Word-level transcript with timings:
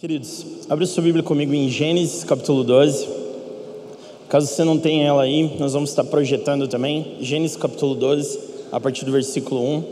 Queridos, 0.00 0.46
abre 0.70 0.86
sua 0.86 1.02
Bíblia 1.02 1.22
comigo 1.22 1.52
em 1.52 1.68
Gênesis 1.68 2.24
capítulo 2.24 2.64
12. 2.64 3.06
Caso 4.30 4.46
você 4.46 4.64
não 4.64 4.78
tenha 4.78 5.04
ela 5.04 5.24
aí, 5.24 5.58
nós 5.58 5.74
vamos 5.74 5.90
estar 5.90 6.04
projetando 6.04 6.66
também. 6.66 7.18
Gênesis 7.20 7.54
capítulo 7.54 7.94
12, 7.94 8.40
a 8.72 8.80
partir 8.80 9.04
do 9.04 9.12
versículo 9.12 9.62
1. 9.62 9.84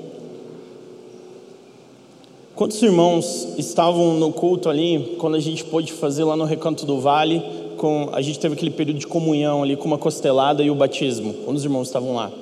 Quantos 2.55 2.83
irmãos 2.83 3.49
estavam 3.59 4.15
no 4.15 4.33
culto 4.33 4.71
ali, 4.71 5.15
quando 5.19 5.35
a 5.35 5.41
gente 5.41 5.63
pôde 5.63 5.93
fazer 5.93 6.25
lá 6.25 6.35
no 6.35 6.45
Recanto 6.45 6.87
do 6.87 6.99
Vale, 6.99 7.43
com, 7.77 8.09
a 8.11 8.23
gente 8.23 8.39
teve 8.39 8.55
aquele 8.55 8.71
período 8.71 9.01
de 9.01 9.07
comunhão 9.07 9.63
ali 9.63 9.77
com 9.77 9.85
uma 9.85 9.99
costelada 9.99 10.63
e 10.63 10.71
o 10.71 10.75
batismo? 10.75 11.35
Quantos 11.45 11.65
irmãos 11.65 11.89
estavam 11.89 12.15
lá? 12.15 12.33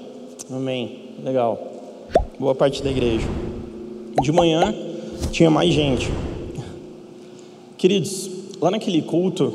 Amém. 0.48 0.98
Legal. 1.20 1.60
Boa 2.38 2.54
parte 2.54 2.80
da 2.80 2.90
igreja. 2.92 3.26
De 4.22 4.30
manhã 4.30 4.72
tinha 5.32 5.50
mais 5.50 5.74
gente. 5.74 6.08
Queridos, 7.78 8.30
lá 8.58 8.70
naquele 8.70 9.02
culto, 9.02 9.52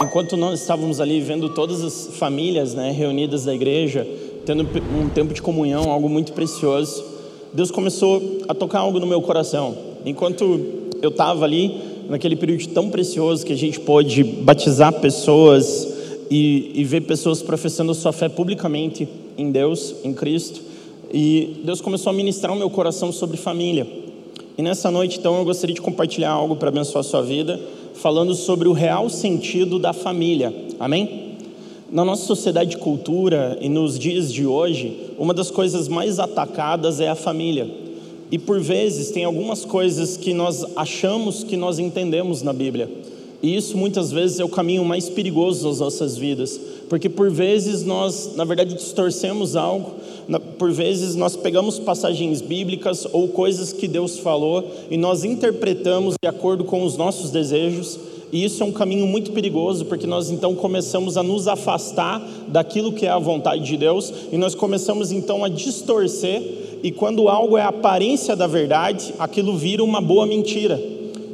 enquanto 0.00 0.36
nós 0.36 0.60
estávamos 0.60 1.00
ali 1.00 1.20
vendo 1.20 1.48
todas 1.48 1.82
as 1.82 2.16
famílias 2.16 2.72
né, 2.72 2.92
reunidas 2.92 3.46
da 3.46 3.52
igreja, 3.52 4.06
tendo 4.46 4.62
um 4.96 5.08
tempo 5.08 5.34
de 5.34 5.42
comunhão, 5.42 5.90
algo 5.90 6.08
muito 6.08 6.32
precioso, 6.32 7.04
Deus 7.52 7.72
começou 7.72 8.22
a 8.46 8.54
tocar 8.54 8.78
algo 8.78 9.00
no 9.00 9.06
meu 9.08 9.20
coração. 9.20 9.76
Enquanto 10.06 10.60
eu 11.02 11.08
estava 11.08 11.44
ali, 11.44 11.80
naquele 12.08 12.36
período 12.36 12.64
tão 12.68 12.88
precioso 12.90 13.44
que 13.44 13.52
a 13.52 13.56
gente 13.56 13.80
pôde 13.80 14.22
batizar 14.22 14.92
pessoas 15.00 15.88
e, 16.30 16.70
e 16.76 16.84
ver 16.84 17.00
pessoas 17.00 17.42
professando 17.42 17.92
sua 17.92 18.12
fé 18.12 18.28
publicamente 18.28 19.08
em 19.36 19.50
Deus, 19.50 19.96
em 20.04 20.14
Cristo, 20.14 20.60
e 21.12 21.56
Deus 21.64 21.80
começou 21.80 22.10
a 22.10 22.12
ministrar 22.12 22.52
o 22.52 22.56
meu 22.56 22.70
coração 22.70 23.10
sobre 23.10 23.36
família. 23.36 24.03
E 24.56 24.62
nessa 24.62 24.88
noite, 24.88 25.18
então, 25.18 25.36
eu 25.36 25.44
gostaria 25.44 25.74
de 25.74 25.80
compartilhar 25.80 26.30
algo 26.30 26.54
para 26.54 26.68
abençoar 26.68 27.00
a 27.00 27.02
sua 27.08 27.22
vida, 27.22 27.60
falando 27.94 28.34
sobre 28.36 28.68
o 28.68 28.72
real 28.72 29.10
sentido 29.10 29.80
da 29.80 29.92
família. 29.92 30.54
Amém? 30.78 31.34
Na 31.90 32.04
nossa 32.04 32.24
sociedade 32.24 32.70
de 32.70 32.76
cultura 32.76 33.58
e 33.60 33.68
nos 33.68 33.98
dias 33.98 34.32
de 34.32 34.46
hoje, 34.46 35.10
uma 35.18 35.34
das 35.34 35.50
coisas 35.50 35.88
mais 35.88 36.20
atacadas 36.20 37.00
é 37.00 37.08
a 37.08 37.16
família. 37.16 37.68
E 38.30 38.38
por 38.38 38.60
vezes 38.60 39.10
tem 39.10 39.24
algumas 39.24 39.64
coisas 39.64 40.16
que 40.16 40.32
nós 40.32 40.64
achamos 40.76 41.42
que 41.42 41.56
nós 41.56 41.80
entendemos 41.80 42.42
na 42.42 42.52
Bíblia. 42.52 42.88
E 43.42 43.56
isso 43.56 43.76
muitas 43.76 44.10
vezes 44.10 44.38
é 44.38 44.44
o 44.44 44.48
caminho 44.48 44.84
mais 44.84 45.08
perigoso 45.08 45.68
das 45.68 45.80
nossas 45.80 46.16
vidas, 46.16 46.58
porque 46.88 47.08
por 47.08 47.30
vezes 47.30 47.84
nós, 47.84 48.34
na 48.36 48.44
verdade, 48.44 48.74
distorcemos 48.74 49.54
algo, 49.54 49.94
por 50.58 50.72
vezes 50.72 51.14
nós 51.14 51.36
pegamos 51.36 51.78
passagens 51.78 52.40
bíblicas 52.40 53.06
ou 53.12 53.28
coisas 53.28 53.72
que 53.72 53.86
Deus 53.86 54.18
falou 54.18 54.64
e 54.90 54.96
nós 54.96 55.24
interpretamos 55.24 56.14
de 56.22 56.28
acordo 56.28 56.64
com 56.64 56.84
os 56.84 56.96
nossos 56.96 57.30
desejos, 57.30 57.98
e 58.32 58.44
isso 58.44 58.62
é 58.64 58.66
um 58.66 58.72
caminho 58.72 59.06
muito 59.06 59.30
perigoso, 59.30 59.84
porque 59.84 60.08
nós 60.08 60.28
então 60.28 60.56
começamos 60.56 61.16
a 61.16 61.22
nos 61.22 61.46
afastar 61.46 62.20
daquilo 62.48 62.92
que 62.92 63.06
é 63.06 63.08
a 63.08 63.18
vontade 63.18 63.64
de 63.64 63.76
Deus, 63.76 64.12
e 64.32 64.36
nós 64.36 64.56
começamos 64.56 65.12
então 65.12 65.44
a 65.44 65.48
distorcer, 65.48 66.42
e 66.82 66.90
quando 66.90 67.28
algo 67.28 67.56
é 67.56 67.62
a 67.62 67.68
aparência 67.68 68.34
da 68.34 68.48
verdade, 68.48 69.14
aquilo 69.20 69.56
vira 69.56 69.84
uma 69.84 70.00
boa 70.00 70.26
mentira. 70.26 70.82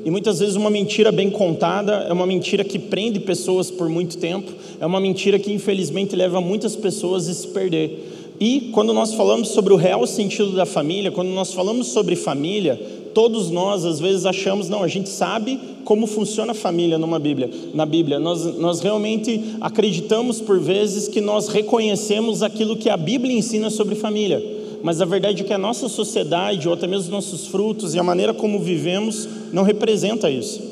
E 0.04 0.10
muitas 0.10 0.40
vezes 0.40 0.56
uma 0.56 0.70
mentira 0.70 1.10
bem 1.10 1.30
contada 1.30 2.06
é 2.08 2.12
uma 2.12 2.26
mentira 2.26 2.64
que 2.64 2.78
prende 2.78 3.20
pessoas 3.20 3.70
por 3.70 3.88
muito 3.88 4.18
tempo, 4.18 4.52
é 4.78 4.84
uma 4.84 5.00
mentira 5.00 5.38
que 5.38 5.52
infelizmente 5.52 6.16
leva 6.16 6.40
muitas 6.40 6.76
pessoas 6.76 7.28
a 7.28 7.32
se 7.32 7.48
perder. 7.48 8.19
E 8.40 8.70
quando 8.72 8.94
nós 8.94 9.12
falamos 9.12 9.48
sobre 9.48 9.72
o 9.72 9.76
real 9.76 10.06
sentido 10.06 10.52
da 10.52 10.64
família, 10.64 11.10
quando 11.10 11.28
nós 11.28 11.52
falamos 11.52 11.88
sobre 11.88 12.16
família, 12.16 12.80
todos 13.12 13.50
nós 13.50 13.84
às 13.84 14.00
vezes 14.00 14.24
achamos, 14.24 14.68
não, 14.68 14.82
a 14.82 14.88
gente 14.88 15.10
sabe 15.10 15.60
como 15.84 16.06
funciona 16.06 16.52
a 16.52 16.54
família 16.54 16.96
numa 16.96 17.18
Bíblia, 17.18 17.50
na 17.74 17.84
Bíblia. 17.84 18.18
Nós, 18.18 18.56
nós 18.56 18.80
realmente 18.80 19.56
acreditamos 19.60 20.40
por 20.40 20.58
vezes 20.58 21.06
que 21.06 21.20
nós 21.20 21.48
reconhecemos 21.48 22.42
aquilo 22.42 22.76
que 22.76 22.88
a 22.88 22.96
Bíblia 22.96 23.36
ensina 23.36 23.68
sobre 23.68 23.94
família 23.94 24.58
mas 24.82 25.00
a 25.00 25.04
verdade 25.04 25.42
é 25.42 25.44
que 25.44 25.52
a 25.52 25.58
nossa 25.58 25.88
sociedade, 25.88 26.66
ou 26.66 26.74
até 26.74 26.86
mesmo 26.86 27.04
os 27.04 27.08
nossos 27.10 27.46
frutos 27.46 27.94
e 27.94 27.98
a 27.98 28.02
maneira 28.02 28.32
como 28.32 28.58
vivemos, 28.58 29.28
não 29.52 29.62
representa 29.62 30.30
isso. 30.30 30.62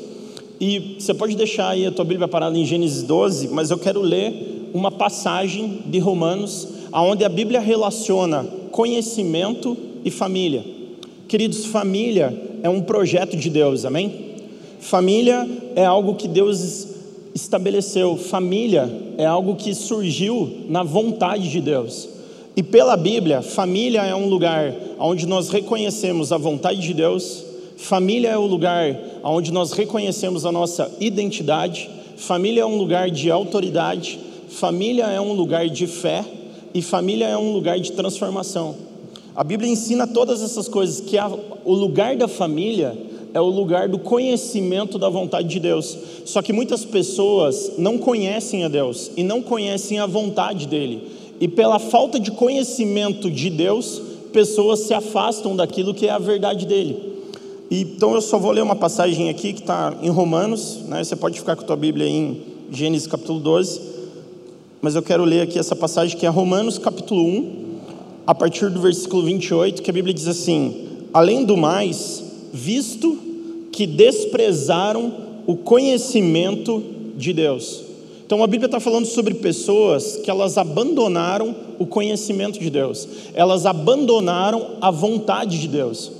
E 0.59 0.95
você 0.99 1.13
pode 1.13 1.35
deixar 1.35 1.69
aí 1.69 1.85
a 1.85 1.91
tua 1.91 2.03
Bíblia 2.03 2.27
parada 2.27 2.57
em 2.57 2.65
Gênesis 2.65 3.03
12, 3.03 3.49
mas 3.49 3.71
eu 3.71 3.77
quero 3.77 4.01
ler 4.01 4.69
uma 4.73 4.91
passagem 4.91 5.81
de 5.85 5.99
Romanos, 5.99 6.67
onde 6.91 7.23
a 7.23 7.29
Bíblia 7.29 7.59
relaciona 7.59 8.45
conhecimento 8.71 9.77
e 10.03 10.11
família. 10.11 10.63
Queridos, 11.27 11.65
família 11.65 12.33
é 12.63 12.69
um 12.69 12.81
projeto 12.81 13.37
de 13.37 13.49
Deus, 13.49 13.85
amém? 13.85 14.35
Família 14.79 15.47
é 15.75 15.85
algo 15.85 16.15
que 16.15 16.27
Deus 16.27 16.87
estabeleceu, 17.35 18.17
família 18.17 18.89
é 19.17 19.25
algo 19.25 19.55
que 19.55 19.73
surgiu 19.73 20.65
na 20.67 20.83
vontade 20.83 21.49
de 21.49 21.61
Deus. 21.61 22.09
E 22.55 22.63
pela 22.63 22.97
Bíblia, 22.97 23.41
família 23.41 24.01
é 24.01 24.15
um 24.15 24.27
lugar 24.27 24.73
onde 24.97 25.27
nós 25.27 25.49
reconhecemos 25.49 26.31
a 26.31 26.37
vontade 26.37 26.81
de 26.81 26.93
Deus, 26.93 27.43
família 27.77 28.29
é 28.29 28.37
o 28.37 28.45
lugar 28.45 28.97
onde 29.23 29.51
nós 29.51 29.71
reconhecemos 29.71 30.45
a 30.45 30.51
nossa 30.51 30.91
identidade, 30.99 31.89
família 32.17 32.61
é 32.61 32.65
um 32.65 32.77
lugar 32.77 33.09
de 33.09 33.29
autoridade, 33.29 34.19
família 34.49 35.05
é 35.05 35.21
um 35.21 35.33
lugar 35.33 35.69
de 35.69 35.85
fé 35.87 36.25
e 36.73 36.81
família 36.81 37.27
é 37.27 37.37
um 37.37 37.51
lugar 37.53 37.79
de 37.79 37.91
transformação. 37.91 38.75
A 39.35 39.43
Bíblia 39.43 39.69
ensina 39.69 40.05
todas 40.05 40.41
essas 40.41 40.67
coisas, 40.67 41.01
que 41.01 41.17
a, 41.17 41.27
o 41.63 41.73
lugar 41.73 42.15
da 42.15 42.27
família 42.27 42.97
é 43.33 43.39
o 43.39 43.45
lugar 43.45 43.87
do 43.87 43.99
conhecimento 43.99 44.97
da 44.97 45.07
vontade 45.07 45.47
de 45.47 45.59
Deus. 45.59 45.97
Só 46.25 46.41
que 46.41 46.51
muitas 46.51 46.83
pessoas 46.83 47.73
não 47.77 47.97
conhecem 47.97 48.63
a 48.63 48.67
Deus 48.67 49.11
e 49.15 49.23
não 49.23 49.41
conhecem 49.41 49.99
a 49.99 50.05
vontade 50.05 50.67
dele 50.67 51.19
e 51.39 51.47
pela 51.47 51.79
falta 51.79 52.19
de 52.19 52.31
conhecimento 52.31 53.31
de 53.31 53.49
Deus, 53.49 54.01
pessoas 54.33 54.81
se 54.81 54.93
afastam 54.93 55.55
daquilo 55.55 55.93
que 55.93 56.07
é 56.07 56.11
a 56.11 56.19
verdade 56.19 56.65
dele. 56.65 56.97
Então 57.71 58.13
eu 58.13 58.21
só 58.21 58.37
vou 58.37 58.51
ler 58.51 58.61
uma 58.61 58.75
passagem 58.75 59.29
aqui 59.29 59.53
que 59.53 59.61
está 59.61 59.95
em 60.01 60.09
Romanos, 60.09 60.79
né? 60.87 61.03
você 61.03 61.15
pode 61.15 61.39
ficar 61.39 61.55
com 61.55 61.63
a 61.63 61.65
tua 61.65 61.75
Bíblia 61.77 62.07
em 62.07 62.41
Gênesis 62.71 63.07
capítulo 63.07 63.39
12, 63.39 63.81
mas 64.81 64.95
eu 64.95 65.01
quero 65.01 65.25
ler 65.25 65.41
aqui 65.41 65.59
essa 65.59 65.75
passagem 65.75 66.17
que 66.17 66.25
é 66.25 66.29
Romanos 66.29 66.77
capítulo 66.77 67.21
1, 67.21 67.69
a 68.25 68.33
partir 68.33 68.69
do 68.69 68.79
versículo 68.79 69.23
28, 69.23 69.81
que 69.81 69.89
a 69.89 69.93
Bíblia 69.93 70.13
diz 70.13 70.27
assim: 70.27 70.87
Além 71.13 71.43
do 71.43 71.57
mais, 71.57 72.23
visto 72.53 73.17
que 73.71 73.85
desprezaram 73.85 75.13
o 75.45 75.55
conhecimento 75.55 76.81
de 77.17 77.33
Deus. 77.33 77.83
Então 78.25 78.43
a 78.43 78.47
Bíblia 78.47 78.67
está 78.67 78.79
falando 78.79 79.05
sobre 79.05 79.33
pessoas 79.33 80.17
que 80.17 80.29
elas 80.29 80.57
abandonaram 80.57 81.55
o 81.79 81.85
conhecimento 81.85 82.59
de 82.59 82.69
Deus, 82.69 83.07
elas 83.33 83.65
abandonaram 83.65 84.77
a 84.79 84.91
vontade 84.91 85.59
de 85.59 85.67
Deus. 85.67 86.11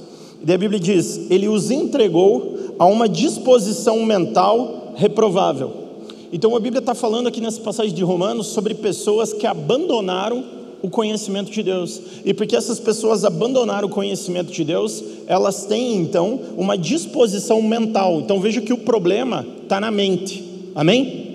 E 0.46 0.52
a 0.52 0.58
Bíblia 0.58 0.80
diz: 0.80 1.30
Ele 1.30 1.47
os 1.47 1.72
entregou 1.72 2.76
a 2.78 2.86
uma 2.86 3.08
disposição 3.08 4.03
mental 4.03 4.94
reprovável. 4.96 5.88
Então 6.31 6.56
a 6.56 6.59
Bíblia 6.59 6.79
está 6.79 6.94
falando 6.94 7.28
aqui 7.28 7.41
nessa 7.41 7.59
passagem 7.62 7.94
de 7.94 8.03
Romanos 8.03 8.47
sobre 8.47 8.73
pessoas 8.75 9.34
que 9.34 9.47
abandonaram 9.47 10.44
o 10.81 10.90
conhecimento 10.90 11.51
de 11.51 11.63
Deus. 11.63 12.01
E 12.23 12.34
porque 12.34 12.56
essas 12.56 12.79
pessoas 12.79 13.25
abandonaram 13.25 13.88
o 13.88 13.91
conhecimento 13.91 14.51
de 14.51 14.63
Deus, 14.63 15.03
elas 15.28 15.66
têm 15.66 15.97
então 15.97 16.40
uma 16.56 16.78
disposição 16.78 17.62
mental. 17.62 18.19
Então 18.19 18.40
veja 18.40 18.62
que 18.62 18.72
o 18.72 18.78
problema 18.78 19.45
está 19.63 19.79
na 19.79 19.91
mente. 19.91 20.44
Amém? 20.75 21.28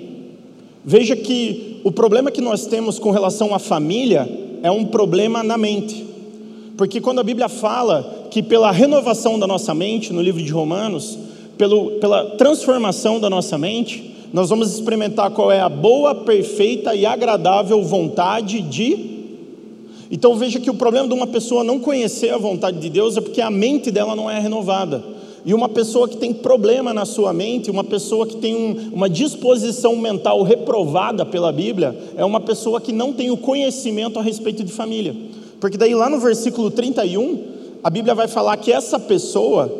Veja 0.85 1.17
que 1.17 1.81
o 1.83 1.91
problema 1.91 2.31
que 2.31 2.41
nós 2.41 2.67
temos 2.67 2.99
com 2.99 3.11
relação 3.11 3.55
à 3.55 3.59
família 3.59 4.29
é 4.63 4.71
um 4.71 4.85
problema 4.85 5.43
na 5.43 5.59
mente. 5.59 6.07
Porque 6.77 7.01
quando 7.01 7.21
a 7.21 7.25
Bíblia 7.25 7.49
fala 7.49 8.29
que 8.31 8.43
pela 8.43 8.71
renovação 8.71 9.39
da 9.39 9.47
nossa 9.47 9.75
mente, 9.75 10.13
no 10.13 10.23
livro 10.23 10.43
de 10.43 10.51
Romanos, 10.51 11.19
pelo, 11.57 11.93
pela 12.01 12.31
transformação 12.37 13.21
da 13.21 13.31
nossa 13.31 13.57
mente, 13.57 14.14
nós 14.35 14.51
vamos 14.51 14.75
experimentar 14.75 15.31
qual 15.31 15.53
é 15.53 15.61
a 15.61 15.69
boa, 15.69 16.13
perfeita 16.13 16.93
e 16.93 17.07
agradável 17.07 17.81
vontade 17.85 18.61
de. 18.63 19.15
Então 20.11 20.35
veja 20.35 20.59
que 20.59 20.69
o 20.69 20.75
problema 20.75 21.07
de 21.07 21.15
uma 21.15 21.29
pessoa 21.29 21.63
não 21.63 21.79
conhecer 21.79 22.31
a 22.31 22.37
vontade 22.37 22.81
de 22.81 22.91
Deus 22.91 23.17
é 23.17 23.21
porque 23.21 23.41
a 23.41 23.49
mente 23.49 23.93
dela 23.93 24.17
não 24.17 24.29
é 24.29 24.41
renovada. 24.41 25.05
E 25.47 25.55
uma 25.55 25.69
pessoa 25.69 26.09
que 26.09 26.17
tem 26.17 26.33
problema 26.33 26.93
na 26.93 27.05
sua 27.05 27.33
mente, 27.33 27.71
uma 27.71 27.85
pessoa 27.85 28.27
que 28.27 28.35
tem 28.39 28.57
um, 28.57 28.91
uma 28.93 29.09
disposição 29.09 29.95
mental 29.95 30.43
reprovada 30.43 31.25
pela 31.25 31.53
Bíblia, 31.53 31.97
é 32.17 32.25
uma 32.25 32.41
pessoa 32.41 32.81
que 32.81 32.91
não 32.91 33.13
tem 33.13 33.31
o 33.31 33.37
conhecimento 33.37 34.19
a 34.19 34.23
respeito 34.23 34.65
de 34.65 34.73
família. 34.73 35.15
Porque 35.61 35.79
daí 35.79 35.95
lá 35.95 36.11
no 36.11 36.19
versículo 36.19 36.73
31, 36.73 37.39
a 37.85 37.89
Bíblia 37.89 38.17
vai 38.17 38.27
falar 38.27 38.57
que 38.57 38.73
essa 38.73 38.99
pessoa 38.99 39.73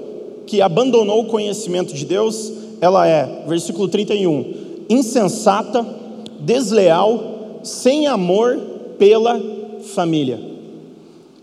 que 0.47 0.63
abandonou 0.63 1.23
o 1.23 1.27
conhecimento 1.27 1.93
de 1.93 2.05
Deus, 2.05 2.53
ela 2.81 3.07
é, 3.07 3.45
versículo 3.47 3.89
31, 3.89 4.85
insensata, 4.89 5.85
desleal, 6.41 7.61
sem 7.63 8.07
amor 8.07 8.59
pela 8.99 9.41
família. 9.95 10.41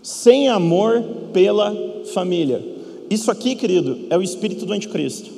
Sem 0.02 0.50
amor 0.50 1.04
pela 1.34 1.76
família. 2.14 2.64
Isso 3.10 3.30
aqui, 3.30 3.56
querido, 3.56 4.00
é 4.10 4.18
o 4.18 4.22
espírito 4.22 4.66
do 4.66 4.74
anticristo. 4.74 5.30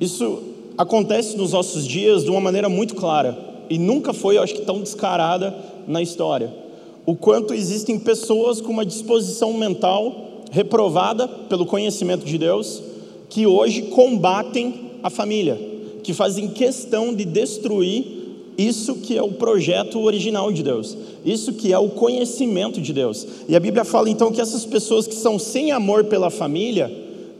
Isso 0.00 0.42
acontece 0.76 1.36
nos 1.36 1.52
nossos 1.52 1.86
dias 1.86 2.24
de 2.24 2.30
uma 2.30 2.40
maneira 2.40 2.68
muito 2.68 2.94
clara 2.94 3.36
e 3.70 3.78
nunca 3.78 4.12
foi, 4.12 4.36
eu 4.36 4.42
acho 4.42 4.54
que, 4.54 4.62
tão 4.62 4.80
descarada 4.80 5.54
na 5.86 6.02
história. 6.02 6.52
O 7.06 7.14
quanto 7.14 7.54
existem 7.54 7.98
pessoas 7.98 8.60
com 8.60 8.72
uma 8.72 8.84
disposição 8.84 9.52
mental 9.52 10.42
reprovada 10.50 11.26
pelo 11.26 11.66
conhecimento 11.66 12.24
de 12.24 12.38
Deus 12.38 12.82
que 13.34 13.48
hoje 13.48 13.82
combatem 13.82 14.92
a 15.02 15.10
família, 15.10 15.58
que 16.04 16.14
fazem 16.14 16.46
questão 16.46 17.12
de 17.12 17.24
destruir 17.24 18.04
isso 18.56 18.94
que 18.94 19.18
é 19.18 19.22
o 19.24 19.32
projeto 19.32 20.00
original 20.00 20.52
de 20.52 20.62
Deus, 20.62 20.96
isso 21.24 21.52
que 21.52 21.72
é 21.72 21.78
o 21.78 21.88
conhecimento 21.88 22.80
de 22.80 22.92
Deus. 22.92 23.26
E 23.48 23.56
a 23.56 23.58
Bíblia 23.58 23.84
fala 23.84 24.08
então 24.08 24.30
que 24.30 24.40
essas 24.40 24.64
pessoas 24.64 25.08
que 25.08 25.16
são 25.16 25.36
sem 25.36 25.72
amor 25.72 26.04
pela 26.04 26.30
família, 26.30 26.88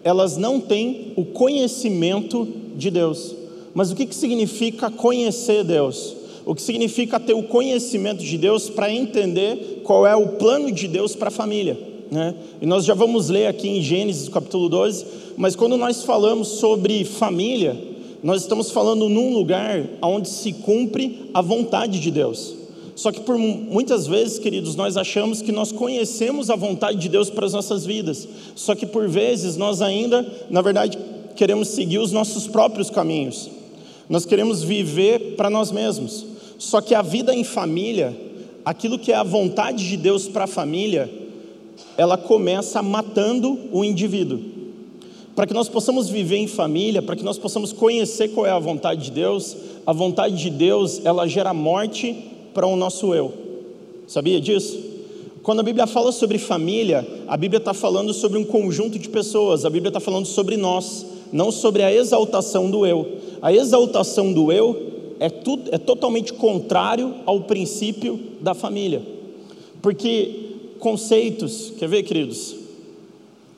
elas 0.02 0.36
não 0.36 0.58
têm 0.58 1.12
o 1.14 1.24
conhecimento 1.24 2.44
de 2.76 2.90
Deus. 2.90 3.32
Mas 3.72 3.92
o 3.92 3.94
que, 3.94 4.06
que 4.06 4.16
significa 4.16 4.90
conhecer 4.90 5.62
Deus? 5.62 6.16
O 6.44 6.56
que 6.56 6.62
significa 6.62 7.20
ter 7.20 7.34
o 7.34 7.44
conhecimento 7.44 8.24
de 8.24 8.36
Deus 8.36 8.68
para 8.68 8.92
entender 8.92 9.82
qual 9.84 10.04
é 10.04 10.16
o 10.16 10.30
plano 10.30 10.72
de 10.72 10.88
Deus 10.88 11.14
para 11.14 11.28
a 11.28 11.30
família. 11.30 11.93
Né? 12.14 12.32
E 12.62 12.66
nós 12.66 12.84
já 12.84 12.94
vamos 12.94 13.28
ler 13.28 13.48
aqui 13.48 13.68
em 13.68 13.82
Gênesis 13.82 14.28
capítulo 14.28 14.68
12, 14.68 15.04
mas 15.36 15.56
quando 15.56 15.76
nós 15.76 16.04
falamos 16.04 16.46
sobre 16.46 17.04
família, 17.04 17.76
nós 18.22 18.42
estamos 18.42 18.70
falando 18.70 19.08
num 19.08 19.34
lugar 19.34 19.84
onde 20.00 20.28
se 20.28 20.52
cumpre 20.52 21.28
a 21.34 21.42
vontade 21.42 21.98
de 21.98 22.12
Deus. 22.12 22.54
Só 22.94 23.10
que 23.10 23.18
por 23.18 23.36
muitas 23.36 24.06
vezes, 24.06 24.38
queridos, 24.38 24.76
nós 24.76 24.96
achamos 24.96 25.42
que 25.42 25.50
nós 25.50 25.72
conhecemos 25.72 26.50
a 26.50 26.54
vontade 26.54 26.98
de 26.98 27.08
Deus 27.08 27.30
para 27.30 27.46
as 27.46 27.52
nossas 27.52 27.84
vidas. 27.84 28.28
Só 28.54 28.76
que 28.76 28.86
por 28.86 29.08
vezes 29.08 29.56
nós 29.56 29.82
ainda, 29.82 30.24
na 30.48 30.62
verdade, 30.62 30.96
queremos 31.34 31.66
seguir 31.66 31.98
os 31.98 32.12
nossos 32.12 32.46
próprios 32.46 32.90
caminhos. 32.90 33.50
Nós 34.08 34.24
queremos 34.24 34.62
viver 34.62 35.34
para 35.34 35.50
nós 35.50 35.72
mesmos. 35.72 36.24
Só 36.58 36.80
que 36.80 36.94
a 36.94 37.02
vida 37.02 37.34
em 37.34 37.42
família, 37.42 38.16
aquilo 38.64 39.00
que 39.00 39.10
é 39.10 39.16
a 39.16 39.24
vontade 39.24 39.84
de 39.88 39.96
Deus 39.96 40.28
para 40.28 40.44
a 40.44 40.46
família, 40.46 41.23
ela 41.96 42.16
começa 42.16 42.82
matando 42.82 43.58
o 43.72 43.84
indivíduo 43.84 44.54
para 45.34 45.46
que 45.46 45.54
nós 45.54 45.68
possamos 45.68 46.08
viver 46.08 46.36
em 46.36 46.46
família, 46.46 47.02
para 47.02 47.16
que 47.16 47.24
nós 47.24 47.38
possamos 47.38 47.72
conhecer 47.72 48.28
qual 48.28 48.46
é 48.46 48.50
a 48.50 48.58
vontade 48.58 49.06
de 49.06 49.10
Deus, 49.10 49.56
a 49.84 49.92
vontade 49.92 50.36
de 50.36 50.48
Deus, 50.48 51.04
ela 51.04 51.26
gera 51.26 51.52
morte 51.52 52.14
para 52.52 52.66
o 52.66 52.76
nosso 52.76 53.12
eu. 53.12 53.32
Sabia 54.06 54.40
disso? 54.40 54.78
Quando 55.42 55.60
a 55.60 55.62
Bíblia 55.62 55.86
fala 55.86 56.12
sobre 56.12 56.38
família, 56.38 57.06
a 57.26 57.36
Bíblia 57.36 57.58
está 57.58 57.74
falando 57.74 58.14
sobre 58.14 58.38
um 58.38 58.44
conjunto 58.44 58.98
de 58.98 59.08
pessoas, 59.08 59.64
a 59.64 59.70
Bíblia 59.70 59.90
está 59.90 60.00
falando 60.00 60.26
sobre 60.26 60.56
nós, 60.56 61.04
não 61.32 61.50
sobre 61.50 61.82
a 61.82 61.92
exaltação 61.92 62.70
do 62.70 62.86
eu. 62.86 63.18
A 63.42 63.52
exaltação 63.52 64.32
do 64.32 64.52
eu 64.52 64.94
é, 65.18 65.28
tudo, 65.28 65.68
é 65.72 65.78
totalmente 65.78 66.32
contrário 66.32 67.14
ao 67.26 67.40
princípio 67.40 68.18
da 68.40 68.54
família. 68.54 69.02
Porque 69.82 70.53
conceitos, 70.84 71.72
quer 71.78 71.88
ver, 71.88 72.02
queridos? 72.02 72.64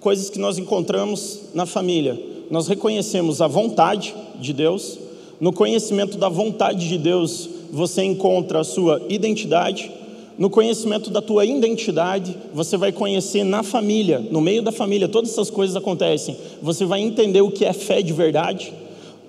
coisas 0.07 0.31
que 0.31 0.39
nós 0.39 0.57
encontramos 0.57 1.41
na 1.53 1.67
família. 1.67 2.17
Nós 2.49 2.69
reconhecemos 2.69 3.41
a 3.41 3.49
vontade 3.49 4.15
de 4.41 4.53
Deus, 4.53 5.01
no 5.41 5.53
conhecimento 5.53 6.17
da 6.17 6.29
vontade 6.29 6.89
de 6.89 6.97
Deus, 6.97 7.49
você 7.73 8.05
encontra 8.05 8.61
a 8.61 8.65
sua 8.65 9.03
identidade. 9.09 9.91
No 10.39 10.49
conhecimento 10.49 11.11
da 11.11 11.21
tua 11.21 11.45
identidade, 11.45 12.37
você 12.55 12.77
vai 12.77 12.93
conhecer 12.93 13.43
na 13.43 13.65
família, 13.65 14.21
no 14.31 14.41
meio 14.41 14.63
da 14.63 14.71
família, 14.71 15.09
todas 15.09 15.33
essas 15.33 15.51
coisas 15.51 15.75
acontecem. 15.75 16.37
Você 16.63 16.85
vai 16.85 17.01
entender 17.01 17.41
o 17.41 17.51
que 17.51 17.65
é 17.65 17.73
fé 17.73 18.01
de 18.01 18.13
verdade. 18.13 18.73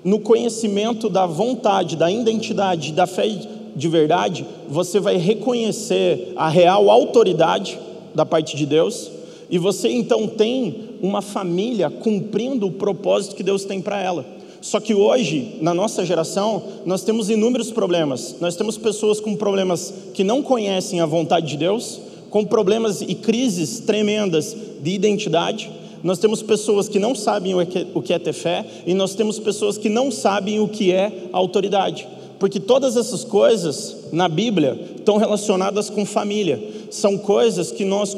No 0.04 0.20
conhecimento 0.20 1.10
da 1.10 1.26
vontade, 1.26 1.96
da 1.96 2.12
identidade, 2.12 2.94
da 2.94 3.08
fé 3.08 3.28
de 3.76 3.88
verdade, 3.88 4.46
você 4.70 5.00
vai 5.00 5.18
reconhecer 5.18 6.34
a 6.36 6.48
real 6.50 6.92
autoridade 6.92 7.87
da 8.18 8.26
parte 8.26 8.58
de 8.58 8.66
Deus. 8.66 9.12
E 9.48 9.60
você 9.60 9.90
então 9.90 10.28
tem 10.28 10.98
uma 11.02 11.22
família 11.22 11.90
cumprindo 11.90 12.66
o 12.66 12.72
propósito 12.72 13.36
que 13.36 13.44
Deus 13.44 13.64
tem 13.64 13.80
para 13.80 14.02
ela. 14.02 14.26
Só 14.60 14.80
que 14.80 14.94
hoje, 14.94 15.58
na 15.62 15.72
nossa 15.72 16.04
geração, 16.04 16.64
nós 16.84 17.04
temos 17.04 17.30
inúmeros 17.30 17.72
problemas. 17.72 18.38
Nós 18.42 18.56
temos 18.56 18.76
pessoas 18.76 19.20
com 19.20 19.36
problemas 19.36 19.94
que 20.16 20.24
não 20.24 20.42
conhecem 20.42 21.00
a 21.00 21.06
vontade 21.06 21.48
de 21.48 21.58
Deus, 21.58 22.02
com 22.32 22.44
problemas 22.44 23.02
e 23.02 23.14
crises 23.14 23.80
tremendas 23.82 24.58
de 24.82 24.92
identidade. 24.92 25.70
Nós 26.04 26.18
temos 26.18 26.42
pessoas 26.42 26.90
que 26.90 26.98
não 26.98 27.14
sabem 27.14 27.54
o 27.94 28.02
que 28.02 28.14
é 28.14 28.20
ter 28.20 28.34
fé, 28.34 28.66
e 28.86 28.96
nós 28.96 29.14
temos 29.14 29.38
pessoas 29.38 29.78
que 29.78 29.90
não 29.90 30.10
sabem 30.10 30.60
o 30.60 30.68
que 30.68 30.92
é 30.92 31.30
autoridade. 31.32 32.08
Porque 32.40 32.60
todas 32.60 32.96
essas 32.96 33.24
coisas 33.24 33.96
na 34.12 34.30
Bíblia 34.30 34.80
estão 34.96 35.18
relacionadas 35.18 35.90
com 35.90 36.06
família. 36.06 36.62
São 36.92 37.18
coisas 37.18 37.72
que 37.72 37.84
nós 37.84 38.16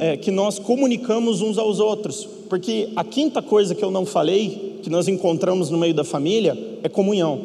é, 0.00 0.16
que 0.16 0.30
nós 0.30 0.58
comunicamos 0.58 1.42
uns 1.42 1.58
aos 1.58 1.78
outros. 1.78 2.26
Porque 2.48 2.88
a 2.96 3.04
quinta 3.04 3.42
coisa 3.42 3.74
que 3.74 3.84
eu 3.84 3.90
não 3.90 4.06
falei, 4.06 4.78
que 4.82 4.88
nós 4.88 5.08
encontramos 5.08 5.68
no 5.68 5.76
meio 5.76 5.92
da 5.92 6.04
família, 6.04 6.56
é 6.82 6.88
comunhão. 6.88 7.40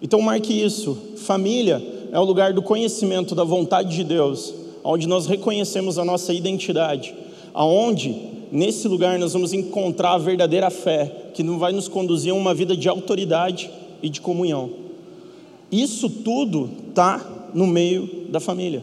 Então 0.00 0.20
marque 0.22 0.52
isso. 0.52 0.96
Família 1.16 1.82
é 2.10 2.18
o 2.18 2.24
lugar 2.24 2.54
do 2.54 2.62
conhecimento 2.62 3.34
da 3.34 3.44
vontade 3.44 3.94
de 3.94 4.04
Deus, 4.04 4.54
onde 4.82 5.06
nós 5.06 5.26
reconhecemos 5.26 5.98
a 5.98 6.04
nossa 6.04 6.32
identidade, 6.32 7.14
aonde 7.52 8.14
nesse 8.50 8.88
lugar 8.88 9.18
nós 9.18 9.34
vamos 9.34 9.52
encontrar 9.52 10.12
a 10.12 10.18
verdadeira 10.18 10.70
fé, 10.70 11.30
que 11.34 11.42
não 11.42 11.58
vai 11.58 11.72
nos 11.72 11.86
conduzir 11.86 12.32
a 12.32 12.36
uma 12.36 12.54
vida 12.54 12.74
de 12.74 12.88
autoridade 12.88 13.70
e 14.02 14.08
de 14.08 14.20
comunhão. 14.20 14.70
Isso 15.70 16.08
tudo 16.08 16.68
está 16.88 17.50
no 17.54 17.66
meio 17.66 18.26
da 18.28 18.40
família. 18.40 18.82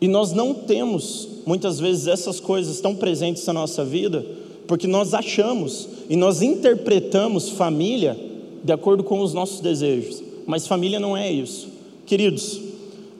E 0.00 0.06
nós 0.06 0.32
não 0.32 0.54
temos, 0.54 1.28
muitas 1.44 1.80
vezes, 1.80 2.06
essas 2.06 2.38
coisas 2.38 2.80
tão 2.80 2.94
presentes 2.94 3.44
na 3.46 3.52
nossa 3.52 3.84
vida, 3.84 4.24
porque 4.66 4.86
nós 4.86 5.12
achamos 5.14 5.88
e 6.08 6.16
nós 6.16 6.40
interpretamos 6.40 7.50
família 7.50 8.18
de 8.62 8.72
acordo 8.72 9.02
com 9.02 9.20
os 9.20 9.34
nossos 9.34 9.60
desejos. 9.60 10.22
Mas 10.46 10.66
família 10.66 11.00
não 11.00 11.16
é 11.16 11.30
isso. 11.30 11.68
Queridos, 12.06 12.60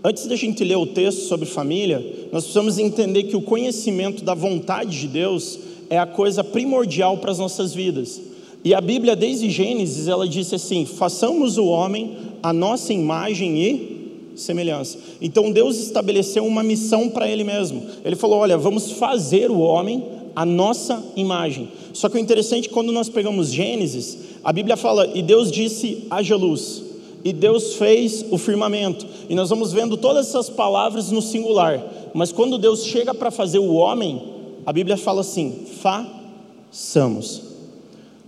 antes 0.02 0.26
da 0.26 0.36
gente 0.36 0.64
ler 0.64 0.76
o 0.76 0.86
texto 0.86 1.22
sobre 1.22 1.46
família, 1.46 1.98
nós 2.32 2.44
precisamos 2.44 2.78
entender 2.78 3.24
que 3.24 3.36
o 3.36 3.42
conhecimento 3.42 4.24
da 4.24 4.34
vontade 4.34 5.00
de 5.00 5.08
Deus 5.08 5.58
é 5.90 5.98
a 5.98 6.06
coisa 6.06 6.44
primordial 6.44 7.18
para 7.18 7.32
as 7.32 7.38
nossas 7.38 7.74
vidas. 7.74 8.20
E 8.68 8.74
a 8.74 8.82
Bíblia, 8.82 9.16
desde 9.16 9.48
Gênesis, 9.48 10.08
ela 10.08 10.28
disse 10.28 10.54
assim: 10.54 10.84
façamos 10.84 11.56
o 11.56 11.64
homem 11.64 12.18
a 12.42 12.52
nossa 12.52 12.92
imagem 12.92 13.58
e 13.58 14.32
semelhança. 14.36 14.98
Então 15.22 15.50
Deus 15.50 15.78
estabeleceu 15.78 16.44
uma 16.44 16.62
missão 16.62 17.08
para 17.08 17.26
Ele 17.26 17.44
mesmo. 17.44 17.82
Ele 18.04 18.14
falou: 18.14 18.40
Olha, 18.40 18.58
vamos 18.58 18.90
fazer 18.90 19.50
o 19.50 19.58
homem 19.58 20.04
a 20.36 20.44
nossa 20.44 21.02
imagem. 21.16 21.70
Só 21.94 22.10
que 22.10 22.16
o 22.16 22.20
interessante 22.20 22.68
quando 22.68 22.92
nós 22.92 23.08
pegamos 23.08 23.50
Gênesis, 23.50 24.18
a 24.44 24.52
Bíblia 24.52 24.76
fala: 24.76 25.10
E 25.14 25.22
Deus 25.22 25.50
disse: 25.50 26.04
haja 26.10 26.36
luz. 26.36 26.82
E 27.24 27.32
Deus 27.32 27.76
fez 27.76 28.22
o 28.30 28.36
firmamento. 28.36 29.06
E 29.30 29.34
nós 29.34 29.48
vamos 29.48 29.72
vendo 29.72 29.96
todas 29.96 30.28
essas 30.28 30.50
palavras 30.50 31.10
no 31.10 31.22
singular. 31.22 31.82
Mas 32.12 32.32
quando 32.32 32.58
Deus 32.58 32.84
chega 32.84 33.14
para 33.14 33.30
fazer 33.30 33.60
o 33.60 33.72
homem, 33.72 34.22
a 34.66 34.74
Bíblia 34.74 34.98
fala 34.98 35.22
assim: 35.22 35.64
façamos. 35.80 37.47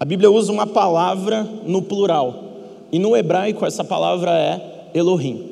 A 0.00 0.04
Bíblia 0.06 0.30
usa 0.30 0.50
uma 0.50 0.66
palavra 0.66 1.46
no 1.66 1.82
plural. 1.82 2.44
E 2.90 2.98
no 2.98 3.14
hebraico 3.14 3.66
essa 3.66 3.84
palavra 3.84 4.30
é 4.30 4.88
Elohim. 4.94 5.44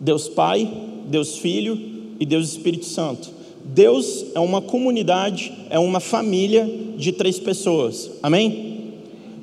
Deus 0.00 0.26
Pai, 0.26 0.66
Deus 1.04 1.36
Filho 1.36 1.78
e 2.18 2.24
Deus 2.24 2.48
Espírito 2.48 2.86
Santo. 2.86 3.28
Deus 3.62 4.24
é 4.34 4.40
uma 4.40 4.62
comunidade, 4.62 5.52
é 5.68 5.78
uma 5.78 6.00
família 6.00 6.66
de 6.96 7.12
três 7.12 7.38
pessoas. 7.38 8.10
Amém? 8.22 8.94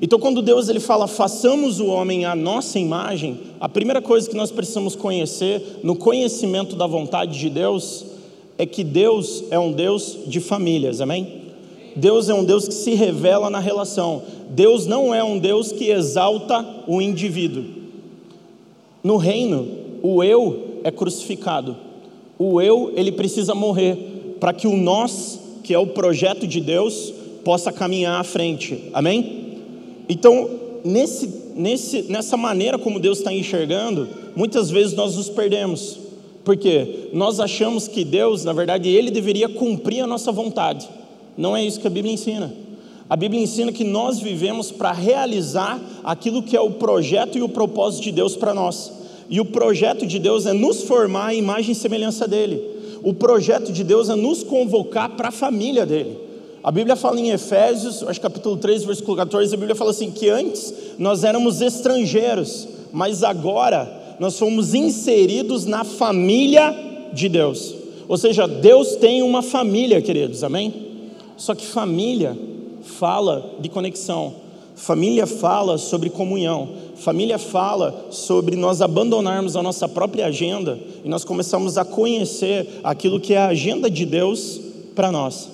Então, 0.02 0.18
quando 0.18 0.42
Deus 0.42 0.68
ele 0.68 0.80
fala, 0.80 1.06
façamos 1.06 1.78
o 1.78 1.86
homem 1.86 2.24
à 2.24 2.34
nossa 2.34 2.80
imagem, 2.80 3.38
a 3.60 3.68
primeira 3.68 4.02
coisa 4.02 4.28
que 4.28 4.36
nós 4.36 4.50
precisamos 4.50 4.96
conhecer, 4.96 5.78
no 5.84 5.94
conhecimento 5.94 6.74
da 6.74 6.88
vontade 6.88 7.38
de 7.38 7.48
Deus, 7.48 8.04
é 8.58 8.66
que 8.66 8.82
Deus 8.82 9.44
é 9.52 9.58
um 9.58 9.70
Deus 9.70 10.18
de 10.26 10.40
famílias, 10.40 11.00
amém? 11.00 11.45
Deus 11.96 12.28
é 12.28 12.34
um 12.34 12.44
Deus 12.44 12.68
que 12.68 12.74
se 12.74 12.94
revela 12.94 13.48
na 13.48 13.58
relação. 13.58 14.22
Deus 14.50 14.86
não 14.86 15.14
é 15.14 15.24
um 15.24 15.38
Deus 15.38 15.72
que 15.72 15.90
exalta 15.90 16.64
o 16.86 17.00
indivíduo. 17.00 17.64
No 19.02 19.16
reino, 19.16 19.66
o 20.02 20.22
eu 20.22 20.80
é 20.84 20.90
crucificado. 20.90 21.76
O 22.38 22.60
eu, 22.60 22.92
ele 22.94 23.10
precisa 23.10 23.54
morrer 23.54 24.36
para 24.38 24.52
que 24.52 24.66
o 24.66 24.76
nós, 24.76 25.40
que 25.64 25.72
é 25.72 25.78
o 25.78 25.86
projeto 25.86 26.46
de 26.46 26.60
Deus, 26.60 27.14
possa 27.42 27.72
caminhar 27.72 28.20
à 28.20 28.24
frente. 28.24 28.90
Amém? 28.92 29.58
Então, 30.08 30.50
nesse, 30.84 31.52
nesse, 31.56 32.02
nessa 32.02 32.36
maneira 32.36 32.78
como 32.78 33.00
Deus 33.00 33.18
está 33.18 33.32
enxergando, 33.32 34.06
muitas 34.36 34.70
vezes 34.70 34.94
nós 34.94 35.16
nos 35.16 35.30
perdemos. 35.30 35.98
Porque 36.44 37.08
nós 37.12 37.40
achamos 37.40 37.88
que 37.88 38.04
Deus, 38.04 38.44
na 38.44 38.52
verdade, 38.52 38.88
Ele 38.88 39.10
deveria 39.10 39.48
cumprir 39.48 40.02
a 40.02 40.06
nossa 40.06 40.30
vontade. 40.30 40.88
Não 41.36 41.56
é 41.56 41.64
isso 41.64 41.80
que 41.80 41.86
a 41.86 41.90
Bíblia 41.90 42.14
ensina. 42.14 42.52
A 43.08 43.14
Bíblia 43.14 43.40
ensina 43.40 43.70
que 43.70 43.84
nós 43.84 44.18
vivemos 44.18 44.72
para 44.72 44.90
realizar 44.90 45.80
aquilo 46.02 46.42
que 46.42 46.56
é 46.56 46.60
o 46.60 46.72
projeto 46.72 47.38
e 47.38 47.42
o 47.42 47.48
propósito 47.48 48.04
de 48.04 48.12
Deus 48.12 48.34
para 48.34 48.52
nós. 48.52 48.92
E 49.30 49.40
o 49.40 49.44
projeto 49.44 50.06
de 50.06 50.18
Deus 50.18 50.46
é 50.46 50.52
nos 50.52 50.82
formar 50.82 51.28
à 51.28 51.34
imagem 51.34 51.72
e 51.72 51.74
semelhança 51.74 52.26
dele. 52.26 52.60
O 53.02 53.14
projeto 53.14 53.72
de 53.72 53.84
Deus 53.84 54.08
é 54.08 54.16
nos 54.16 54.42
convocar 54.42 55.10
para 55.10 55.28
a 55.28 55.32
família 55.32 55.86
dele. 55.86 56.18
A 56.62 56.72
Bíblia 56.72 56.96
fala 56.96 57.20
em 57.20 57.30
Efésios, 57.30 58.02
acho 58.02 58.20
capítulo 58.20 58.56
3, 58.56 58.82
versículo 58.84 59.16
14, 59.16 59.54
a 59.54 59.56
Bíblia 59.56 59.76
fala 59.76 59.90
assim: 59.92 60.10
que 60.10 60.28
antes 60.28 60.74
nós 60.98 61.22
éramos 61.22 61.60
estrangeiros, 61.60 62.66
mas 62.92 63.22
agora 63.22 64.16
nós 64.18 64.36
fomos 64.36 64.74
inseridos 64.74 65.64
na 65.64 65.84
família 65.84 66.74
de 67.12 67.28
Deus. 67.28 67.72
Ou 68.08 68.16
seja, 68.16 68.48
Deus 68.48 68.96
tem 68.96 69.22
uma 69.22 69.42
família, 69.42 70.02
queridos, 70.02 70.42
amém? 70.42 70.85
Só 71.36 71.54
que 71.54 71.66
família 71.66 72.36
fala 72.82 73.56
de 73.60 73.68
conexão, 73.68 74.34
família 74.74 75.26
fala 75.26 75.76
sobre 75.76 76.08
comunhão, 76.08 76.68
família 76.96 77.38
fala 77.38 78.06
sobre 78.10 78.56
nós 78.56 78.80
abandonarmos 78.80 79.56
a 79.56 79.62
nossa 79.62 79.88
própria 79.88 80.26
agenda 80.26 80.78
e 81.04 81.08
nós 81.08 81.24
começamos 81.24 81.76
a 81.76 81.84
conhecer 81.84 82.80
aquilo 82.82 83.20
que 83.20 83.34
é 83.34 83.38
a 83.38 83.48
agenda 83.48 83.90
de 83.90 84.06
Deus 84.06 84.60
para 84.94 85.12
nós. 85.12 85.50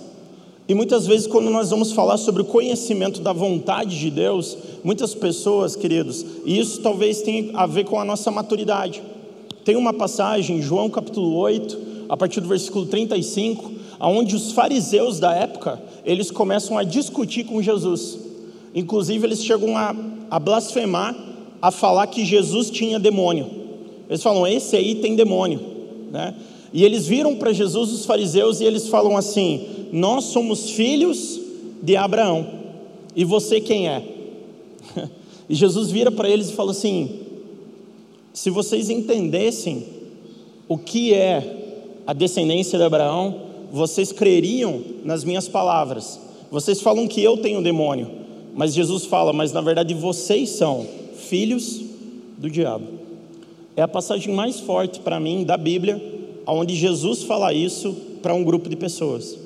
E 0.69 0.75
muitas 0.75 1.07
vezes, 1.07 1.27
quando 1.27 1.51
nós 1.51 1.71
vamos 1.71 1.93
falar 1.93 2.17
sobre 2.17 2.43
o 2.43 2.45
conhecimento 2.45 3.21
da 3.21 3.33
vontade 3.33 3.99
de 3.99 4.11
Deus, 4.11 4.57
muitas 4.85 5.13
pessoas, 5.13 5.75
queridos, 5.75 6.25
e 6.47 6.59
isso 6.59 6.81
talvez 6.81 7.21
tenha 7.21 7.51
a 7.55 7.67
ver 7.67 7.85
com 7.85 7.99
a 7.99 8.05
nossa 8.05 8.31
maturidade. 8.31 9.03
Tem 9.65 9.77
uma 9.77 9.93
passagem, 9.93 10.63
João 10.63 10.89
capítulo 10.89 11.37
8, 11.37 11.79
a 12.09 12.17
partir 12.17 12.41
do 12.41 12.49
versículo 12.49 12.87
35, 12.87 13.73
onde 14.09 14.35
os 14.35 14.53
fariseus 14.53 15.19
da 15.19 15.35
época, 15.35 15.81
eles 16.05 16.31
começam 16.31 16.77
a 16.77 16.83
discutir 16.83 17.45
com 17.45 17.63
Jesus. 17.63 18.19
Inclusive, 18.75 19.27
eles 19.27 19.45
chegam 19.45 19.77
a, 19.77 19.95
a 20.31 20.39
blasfemar, 20.39 21.15
a 21.61 21.71
falar 21.71 22.07
que 22.09 22.25
Jesus 22.25 22.71
tinha 22.71 22.99
demônio. 22.99 23.47
Eles 24.09 24.23
falam, 24.23 24.47
esse 24.47 24.77
aí 24.77 24.97
tem 24.97 25.15
demônio. 25.15 25.61
Né? 26.11 26.35
E 26.73 26.85
eles 26.85 27.07
viram 27.07 27.37
para 27.37 27.53
Jesus, 27.53 27.93
os 27.93 28.07
fariseus, 28.07 28.61
e 28.61 28.65
eles 28.65 28.89
falam 28.89 29.17
assim: 29.17 29.89
Nós 29.93 30.25
somos 30.25 30.71
filhos 30.71 31.39
de 31.83 31.97
Abraão, 31.97 32.47
e 33.15 33.25
você 33.25 33.61
quem 33.61 33.89
é? 33.89 34.03
E 35.49 35.55
Jesus 35.55 35.91
vira 35.91 36.11
para 36.11 36.31
eles 36.31 36.49
e 36.49 36.53
fala 36.55 36.71
assim: 36.71 37.21
Se 38.33 38.49
vocês 38.49 38.89
entendessem 38.89 39.85
o 40.67 40.79
que 40.79 41.13
é 41.13 42.01
a 42.07 42.13
descendência 42.15 42.79
de 42.79 42.85
Abraão, 42.85 43.52
vocês 43.73 44.13
creriam 44.13 44.83
nas 45.03 45.25
minhas 45.25 45.49
palavras. 45.49 46.21
Vocês 46.51 46.83
falam 46.83 47.09
que 47.09 47.23
eu 47.23 47.39
tenho 47.39 47.63
demônio, 47.63 48.07
mas 48.55 48.75
Jesus 48.75 49.07
fala, 49.07 49.33
mas 49.33 49.51
na 49.51 49.63
verdade 49.63 49.95
vocês 49.95 50.51
são 50.51 50.87
filhos 51.17 51.81
do 52.37 52.51
diabo. 52.51 52.85
É 53.75 53.81
a 53.81 53.89
passagem 53.89 54.35
mais 54.35 54.61
forte 54.61 55.01
para 55.01 55.19
mim 55.19 55.43
da 55.45 55.57
Bíblia, 55.57 56.01
onde 56.47 56.77
Jesus 56.77 57.23
fala 57.23 57.55
isso 57.55 57.97
para 58.21 58.35
um 58.35 58.45
grupo 58.45 58.69
de 58.69 58.77
pessoas. 58.77 59.39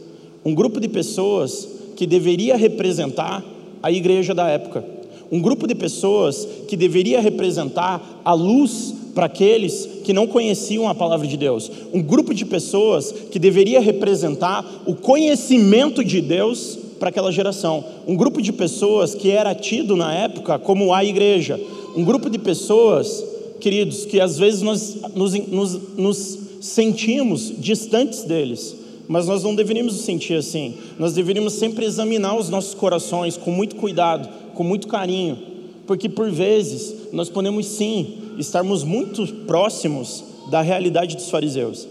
Um 0.44 0.52
grupo 0.52 0.80
de 0.80 0.88
pessoas 0.88 1.68
que 1.94 2.04
deveria 2.04 2.56
representar 2.56 3.44
a 3.80 3.92
igreja 3.92 4.34
da 4.34 4.48
época. 4.48 4.84
Um 5.30 5.40
grupo 5.40 5.68
de 5.68 5.74
pessoas 5.76 6.46
que 6.66 6.76
deveria 6.76 7.20
representar 7.20 8.20
a 8.24 8.32
luz 8.32 8.92
para 9.14 9.26
aqueles 9.26 9.88
que 10.06 10.12
não 10.12 10.28
conheciam 10.28 10.88
a 10.88 10.94
palavra 10.94 11.26
de 11.26 11.36
Deus. 11.36 11.68
Um 11.92 12.00
grupo 12.00 12.32
de 12.32 12.44
pessoas 12.44 13.10
que 13.10 13.40
deveria 13.40 13.80
representar 13.80 14.64
o 14.86 14.94
conhecimento 14.94 16.04
de 16.04 16.20
Deus 16.20 16.78
para 17.00 17.08
aquela 17.08 17.32
geração. 17.32 17.84
Um 18.06 18.14
grupo 18.14 18.40
de 18.40 18.52
pessoas 18.52 19.16
que 19.16 19.32
era 19.32 19.52
tido 19.52 19.96
na 19.96 20.14
época 20.14 20.60
como 20.60 20.94
a 20.94 21.04
igreja. 21.04 21.60
Um 21.96 22.04
grupo 22.04 22.30
de 22.30 22.38
pessoas, 22.38 23.24
queridos, 23.58 24.04
que 24.04 24.20
às 24.20 24.38
vezes 24.38 24.62
nós 24.62 24.96
nos, 25.12 25.32
nos, 25.48 25.96
nos 25.96 26.38
sentimos 26.60 27.52
distantes 27.58 28.22
deles. 28.22 28.76
Mas 29.08 29.26
nós 29.26 29.42
não 29.42 29.56
deveríamos 29.56 29.94
nos 29.94 30.04
sentir 30.04 30.34
assim. 30.34 30.74
Nós 31.00 31.14
deveríamos 31.14 31.54
sempre 31.54 31.84
examinar 31.84 32.36
os 32.36 32.48
nossos 32.48 32.74
corações 32.74 33.36
com 33.36 33.50
muito 33.50 33.74
cuidado, 33.74 34.28
com 34.54 34.62
muito 34.62 34.86
carinho, 34.86 35.55
porque 35.86 36.08
por 36.08 36.30
vezes 36.30 37.12
nós 37.12 37.28
podemos 37.28 37.66
sim 37.66 38.34
estarmos 38.38 38.82
muito 38.82 39.26
próximos 39.46 40.24
da 40.50 40.60
realidade 40.60 41.16
dos 41.16 41.30
fariseus. 41.30 41.86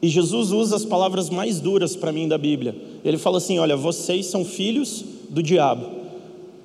E 0.00 0.08
Jesus 0.08 0.50
usa 0.50 0.74
as 0.74 0.84
palavras 0.84 1.30
mais 1.30 1.60
duras 1.60 1.94
para 1.94 2.10
mim 2.10 2.26
da 2.26 2.36
Bíblia. 2.36 2.74
Ele 3.04 3.16
fala 3.16 3.38
assim: 3.38 3.58
Olha, 3.58 3.76
vocês 3.76 4.26
são 4.26 4.44
filhos 4.44 5.04
do 5.30 5.42
diabo. 5.42 5.86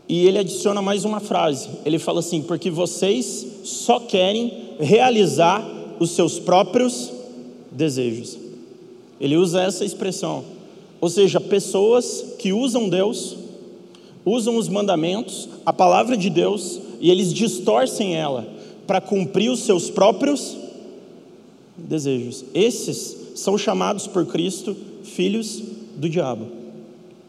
E 0.09 0.25
ele 0.25 0.39
adiciona 0.39 0.81
mais 0.81 1.05
uma 1.05 1.19
frase. 1.19 1.69
Ele 1.85 1.99
fala 1.99 2.19
assim: 2.19 2.41
Porque 2.41 2.71
vocês 2.71 3.45
só 3.63 3.99
querem 3.99 4.51
realizar 4.79 5.63
os 5.99 6.11
seus 6.11 6.39
próprios 6.39 7.11
desejos. 7.71 8.37
Ele 9.21 9.35
usa 9.35 9.61
essa 9.61 9.85
expressão. 9.85 10.43
Ou 10.99 11.09
seja, 11.09 11.39
pessoas 11.39 12.33
que 12.39 12.51
usam 12.51 12.89
Deus, 12.89 13.35
usam 14.27 14.57
os 14.57 14.67
mandamentos, 14.67 15.47
a 15.65 15.71
palavra 15.71 16.17
de 16.17 16.29
Deus, 16.29 16.81
e 16.99 17.09
eles 17.09 17.33
distorcem 17.33 18.13
ela 18.13 18.45
para 18.85 18.99
cumprir 18.99 19.49
os 19.49 19.61
seus 19.61 19.89
próprios 19.89 20.57
desejos. 21.77 22.43
Esses 22.53 23.15
são 23.35 23.57
chamados 23.57 24.05
por 24.05 24.25
Cristo 24.25 24.75
filhos 25.03 25.61
do 25.95 26.09
diabo. 26.09 26.47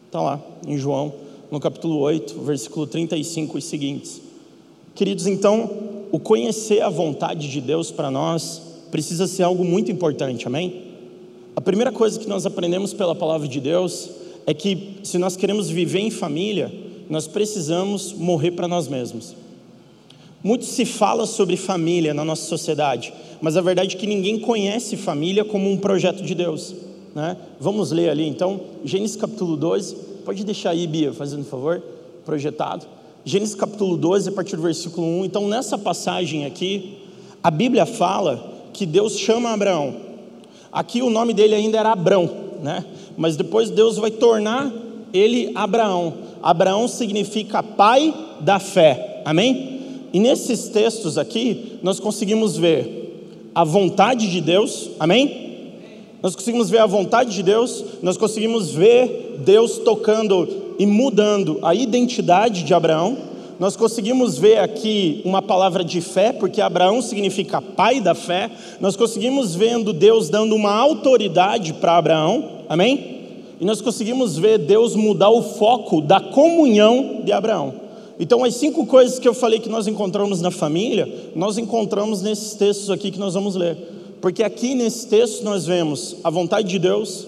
Está 0.07 0.21
lá 0.21 0.41
em 0.67 0.77
João, 0.77 1.13
no 1.49 1.59
capítulo 1.59 1.99
8, 1.99 2.37
versículo 2.41 2.85
35 2.85 3.57
e 3.57 3.61
seguintes. 3.61 4.21
Queridos, 4.93 5.25
então, 5.25 5.69
o 6.11 6.19
conhecer 6.19 6.81
a 6.81 6.89
vontade 6.89 7.49
de 7.49 7.61
Deus 7.61 7.91
para 7.91 8.11
nós 8.11 8.61
precisa 8.91 9.25
ser 9.25 9.43
algo 9.43 9.63
muito 9.63 9.89
importante, 9.89 10.47
amém? 10.47 10.81
A 11.55 11.61
primeira 11.61 11.91
coisa 11.91 12.19
que 12.19 12.27
nós 12.27 12.45
aprendemos 12.45 12.93
pela 12.93 13.15
palavra 13.15 13.47
de 13.47 13.61
Deus 13.61 14.09
é 14.45 14.53
que 14.53 14.95
se 15.03 15.17
nós 15.17 15.37
queremos 15.37 15.69
viver 15.69 15.99
em 15.99 16.09
família, 16.11 16.88
nós 17.09 17.27
precisamos 17.27 18.13
morrer 18.13 18.51
para 18.51 18.67
nós 18.67 18.87
mesmos. 18.87 19.35
Muito 20.43 20.63
se 20.63 20.85
fala 20.85 21.25
sobre 21.25 21.57
família 21.57 22.13
na 22.13 22.23
nossa 22.23 22.43
sociedade, 22.43 23.11
mas 23.41 23.57
a 23.57 23.61
verdade 23.61 23.95
é 23.95 23.99
que 23.99 24.07
ninguém 24.07 24.39
conhece 24.39 24.95
família 24.95 25.43
como 25.43 25.69
um 25.69 25.75
projeto 25.75 26.23
de 26.23 26.35
Deus. 26.35 26.75
Né? 27.15 27.35
Vamos 27.59 27.91
ler 27.91 28.09
ali 28.09 28.27
então, 28.27 28.61
Gênesis 28.85 29.17
capítulo 29.17 29.57
12, 29.57 29.95
pode 30.23 30.43
deixar 30.45 30.69
aí, 30.69 30.85
Bia, 30.85 31.11
fazendo 31.11 31.41
um 31.41 31.45
favor, 31.45 31.81
projetado. 32.23 32.85
Gênesis 33.25 33.55
capítulo 33.55 33.97
12, 33.97 34.29
a 34.29 34.31
partir 34.31 34.55
do 34.55 34.61
versículo 34.61 35.05
1. 35.05 35.25
Então, 35.25 35.47
nessa 35.47 35.77
passagem 35.77 36.45
aqui, 36.45 36.99
a 37.43 37.49
Bíblia 37.49 37.85
fala 37.85 38.69
que 38.71 38.85
Deus 38.85 39.17
chama 39.17 39.49
Abraão. 39.49 39.95
Aqui 40.71 41.01
o 41.01 41.09
nome 41.09 41.33
dele 41.33 41.55
ainda 41.55 41.79
era 41.79 41.91
Abrão, 41.91 42.29
né? 42.61 42.85
mas 43.17 43.35
depois 43.35 43.69
Deus 43.69 43.97
vai 43.97 44.11
tornar 44.11 44.71
ele 45.11 45.51
Abraão. 45.55 46.28
Abraão 46.41 46.87
significa 46.87 47.61
pai 47.61 48.13
da 48.41 48.59
fé, 48.59 49.21
amém? 49.25 49.79
E 50.11 50.19
nesses 50.19 50.69
textos 50.69 51.17
aqui, 51.17 51.79
nós 51.83 51.99
conseguimos 51.99 52.57
ver 52.57 52.99
a 53.53 53.63
vontade 53.63 54.29
de 54.29 54.41
Deus, 54.41 54.89
amém? 54.99 55.49
Nós 56.21 56.35
conseguimos 56.35 56.69
ver 56.69 56.79
a 56.79 56.85
vontade 56.85 57.33
de 57.33 57.43
Deus, 57.43 57.83
nós 58.01 58.17
conseguimos 58.17 58.71
ver 58.71 59.37
Deus 59.45 59.77
tocando 59.77 60.47
e 60.77 60.85
mudando 60.85 61.59
a 61.61 61.73
identidade 61.73 62.63
de 62.63 62.73
Abraão. 62.73 63.17
Nós 63.59 63.75
conseguimos 63.75 64.37
ver 64.37 64.59
aqui 64.59 65.21
uma 65.25 65.41
palavra 65.41 65.83
de 65.83 65.99
fé, 65.99 66.31
porque 66.31 66.61
Abraão 66.61 67.01
significa 67.01 67.61
pai 67.61 67.99
da 67.99 68.15
fé. 68.15 68.49
Nós 68.79 68.95
conseguimos 68.95 69.53
vendo 69.53 69.91
Deus 69.91 70.29
dando 70.29 70.55
uma 70.55 70.73
autoridade 70.73 71.73
para 71.73 71.97
Abraão, 71.97 72.63
amém? 72.69 73.18
E 73.59 73.65
nós 73.65 73.81
conseguimos 73.81 74.37
ver 74.37 74.57
Deus 74.57 74.95
mudar 74.95 75.29
o 75.29 75.41
foco 75.41 76.01
da 76.01 76.19
comunhão 76.19 77.21
de 77.23 77.31
Abraão. 77.31 77.73
Então, 78.19 78.43
as 78.43 78.55
cinco 78.55 78.85
coisas 78.85 79.17
que 79.17 79.27
eu 79.27 79.33
falei 79.33 79.59
que 79.59 79.69
nós 79.69 79.87
encontramos 79.87 80.41
na 80.41 80.51
família, 80.51 81.31
nós 81.35 81.57
encontramos 81.57 82.21
nesses 82.21 82.53
textos 82.53 82.89
aqui 82.89 83.11
que 83.11 83.19
nós 83.19 83.33
vamos 83.33 83.55
ler. 83.55 83.77
Porque 84.21 84.43
aqui 84.43 84.75
nesse 84.75 85.07
texto 85.07 85.43
nós 85.43 85.65
vemos 85.65 86.17
a 86.23 86.29
vontade 86.29 86.67
de 86.67 86.77
Deus, 86.77 87.25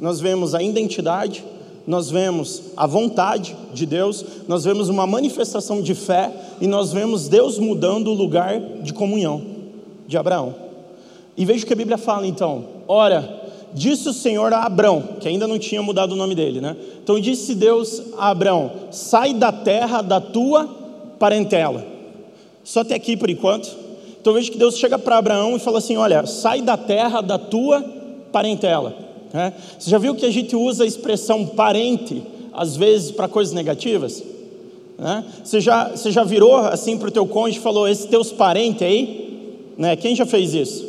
nós 0.00 0.20
vemos 0.20 0.54
a 0.54 0.62
identidade, 0.62 1.44
nós 1.86 2.10
vemos 2.10 2.62
a 2.76 2.86
vontade 2.86 3.56
de 3.72 3.86
Deus, 3.86 4.24
nós 4.48 4.64
vemos 4.64 4.88
uma 4.88 5.06
manifestação 5.06 5.80
de 5.80 5.94
fé 5.94 6.32
e 6.60 6.66
nós 6.66 6.92
vemos 6.92 7.28
Deus 7.28 7.58
mudando 7.58 8.08
o 8.08 8.14
lugar 8.14 8.60
de 8.82 8.92
comunhão 8.92 9.42
de 10.06 10.16
Abraão. 10.16 10.54
E 11.36 11.44
veja 11.44 11.64
o 11.64 11.66
que 11.66 11.72
a 11.72 11.76
Bíblia 11.76 11.98
fala 11.98 12.26
então: 12.26 12.64
ora, 12.86 13.41
disse 13.74 14.08
o 14.08 14.12
Senhor 14.12 14.52
a 14.52 14.64
Abrão, 14.64 15.02
que 15.20 15.28
ainda 15.28 15.46
não 15.46 15.58
tinha 15.58 15.82
mudado 15.82 16.12
o 16.12 16.16
nome 16.16 16.34
dele, 16.34 16.60
né? 16.60 16.76
Então 17.02 17.18
disse 17.18 17.54
Deus 17.54 18.02
a 18.16 18.30
Abrão: 18.30 18.70
sai 18.90 19.34
da 19.34 19.52
terra 19.52 20.02
da 20.02 20.20
tua 20.20 20.68
parentela. 21.18 21.84
Só 22.64 22.80
até 22.80 22.94
aqui 22.94 23.16
por 23.16 23.30
enquanto. 23.30 23.70
Então 24.20 24.32
veja 24.32 24.50
que 24.50 24.58
Deus 24.58 24.78
chega 24.78 24.98
para 24.98 25.18
Abraão 25.18 25.56
e 25.56 25.58
fala 25.60 25.78
assim: 25.78 25.96
olha, 25.96 26.26
sai 26.26 26.62
da 26.62 26.76
terra 26.76 27.20
da 27.20 27.38
tua 27.38 27.82
parentela. 28.30 28.94
Né? 29.32 29.52
Você 29.78 29.90
já 29.90 29.98
viu 29.98 30.14
que 30.14 30.26
a 30.26 30.30
gente 30.30 30.54
usa 30.54 30.84
a 30.84 30.86
expressão 30.86 31.46
parente 31.46 32.22
às 32.52 32.76
vezes 32.76 33.10
para 33.10 33.28
coisas 33.28 33.54
negativas? 33.54 34.22
Né? 34.98 35.24
Você, 35.42 35.60
já, 35.60 35.88
você 35.88 36.10
já 36.10 36.22
virou 36.22 36.56
assim 36.56 36.96
para 36.98 37.08
o 37.08 37.10
teu 37.10 37.26
cônjuge 37.26 37.58
e 37.58 37.62
falou, 37.62 37.88
esses 37.88 38.04
teus 38.04 38.30
parentes 38.30 38.82
aí, 38.82 39.72
né? 39.76 39.96
quem 39.96 40.14
já 40.14 40.26
fez 40.26 40.54
isso? 40.54 40.86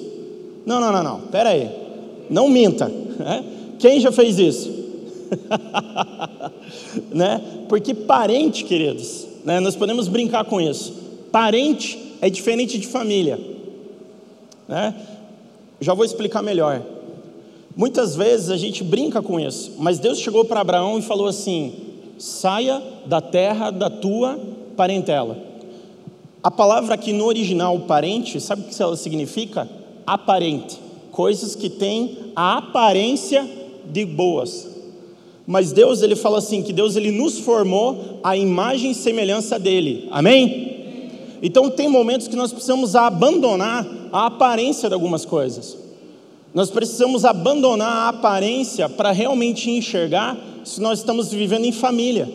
Não, 0.66 0.80
não, 0.80 0.92
não, 0.92 1.04
não, 1.04 1.20
pera 1.22 1.50
aí, 1.50 1.70
não 2.30 2.50
minta. 2.50 2.88
Né? 2.88 3.44
Quem 3.80 4.00
já 4.00 4.12
fez 4.12 4.40
isso? 4.40 4.72
né? 7.12 7.42
Porque 7.68 7.94
parente, 7.94 8.64
queridos, 8.64 9.28
né? 9.44 9.60
nós 9.60 9.76
podemos 9.76 10.08
brincar 10.08 10.46
com 10.46 10.60
isso. 10.60 10.94
Parente 11.32 11.98
é 12.22 12.30
diferente 12.30 12.78
de 12.78 12.88
família. 12.88 13.40
Né? 14.68 14.96
Já 15.80 15.94
vou 15.94 16.06
explicar 16.06 16.42
melhor. 16.42 16.82
Muitas 17.76 18.16
vezes 18.16 18.50
a 18.50 18.58
gente 18.58 18.84
brinca 18.84 19.22
com 19.22 19.40
isso, 19.40 19.74
mas 19.80 19.98
Deus 19.98 20.20
chegou 20.20 20.46
para 20.46 20.62
Abraão 20.62 21.00
e 21.00 21.02
falou 21.02 21.28
assim: 21.28 21.74
saia 22.20 22.82
da 23.06 23.20
terra 23.20 23.72
da 23.72 23.90
tua 23.90 24.40
parentela. 24.78 25.38
A 26.44 26.52
palavra 26.52 26.94
aqui 26.96 27.14
no 27.14 27.26
original, 27.26 27.80
parente, 27.82 28.40
sabe 28.40 28.64
o 28.64 28.66
que 28.66 28.82
ela 28.82 28.96
significa? 28.96 29.68
Aparente. 30.06 30.83
Coisas 31.14 31.56
que 31.56 31.70
têm 31.70 32.32
a 32.36 32.58
aparência 32.58 33.48
de 33.86 34.04
boas. 34.04 34.68
Mas 35.46 35.72
Deus, 35.72 36.02
ele 36.02 36.16
fala 36.16 36.40
assim, 36.40 36.64
que 36.64 36.74
Deus 36.74 36.96
ele 36.96 37.12
nos 37.12 37.38
formou 37.38 38.20
a 38.24 38.36
imagem 38.36 38.92
e 38.92 38.96
semelhança 38.96 39.60
dele. 39.60 40.08
Amém? 40.10 41.38
Então 41.40 41.70
tem 41.70 41.88
momentos 41.88 42.28
que 42.28 42.36
nós 42.36 42.52
precisamos 42.52 42.96
abandonar 42.96 43.88
a 44.12 44.26
aparência 44.26 44.90
de 44.90 44.96
algumas 44.96 45.24
coisas. 45.24 45.78
Nós 46.52 46.72
precisamos 46.72 47.26
abandonar 47.26 47.92
a 47.92 48.10
aparência 48.10 48.90
para 48.90 49.12
realmente 49.12 49.70
enxergar 49.70 50.36
se 50.64 50.82
nós 50.82 50.98
estamos 50.98 51.32
vivendo 51.32 51.66
em 51.66 51.72
família 51.72 52.28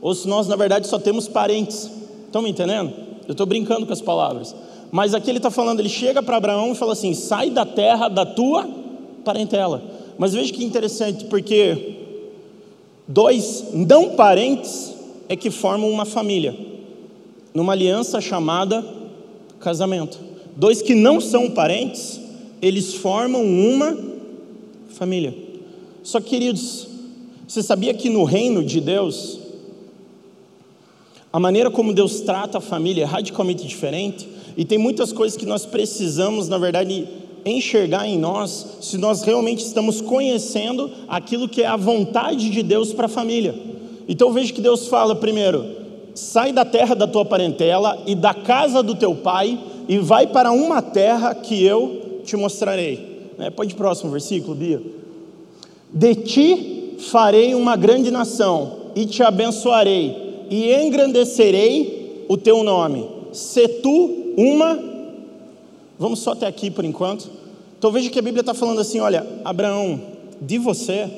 ou 0.00 0.14
se 0.14 0.26
nós, 0.26 0.48
na 0.48 0.56
verdade, 0.56 0.86
só 0.86 0.98
temos 0.98 1.28
parentes. 1.28 1.90
Estão 2.24 2.40
me 2.40 2.48
entendendo? 2.48 2.90
Eu 3.28 3.32
estou 3.32 3.46
brincando 3.46 3.84
com 3.84 3.92
as 3.92 4.00
palavras. 4.00 4.56
Mas 4.94 5.12
aqui 5.12 5.28
ele 5.28 5.40
está 5.40 5.50
falando, 5.50 5.80
ele 5.80 5.88
chega 5.88 6.22
para 6.22 6.36
Abraão 6.36 6.70
e 6.70 6.76
fala 6.76 6.92
assim: 6.92 7.14
sai 7.14 7.50
da 7.50 7.66
terra 7.66 8.06
da 8.06 8.24
tua 8.24 8.64
parentela. 9.24 9.82
Mas 10.16 10.34
veja 10.34 10.52
que 10.52 10.62
interessante, 10.62 11.24
porque 11.24 11.96
dois 13.08 13.64
não 13.72 14.10
parentes 14.10 14.94
é 15.28 15.34
que 15.34 15.50
formam 15.50 15.90
uma 15.90 16.04
família, 16.04 16.56
numa 17.52 17.72
aliança 17.72 18.20
chamada 18.20 18.84
casamento. 19.58 20.16
Dois 20.54 20.80
que 20.80 20.94
não 20.94 21.20
são 21.20 21.50
parentes 21.50 22.20
eles 22.62 22.94
formam 22.94 23.44
uma 23.44 23.98
família. 24.90 25.34
Só 26.04 26.20
queridos, 26.20 26.86
você 27.48 27.64
sabia 27.64 27.94
que 27.94 28.08
no 28.08 28.22
reino 28.22 28.62
de 28.62 28.80
Deus, 28.80 29.40
a 31.32 31.40
maneira 31.40 31.68
como 31.68 31.92
Deus 31.92 32.20
trata 32.20 32.58
a 32.58 32.60
família 32.60 33.02
é 33.02 33.06
radicalmente 33.06 33.66
diferente? 33.66 34.33
E 34.56 34.64
tem 34.64 34.78
muitas 34.78 35.12
coisas 35.12 35.36
que 35.36 35.46
nós 35.46 35.66
precisamos, 35.66 36.48
na 36.48 36.58
verdade, 36.58 37.06
enxergar 37.44 38.06
em 38.06 38.18
nós, 38.18 38.78
se 38.80 38.96
nós 38.96 39.22
realmente 39.22 39.64
estamos 39.64 40.00
conhecendo 40.00 40.90
aquilo 41.08 41.48
que 41.48 41.62
é 41.62 41.66
a 41.66 41.76
vontade 41.76 42.50
de 42.50 42.62
Deus 42.62 42.92
para 42.92 43.06
a 43.06 43.08
família. 43.08 43.54
Então 44.08 44.32
veja 44.32 44.52
que 44.52 44.60
Deus 44.60 44.86
fala 44.86 45.14
primeiro: 45.14 45.64
sai 46.14 46.52
da 46.52 46.64
terra 46.64 46.94
da 46.94 47.06
tua 47.06 47.24
parentela 47.24 48.02
e 48.06 48.14
da 48.14 48.32
casa 48.32 48.82
do 48.82 48.94
teu 48.94 49.14
pai 49.14 49.58
e 49.88 49.98
vai 49.98 50.26
para 50.26 50.52
uma 50.52 50.80
terra 50.80 51.34
que 51.34 51.62
eu 51.62 52.20
te 52.24 52.36
mostrarei. 52.36 53.32
É, 53.38 53.50
pode 53.50 53.72
ir 53.72 53.76
próximo 53.76 54.10
versículo, 54.10 54.54
Bia. 54.54 54.80
De 55.92 56.14
ti 56.14 56.96
farei 56.98 57.54
uma 57.54 57.76
grande 57.76 58.10
nação, 58.10 58.84
e 58.94 59.06
te 59.06 59.22
abençoarei, 59.22 60.46
e 60.50 60.72
engrandecerei 60.72 62.24
o 62.28 62.36
teu 62.36 62.62
nome. 62.62 63.06
Se 63.32 63.66
tu 63.68 64.23
uma. 64.36 64.78
Vamos 65.98 66.20
só 66.20 66.32
até 66.32 66.46
aqui 66.46 66.70
por 66.70 66.84
enquanto. 66.84 67.30
Então 67.78 67.90
veja 67.90 68.10
que 68.10 68.18
a 68.18 68.22
Bíblia 68.22 68.40
está 68.40 68.54
falando 68.54 68.80
assim: 68.80 69.00
olha, 69.00 69.26
Abraão, 69.44 70.00
de 70.40 70.58
você, 70.58 71.08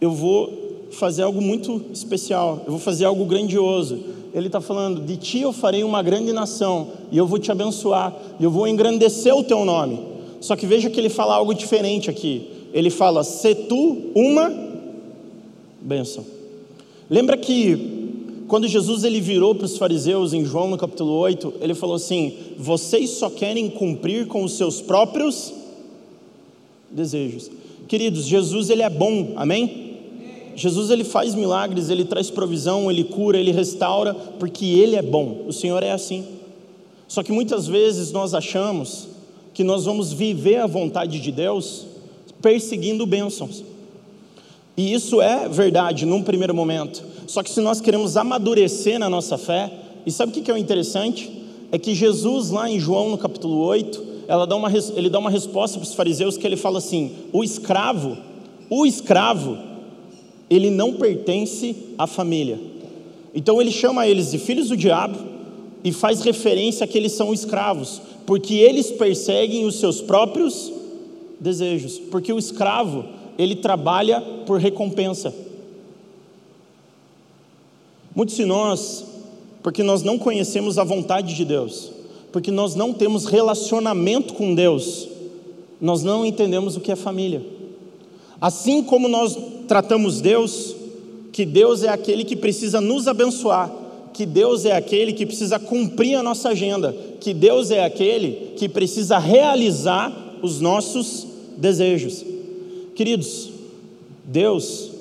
eu 0.00 0.10
vou 0.10 0.88
fazer 0.92 1.22
algo 1.22 1.40
muito 1.40 1.84
especial, 1.92 2.62
eu 2.64 2.70
vou 2.70 2.80
fazer 2.80 3.04
algo 3.04 3.24
grandioso 3.24 4.16
ele 4.36 4.48
está 4.48 4.60
falando: 4.60 5.00
de 5.00 5.16
ti 5.16 5.40
eu 5.40 5.50
farei 5.50 5.82
uma 5.82 6.02
grande 6.02 6.30
nação, 6.30 6.88
e 7.10 7.16
eu 7.16 7.26
vou 7.26 7.38
te 7.38 7.50
abençoar, 7.50 8.14
e 8.38 8.44
eu 8.44 8.50
vou 8.50 8.68
engrandecer 8.68 9.34
o 9.34 9.42
teu 9.42 9.64
nome. 9.64 9.98
Só 10.42 10.54
que 10.54 10.66
veja 10.66 10.90
que 10.90 11.00
ele 11.00 11.08
fala 11.08 11.34
algo 11.34 11.54
diferente 11.54 12.10
aqui. 12.10 12.46
Ele 12.74 12.90
fala: 12.90 13.24
se 13.24 13.54
tu 13.54 14.12
uma 14.14 14.52
bênção. 15.80 16.22
Lembra 17.08 17.38
que 17.38 17.95
quando 18.48 18.68
Jesus 18.68 19.02
ele 19.04 19.20
virou 19.20 19.54
para 19.54 19.64
os 19.64 19.76
fariseus 19.76 20.32
em 20.32 20.44
João 20.44 20.68
no 20.68 20.76
capítulo 20.76 21.12
8, 21.12 21.54
ele 21.60 21.74
falou 21.74 21.96
assim: 21.96 22.34
vocês 22.56 23.10
só 23.10 23.28
querem 23.28 23.68
cumprir 23.68 24.26
com 24.26 24.44
os 24.44 24.52
seus 24.52 24.80
próprios 24.80 25.52
desejos. 26.90 27.50
Queridos, 27.88 28.24
Jesus 28.24 28.70
ele 28.70 28.82
é 28.82 28.90
bom, 28.90 29.32
amém? 29.36 29.86
Jesus 30.54 30.90
ele 30.90 31.04
faz 31.04 31.34
milagres, 31.34 31.90
ele 31.90 32.04
traz 32.04 32.30
provisão, 32.30 32.90
ele 32.90 33.04
cura, 33.04 33.38
ele 33.38 33.52
restaura, 33.52 34.14
porque 34.14 34.64
ele 34.64 34.96
é 34.96 35.02
bom. 35.02 35.44
O 35.46 35.52
Senhor 35.52 35.82
é 35.82 35.92
assim. 35.92 36.24
Só 37.06 37.22
que 37.22 37.30
muitas 37.30 37.66
vezes 37.66 38.10
nós 38.10 38.32
achamos 38.32 39.08
que 39.52 39.62
nós 39.62 39.84
vamos 39.84 40.12
viver 40.12 40.56
a 40.56 40.66
vontade 40.66 41.20
de 41.20 41.30
Deus 41.30 41.86
perseguindo 42.40 43.06
bênçãos. 43.06 43.62
E 44.76 44.92
isso 44.92 45.20
é 45.20 45.48
verdade 45.48 46.04
num 46.04 46.22
primeiro 46.22 46.54
momento. 46.54 47.02
Só 47.26 47.42
que 47.42 47.50
se 47.50 47.60
nós 47.60 47.80
queremos 47.80 48.16
amadurecer 48.16 48.98
na 48.98 49.10
nossa 49.10 49.36
fé, 49.36 49.72
e 50.04 50.12
sabe 50.12 50.38
o 50.38 50.42
que 50.42 50.50
é 50.50 50.54
o 50.54 50.56
interessante? 50.56 51.30
É 51.72 51.78
que 51.78 51.94
Jesus, 51.94 52.50
lá 52.50 52.70
em 52.70 52.78
João, 52.78 53.10
no 53.10 53.18
capítulo 53.18 53.58
8, 53.58 54.04
dá 54.48 54.56
uma, 54.56 54.70
ele 54.94 55.10
dá 55.10 55.18
uma 55.18 55.30
resposta 55.30 55.78
para 55.78 55.86
os 55.86 55.94
fariseus 55.94 56.36
que 56.36 56.46
ele 56.46 56.56
fala 56.56 56.78
assim: 56.78 57.12
o 57.32 57.42
escravo, 57.42 58.16
o 58.70 58.86
escravo, 58.86 59.58
ele 60.48 60.70
não 60.70 60.94
pertence 60.94 61.74
à 61.98 62.06
família. 62.06 62.58
Então 63.34 63.60
ele 63.60 63.70
chama 63.70 64.06
eles 64.06 64.30
de 64.30 64.38
filhos 64.38 64.68
do 64.68 64.76
diabo 64.76 65.18
e 65.84 65.92
faz 65.92 66.20
referência 66.20 66.84
a 66.84 66.86
que 66.86 66.96
eles 66.96 67.12
são 67.12 67.34
escravos, 67.34 68.00
porque 68.24 68.54
eles 68.54 68.90
perseguem 68.90 69.66
os 69.66 69.76
seus 69.76 70.00
próprios 70.00 70.72
desejos, 71.38 71.98
porque 72.10 72.32
o 72.32 72.38
escravo, 72.38 73.04
ele 73.38 73.56
trabalha 73.56 74.20
por 74.46 74.58
recompensa. 74.58 75.34
Muitos 78.16 78.34
de 78.34 78.46
nós, 78.46 79.04
porque 79.62 79.82
nós 79.82 80.02
não 80.02 80.18
conhecemos 80.18 80.78
a 80.78 80.84
vontade 80.84 81.36
de 81.36 81.44
Deus, 81.44 81.90
porque 82.32 82.50
nós 82.50 82.74
não 82.74 82.94
temos 82.94 83.26
relacionamento 83.26 84.32
com 84.32 84.54
Deus, 84.54 85.06
nós 85.78 86.02
não 86.02 86.24
entendemos 86.24 86.76
o 86.76 86.80
que 86.80 86.90
é 86.90 86.96
família. 86.96 87.42
Assim 88.40 88.82
como 88.82 89.06
nós 89.06 89.36
tratamos 89.68 90.22
Deus, 90.22 90.74
que 91.30 91.44
Deus 91.44 91.82
é 91.82 91.90
aquele 91.90 92.24
que 92.24 92.34
precisa 92.34 92.80
nos 92.80 93.06
abençoar, 93.06 93.70
que 94.14 94.24
Deus 94.24 94.64
é 94.64 94.72
aquele 94.72 95.12
que 95.12 95.26
precisa 95.26 95.58
cumprir 95.58 96.14
a 96.14 96.22
nossa 96.22 96.48
agenda, 96.48 96.96
que 97.20 97.34
Deus 97.34 97.70
é 97.70 97.84
aquele 97.84 98.54
que 98.56 98.66
precisa 98.66 99.18
realizar 99.18 100.38
os 100.40 100.58
nossos 100.58 101.26
desejos. 101.58 102.24
Queridos, 102.94 103.50
Deus, 104.24 104.95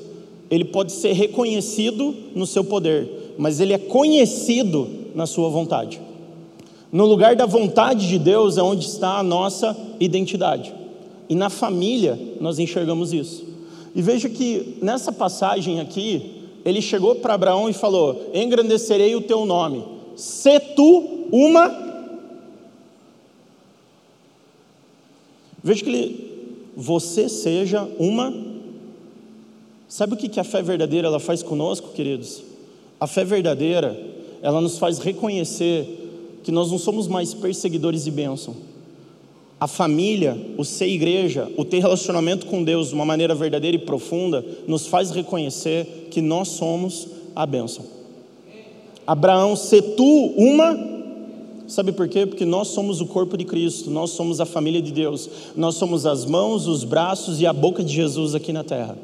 ele 0.49 0.65
pode 0.65 0.91
ser 0.91 1.13
reconhecido 1.13 2.15
no 2.35 2.45
seu 2.45 2.63
poder, 2.63 3.35
mas 3.37 3.59
ele 3.59 3.73
é 3.73 3.77
conhecido 3.77 4.87
na 5.13 5.25
sua 5.25 5.49
vontade. 5.49 5.99
No 6.91 7.05
lugar 7.05 7.35
da 7.35 7.45
vontade 7.45 8.07
de 8.07 8.17
Deus 8.17 8.57
é 8.57 8.61
onde 8.61 8.85
está 8.85 9.17
a 9.17 9.23
nossa 9.23 9.75
identidade. 9.99 10.73
E 11.27 11.35
na 11.35 11.49
família 11.49 12.17
nós 12.39 12.59
enxergamos 12.59 13.11
isso. 13.11 13.45
E 13.95 14.01
veja 14.01 14.29
que 14.29 14.77
nessa 14.81 15.11
passagem 15.11 15.79
aqui, 15.79 16.43
ele 16.63 16.81
chegou 16.81 17.15
para 17.15 17.33
Abraão 17.33 17.69
e 17.69 17.73
falou: 17.73 18.31
Engrandecerei 18.33 19.15
o 19.15 19.21
teu 19.21 19.45
nome, 19.45 19.83
se 20.15 20.59
tu 20.59 21.27
uma. 21.31 21.83
Veja 25.63 25.83
que 25.83 25.89
ele, 25.89 26.61
você 26.75 27.27
seja 27.27 27.89
uma. 27.97 28.44
Sabe 29.87 30.13
o 30.13 30.17
que 30.17 30.39
a 30.39 30.43
fé 30.43 30.61
verdadeira 30.61 31.07
ela 31.07 31.19
faz 31.19 31.43
conosco, 31.43 31.89
queridos? 31.93 32.41
A 32.99 33.07
fé 33.07 33.23
verdadeira, 33.23 33.97
ela 34.41 34.61
nos 34.61 34.77
faz 34.77 34.99
reconhecer 34.99 36.39
que 36.43 36.51
nós 36.51 36.71
não 36.71 36.77
somos 36.77 37.07
mais 37.07 37.33
perseguidores 37.33 38.03
de 38.03 38.11
bênção 38.11 38.55
a 39.59 39.67
família, 39.67 40.37
o 40.57 40.65
ser 40.65 40.87
igreja, 40.87 41.49
o 41.57 41.63
ter 41.63 41.79
relacionamento 41.79 42.45
com 42.45 42.63
Deus 42.63 42.89
de 42.89 42.93
uma 42.93 43.05
maneira 43.05 43.33
verdadeira 43.33 43.77
e 43.77 43.79
profunda, 43.79 44.43
nos 44.67 44.87
faz 44.87 45.11
reconhecer 45.11 46.07
que 46.11 46.21
nós 46.21 46.49
somos 46.49 47.07
a 47.35 47.45
bênção. 47.45 47.85
Abraão, 49.07 49.55
se 49.55 49.81
tu 49.81 50.33
uma, 50.35 50.77
sabe 51.67 51.91
por 51.91 52.07
quê? 52.07 52.25
Porque 52.25 52.43
nós 52.43 52.69
somos 52.69 52.99
o 52.99 53.05
corpo 53.05 53.37
de 53.37 53.45
Cristo, 53.45 53.89
nós 53.89 54.11
somos 54.11 54.41
a 54.41 54.45
família 54.45 54.81
de 54.81 54.91
Deus, 54.91 55.29
nós 55.55 55.75
somos 55.75 56.05
as 56.05 56.25
mãos, 56.25 56.67
os 56.67 56.83
braços 56.83 57.39
e 57.39 57.45
a 57.45 57.53
boca 57.53 57.83
de 57.83 57.93
Jesus 57.93 58.35
aqui 58.35 58.51
na 58.51 58.63
terra. 58.63 58.97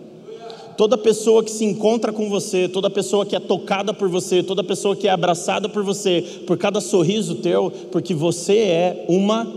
Toda 0.82 0.98
pessoa 0.98 1.44
que 1.44 1.52
se 1.52 1.63
encontra 1.63 2.12
com 2.12 2.28
você, 2.28 2.67
toda 2.67 2.89
pessoa 2.89 3.24
que 3.24 3.36
é 3.36 3.39
tocada 3.39 3.94
por 3.94 4.10
você, 4.10 4.41
toda 4.41 4.63
pessoa 4.63 4.96
que 4.96 5.08
é 5.08 5.12
abraçada 5.12 5.70
por 5.70 5.84
você, 5.84 6.24
por 6.48 6.58
cada 6.58 6.82
sorriso 6.82 7.36
teu, 7.36 7.72
porque 7.91 8.15
você 8.15 8.58
é 8.58 9.06
uma 9.08 9.48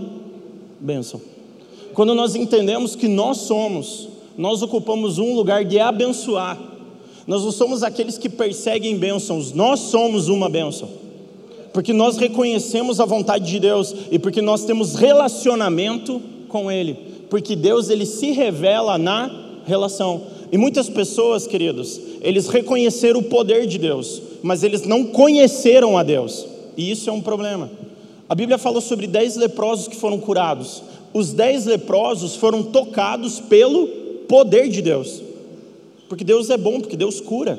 bênção. 0.78 1.18
Quando 1.94 2.14
nós 2.14 2.34
entendemos 2.34 2.94
que 2.94 3.08
nós 3.08 3.38
somos, 3.38 4.06
nós 4.36 4.60
ocupamos 4.60 5.16
um 5.16 5.34
lugar 5.34 5.64
de 5.64 5.80
abençoar. 5.80 6.60
Nós 7.26 7.42
não 7.42 7.52
somos 7.52 7.82
aqueles 7.82 8.18
que 8.18 8.28
perseguem 8.28 8.98
bênçãos, 8.98 9.50
nós 9.50 9.80
somos 9.80 10.28
uma 10.28 10.50
bênção. 10.50 10.90
Porque 11.72 11.94
nós 11.94 12.18
reconhecemos 12.18 13.00
a 13.00 13.06
vontade 13.06 13.50
de 13.50 13.58
Deus 13.58 13.94
e 14.10 14.18
porque 14.18 14.42
nós 14.42 14.66
temos 14.66 14.94
relacionamento 14.94 16.20
com 16.48 16.70
Ele. 16.70 16.98
Porque 17.30 17.56
Deus 17.56 17.88
ele 17.88 18.04
se 18.04 18.30
revela 18.32 18.98
na 18.98 19.30
relação. 19.64 20.33
E 20.54 20.56
muitas 20.56 20.88
pessoas, 20.88 21.48
queridos, 21.48 22.00
eles 22.20 22.46
reconheceram 22.46 23.18
o 23.18 23.24
poder 23.24 23.66
de 23.66 23.76
Deus, 23.76 24.22
mas 24.40 24.62
eles 24.62 24.84
não 24.86 25.04
conheceram 25.04 25.98
a 25.98 26.04
Deus. 26.04 26.46
E 26.76 26.92
isso 26.92 27.10
é 27.10 27.12
um 27.12 27.20
problema. 27.20 27.68
A 28.28 28.36
Bíblia 28.36 28.56
falou 28.56 28.80
sobre 28.80 29.08
dez 29.08 29.34
leprosos 29.34 29.88
que 29.88 29.96
foram 29.96 30.16
curados. 30.16 30.80
Os 31.12 31.32
dez 31.32 31.66
leprosos 31.66 32.36
foram 32.36 32.62
tocados 32.62 33.40
pelo 33.40 33.88
poder 34.28 34.68
de 34.68 34.80
Deus. 34.80 35.20
Porque 36.08 36.22
Deus 36.22 36.48
é 36.50 36.56
bom, 36.56 36.78
porque 36.80 36.96
Deus 36.96 37.20
cura. 37.20 37.58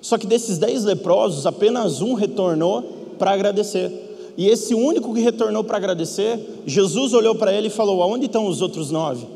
Só 0.00 0.16
que 0.16 0.26
desses 0.28 0.58
dez 0.58 0.84
leprosos, 0.84 1.44
apenas 1.44 2.00
um 2.02 2.14
retornou 2.14 2.82
para 3.18 3.32
agradecer. 3.32 3.90
E 4.38 4.48
esse 4.48 4.76
único 4.76 5.12
que 5.12 5.20
retornou 5.20 5.64
para 5.64 5.76
agradecer, 5.76 6.38
Jesus 6.64 7.14
olhou 7.14 7.34
para 7.34 7.52
ele 7.52 7.66
e 7.66 7.70
falou: 7.70 8.00
Aonde 8.00 8.26
estão 8.26 8.46
os 8.46 8.62
outros 8.62 8.92
nove? 8.92 9.26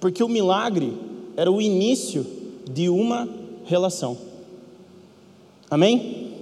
Porque 0.00 0.24
o 0.24 0.28
milagre 0.30 0.94
era 1.36 1.52
o 1.52 1.60
início 1.60 2.26
de 2.72 2.88
uma 2.88 3.28
relação. 3.66 4.16
Amém? 5.70 6.32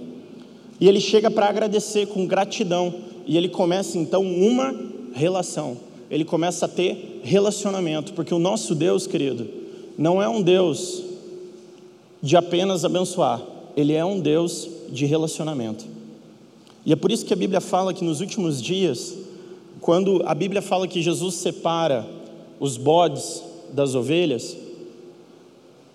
E 0.79 0.87
ele 0.87 0.99
chega 0.99 1.29
para 1.29 1.47
agradecer 1.47 2.07
com 2.07 2.25
gratidão. 2.25 2.93
E 3.27 3.37
ele 3.37 3.49
começa 3.49 3.97
então 3.97 4.23
uma 4.23 4.73
relação. 5.13 5.77
Ele 6.09 6.23
começa 6.23 6.65
a 6.65 6.69
ter 6.69 7.21
relacionamento. 7.23 8.13
Porque 8.13 8.33
o 8.33 8.39
nosso 8.39 8.73
Deus, 8.73 9.05
querido, 9.05 9.47
não 9.97 10.21
é 10.21 10.29
um 10.29 10.41
Deus 10.41 11.03
de 12.21 12.37
apenas 12.37 12.85
abençoar. 12.85 13.41
Ele 13.75 13.93
é 13.93 14.05
um 14.05 14.19
Deus 14.19 14.69
de 14.89 15.05
relacionamento. 15.05 15.85
E 16.85 16.93
é 16.93 16.95
por 16.95 17.11
isso 17.11 17.25
que 17.25 17.33
a 17.33 17.37
Bíblia 17.37 17.59
fala 17.59 17.93
que 17.93 18.03
nos 18.03 18.21
últimos 18.21 18.61
dias, 18.61 19.15
quando 19.81 20.21
a 20.25 20.35
Bíblia 20.35 20.61
fala 20.61 20.87
que 20.87 21.01
Jesus 21.01 21.35
separa 21.35 22.05
os 22.59 22.77
bodes 22.77 23.43
das 23.73 23.95
ovelhas, 23.95 24.55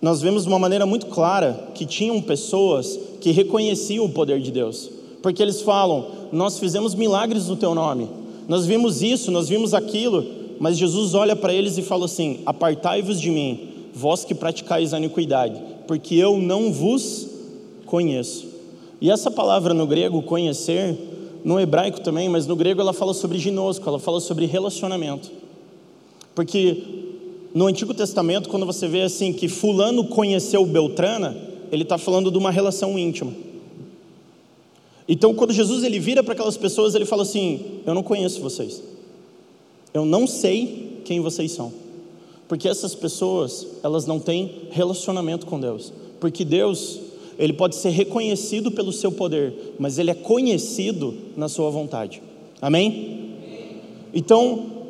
nós 0.01 0.21
vemos 0.21 0.43
de 0.43 0.49
uma 0.49 0.57
maneira 0.57 0.85
muito 0.85 1.05
clara 1.05 1.69
que 1.75 1.85
tinham 1.85 2.21
pessoas 2.21 2.99
que 3.19 3.31
reconheciam 3.31 4.05
o 4.05 4.09
poder 4.09 4.41
de 4.41 4.51
Deus, 4.51 4.89
porque 5.21 5.41
eles 5.41 5.61
falam: 5.61 6.07
Nós 6.31 6.57
fizemos 6.57 6.95
milagres 6.95 7.47
no 7.47 7.55
teu 7.55 7.75
nome, 7.75 8.09
nós 8.47 8.65
vimos 8.65 9.03
isso, 9.03 9.29
nós 9.31 9.47
vimos 9.47 9.73
aquilo, 9.73 10.25
mas 10.59 10.77
Jesus 10.77 11.13
olha 11.13 11.35
para 11.35 11.53
eles 11.53 11.77
e 11.77 11.83
fala 11.83 12.05
assim: 12.05 12.39
Apartai-vos 12.45 13.21
de 13.21 13.29
mim, 13.29 13.69
vós 13.93 14.25
que 14.25 14.33
praticais 14.33 14.93
a 14.93 14.97
iniquidade, 14.97 15.61
porque 15.87 16.15
eu 16.15 16.37
não 16.37 16.71
vos 16.71 17.27
conheço. 17.85 18.49
E 18.99 19.11
essa 19.11 19.29
palavra 19.29 19.73
no 19.73 19.85
grego, 19.85 20.21
conhecer, 20.23 20.97
no 21.43 21.59
hebraico 21.59 22.01
também, 22.01 22.29
mas 22.29 22.47
no 22.47 22.55
grego 22.55 22.81
ela 22.81 22.93
fala 22.93 23.13
sobre 23.13 23.37
ginosco, 23.37 23.87
ela 23.87 23.99
fala 23.99 24.19
sobre 24.19 24.45
relacionamento. 24.45 25.31
Porque 26.33 27.10
no 27.53 27.67
Antigo 27.67 27.93
Testamento, 27.93 28.49
quando 28.49 28.65
você 28.65 28.87
vê 28.87 29.01
assim 29.01 29.33
que 29.33 29.47
fulano 29.47 30.05
conheceu 30.05 30.65
Beltrana, 30.65 31.37
ele 31.71 31.83
está 31.83 31.97
falando 31.97 32.31
de 32.31 32.37
uma 32.37 32.51
relação 32.51 32.97
íntima. 32.97 33.33
Então, 35.07 35.33
quando 35.33 35.51
Jesus 35.51 35.83
ele 35.83 35.99
vira 35.99 36.23
para 36.23 36.33
aquelas 36.33 36.55
pessoas, 36.55 36.95
ele 36.95 37.05
fala 37.05 37.23
assim: 37.23 37.81
Eu 37.85 37.93
não 37.93 38.03
conheço 38.03 38.41
vocês. 38.41 38.81
Eu 39.93 40.05
não 40.05 40.25
sei 40.25 41.01
quem 41.03 41.19
vocês 41.19 41.51
são. 41.51 41.73
Porque 42.47 42.67
essas 42.67 42.95
pessoas, 42.95 43.67
elas 43.83 44.05
não 44.05 44.19
têm 44.19 44.67
relacionamento 44.71 45.45
com 45.45 45.59
Deus. 45.59 45.91
Porque 46.19 46.45
Deus, 46.45 46.99
ele 47.37 47.53
pode 47.53 47.75
ser 47.75 47.89
reconhecido 47.89 48.71
pelo 48.71 48.93
seu 48.93 49.11
poder, 49.11 49.73
mas 49.79 49.97
ele 49.97 50.11
é 50.11 50.13
conhecido 50.13 51.13
na 51.35 51.49
sua 51.49 51.69
vontade. 51.69 52.21
Amém? 52.61 53.35
Então, 54.13 54.80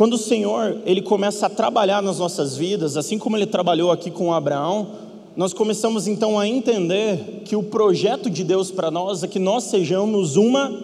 quando 0.00 0.14
o 0.14 0.18
Senhor 0.18 0.78
ele 0.86 1.02
começa 1.02 1.44
a 1.44 1.50
trabalhar 1.50 2.02
nas 2.02 2.18
nossas 2.18 2.56
vidas, 2.56 2.96
assim 2.96 3.18
como 3.18 3.36
ele 3.36 3.44
trabalhou 3.44 3.90
aqui 3.90 4.10
com 4.10 4.32
Abraão, 4.32 4.92
nós 5.36 5.52
começamos 5.52 6.08
então 6.08 6.40
a 6.40 6.48
entender 6.48 7.42
que 7.44 7.54
o 7.54 7.62
projeto 7.62 8.30
de 8.30 8.42
Deus 8.42 8.70
para 8.70 8.90
nós 8.90 9.22
é 9.22 9.28
que 9.28 9.38
nós 9.38 9.64
sejamos 9.64 10.36
uma 10.36 10.74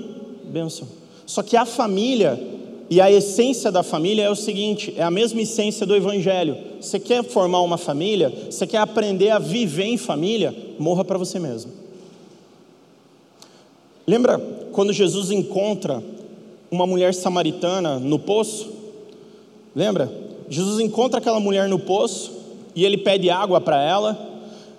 bênção. 0.44 0.87
Só 1.24 1.42
que 1.42 1.57
a 1.57 1.64
família 1.64 2.38
e 2.90 3.00
a 3.00 3.11
essência 3.11 3.72
da 3.72 3.83
família 3.83 4.24
é 4.24 4.31
o 4.31 4.37
seguinte: 4.37 4.92
é 4.98 5.02
a 5.02 5.11
mesma 5.11 5.40
essência 5.40 5.87
do 5.87 5.96
Evangelho. 5.96 6.55
Você 6.79 7.00
quer 7.00 7.24
formar 7.24 7.62
uma 7.62 7.79
família, 7.79 8.31
você 8.50 8.66
quer 8.66 8.81
aprender 8.81 9.31
a 9.31 9.38
viver 9.38 9.85
em 9.85 9.96
família, 9.96 10.55
morra 10.79 11.07
para 11.07 11.16
você 11.16 11.38
mesmo. 11.38 11.72
Lembra 14.07 14.38
quando 14.72 14.92
Jesus 14.92 15.31
encontra 15.31 16.05
uma 16.70 16.87
mulher 16.87 17.14
samaritana 17.14 17.98
no 17.98 18.18
poço? 18.18 18.75
Lembra? 19.76 20.10
Jesus 20.48 20.80
encontra 20.80 21.18
aquela 21.18 21.38
mulher 21.38 21.68
no 21.68 21.78
poço 21.78 22.32
e 22.74 22.82
ele 22.82 22.96
pede 22.96 23.28
água 23.28 23.60
para 23.60 23.82
ela, 23.82 24.18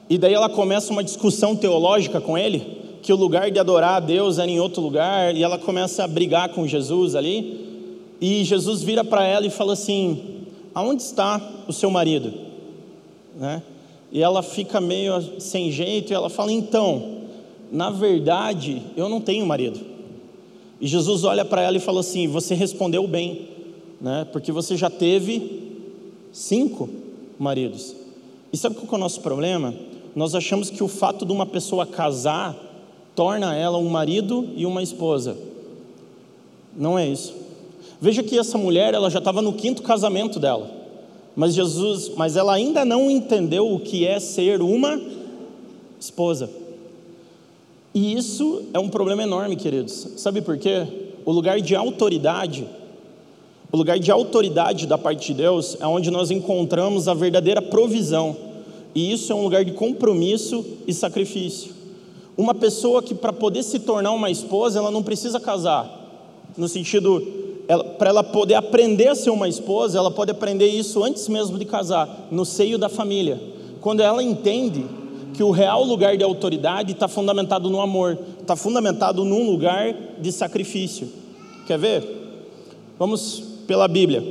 e 0.10 0.17
daí 0.17 0.33
ela 0.33 0.49
começa 0.49 0.91
uma 0.91 1.03
discussão 1.03 1.55
teológica 1.55 2.19
com 2.19 2.36
ele, 2.36 2.77
que 3.03 3.13
o 3.13 3.15
lugar 3.15 3.51
de 3.51 3.60
adorar 3.60 3.95
a 3.95 3.99
Deus 3.99 4.39
era 4.39 4.49
em 4.49 4.60
outro 4.60 4.81
lugar, 4.81 5.36
e 5.36 5.43
ela 5.43 5.57
começa 5.57 6.03
a 6.03 6.07
brigar 6.07 6.49
com 6.49 6.65
Jesus 6.65 7.15
ali, 7.15 7.67
e 8.19 8.43
Jesus 8.43 8.81
vira 8.81 9.03
para 9.03 9.25
ela 9.25 9.45
e 9.45 9.51
fala 9.51 9.73
assim: 9.73 10.45
Aonde 10.73 11.03
está 11.03 11.39
o 11.67 11.73
seu 11.73 11.91
marido? 11.91 12.33
Né? 13.36 13.62
E 14.12 14.21
ela 14.21 14.41
fica 14.41 14.81
meio 14.81 15.39
sem 15.39 15.71
jeito, 15.71 16.12
e 16.12 16.15
ela 16.15 16.29
fala: 16.29 16.51
Então, 16.51 17.17
na 17.71 17.89
verdade, 17.89 18.81
eu 18.95 19.10
não 19.10 19.21
tenho 19.21 19.45
marido. 19.45 19.79
E 20.79 20.88
Jesus 20.88 21.23
olha 21.23 21.43
para 21.43 21.62
ela 21.62 21.77
e 21.77 21.81
fala 21.81 21.99
assim: 21.99 22.27
Você 22.27 22.55
respondeu 22.55 23.07
bem 23.07 23.57
né? 23.99 24.27
porque 24.31 24.51
você 24.51 24.75
já 24.75 24.89
teve 24.89 25.71
cinco 26.31 26.89
maridos. 27.38 27.95
E 28.51 28.57
sabe 28.57 28.75
qual 28.75 28.88
é 28.91 28.95
o 28.95 28.97
nosso 28.97 29.21
problema? 29.21 29.73
Nós 30.15 30.33
achamos 30.33 30.69
que 30.69 30.83
o 30.83 30.88
fato 30.88 31.25
de 31.25 31.31
uma 31.31 31.45
pessoa 31.45 31.86
casar 31.86 32.55
torna 33.15 33.55
ela 33.55 33.77
um 33.77 33.89
marido 33.89 34.49
e 34.55 34.65
uma 34.65 34.81
esposa. 34.81 35.38
Não 36.75 36.97
é 36.97 37.07
isso. 37.07 37.36
Veja 37.99 38.21
que 38.21 38.38
essa 38.38 38.57
mulher, 38.57 38.93
ela 38.93 39.10
já 39.10 39.19
estava 39.19 39.41
no 39.41 39.53
quinto 39.53 39.81
casamento 39.81 40.39
dela. 40.39 40.69
Mas 41.36 41.53
Jesus, 41.53 42.12
mas 42.15 42.36
ela 42.36 42.53
ainda 42.53 42.86
não 42.86 43.10
entendeu 43.10 43.71
o 43.71 43.79
que 43.79 44.05
é 44.05 44.19
ser 44.19 44.62
uma 44.62 45.01
esposa. 45.99 46.49
E 47.93 48.13
isso 48.13 48.63
é 48.73 48.79
um 48.79 48.89
problema 48.89 49.23
enorme, 49.23 49.55
queridos. 49.55 50.07
Sabe 50.17 50.41
por 50.41 50.57
quê? 50.57 50.86
O 51.25 51.31
lugar 51.31 51.60
de 51.60 51.75
autoridade 51.75 52.67
o 53.71 53.77
lugar 53.77 53.99
de 53.99 54.10
autoridade 54.12 54.88
da 54.88 54.97
parte 54.97 55.27
de 55.27 55.41
Deus 55.41 55.77
é 55.80 55.86
onde 55.86 56.10
nós 56.10 56.32
encontramos 56.32 57.08
a 57.08 57.13
verdadeira 57.13 57.62
provisão. 57.62 58.36
E 58.95 59.12
isso 59.12 59.32
é 59.32 59.36
um 59.36 59.43
lugar 59.43 59.65
de 59.65 59.71
compromisso 59.71 60.65
e 60.88 60.93
sacrifício. 60.93 61.71
Uma 62.38 62.53
pessoa 62.53 63.03
que, 63.03 63.13
para 63.13 63.34
poder 63.34 63.63
se 63.63 63.80
tornar 63.80 64.12
uma 64.12 64.32
esposa, 64.32 64.80
ela 64.80 64.89
não 64.89 65.03
precisa 65.03 65.39
casar. 65.39 65.91
No 66.56 66.67
sentido, 66.67 67.21
para 67.97 68.10
ela 68.10 68.23
poder 68.23 68.56
aprender 68.56 69.10
a 69.10 69.15
ser 69.15 69.32
uma 69.32 69.49
esposa, 69.49 69.97
ela 69.97 70.12
pode 70.12 70.32
aprender 70.32 70.67
isso 70.67 71.03
antes 71.03 71.27
mesmo 71.27 71.58
de 71.60 71.65
casar, 71.65 72.27
no 72.32 72.45
seio 72.45 72.77
da 72.77 72.88
família. 72.88 73.39
Quando 73.82 73.99
ela 73.99 74.23
entende 74.23 74.86
que 75.34 75.43
o 75.43 75.51
real 75.51 75.84
lugar 75.84 76.15
de 76.15 76.23
autoridade 76.23 76.93
está 76.93 77.08
fundamentado 77.08 77.69
no 77.69 77.82
amor, 77.82 78.17
está 78.39 78.56
fundamentado 78.56 79.25
num 79.25 79.45
lugar 79.45 79.93
de 80.19 80.32
sacrifício. 80.32 81.10
Quer 81.67 81.77
ver? 81.77 82.17
Vamos 82.97 83.46
pela 83.67 83.88
Bíblia. 83.88 84.23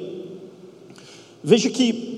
Veja 1.44 1.70
que 1.70 2.16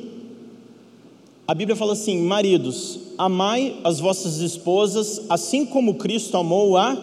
a 1.47 1.55
Bíblia 1.55 1.77
fala 1.77 1.93
assim: 1.93 2.23
maridos, 2.23 3.01
amai 3.19 3.77
as 3.83 3.99
vossas 3.99 4.39
esposas, 4.39 5.23
assim 5.29 5.67
como 5.67 5.97
Cristo 5.97 6.37
amou 6.37 6.77
a 6.77 6.97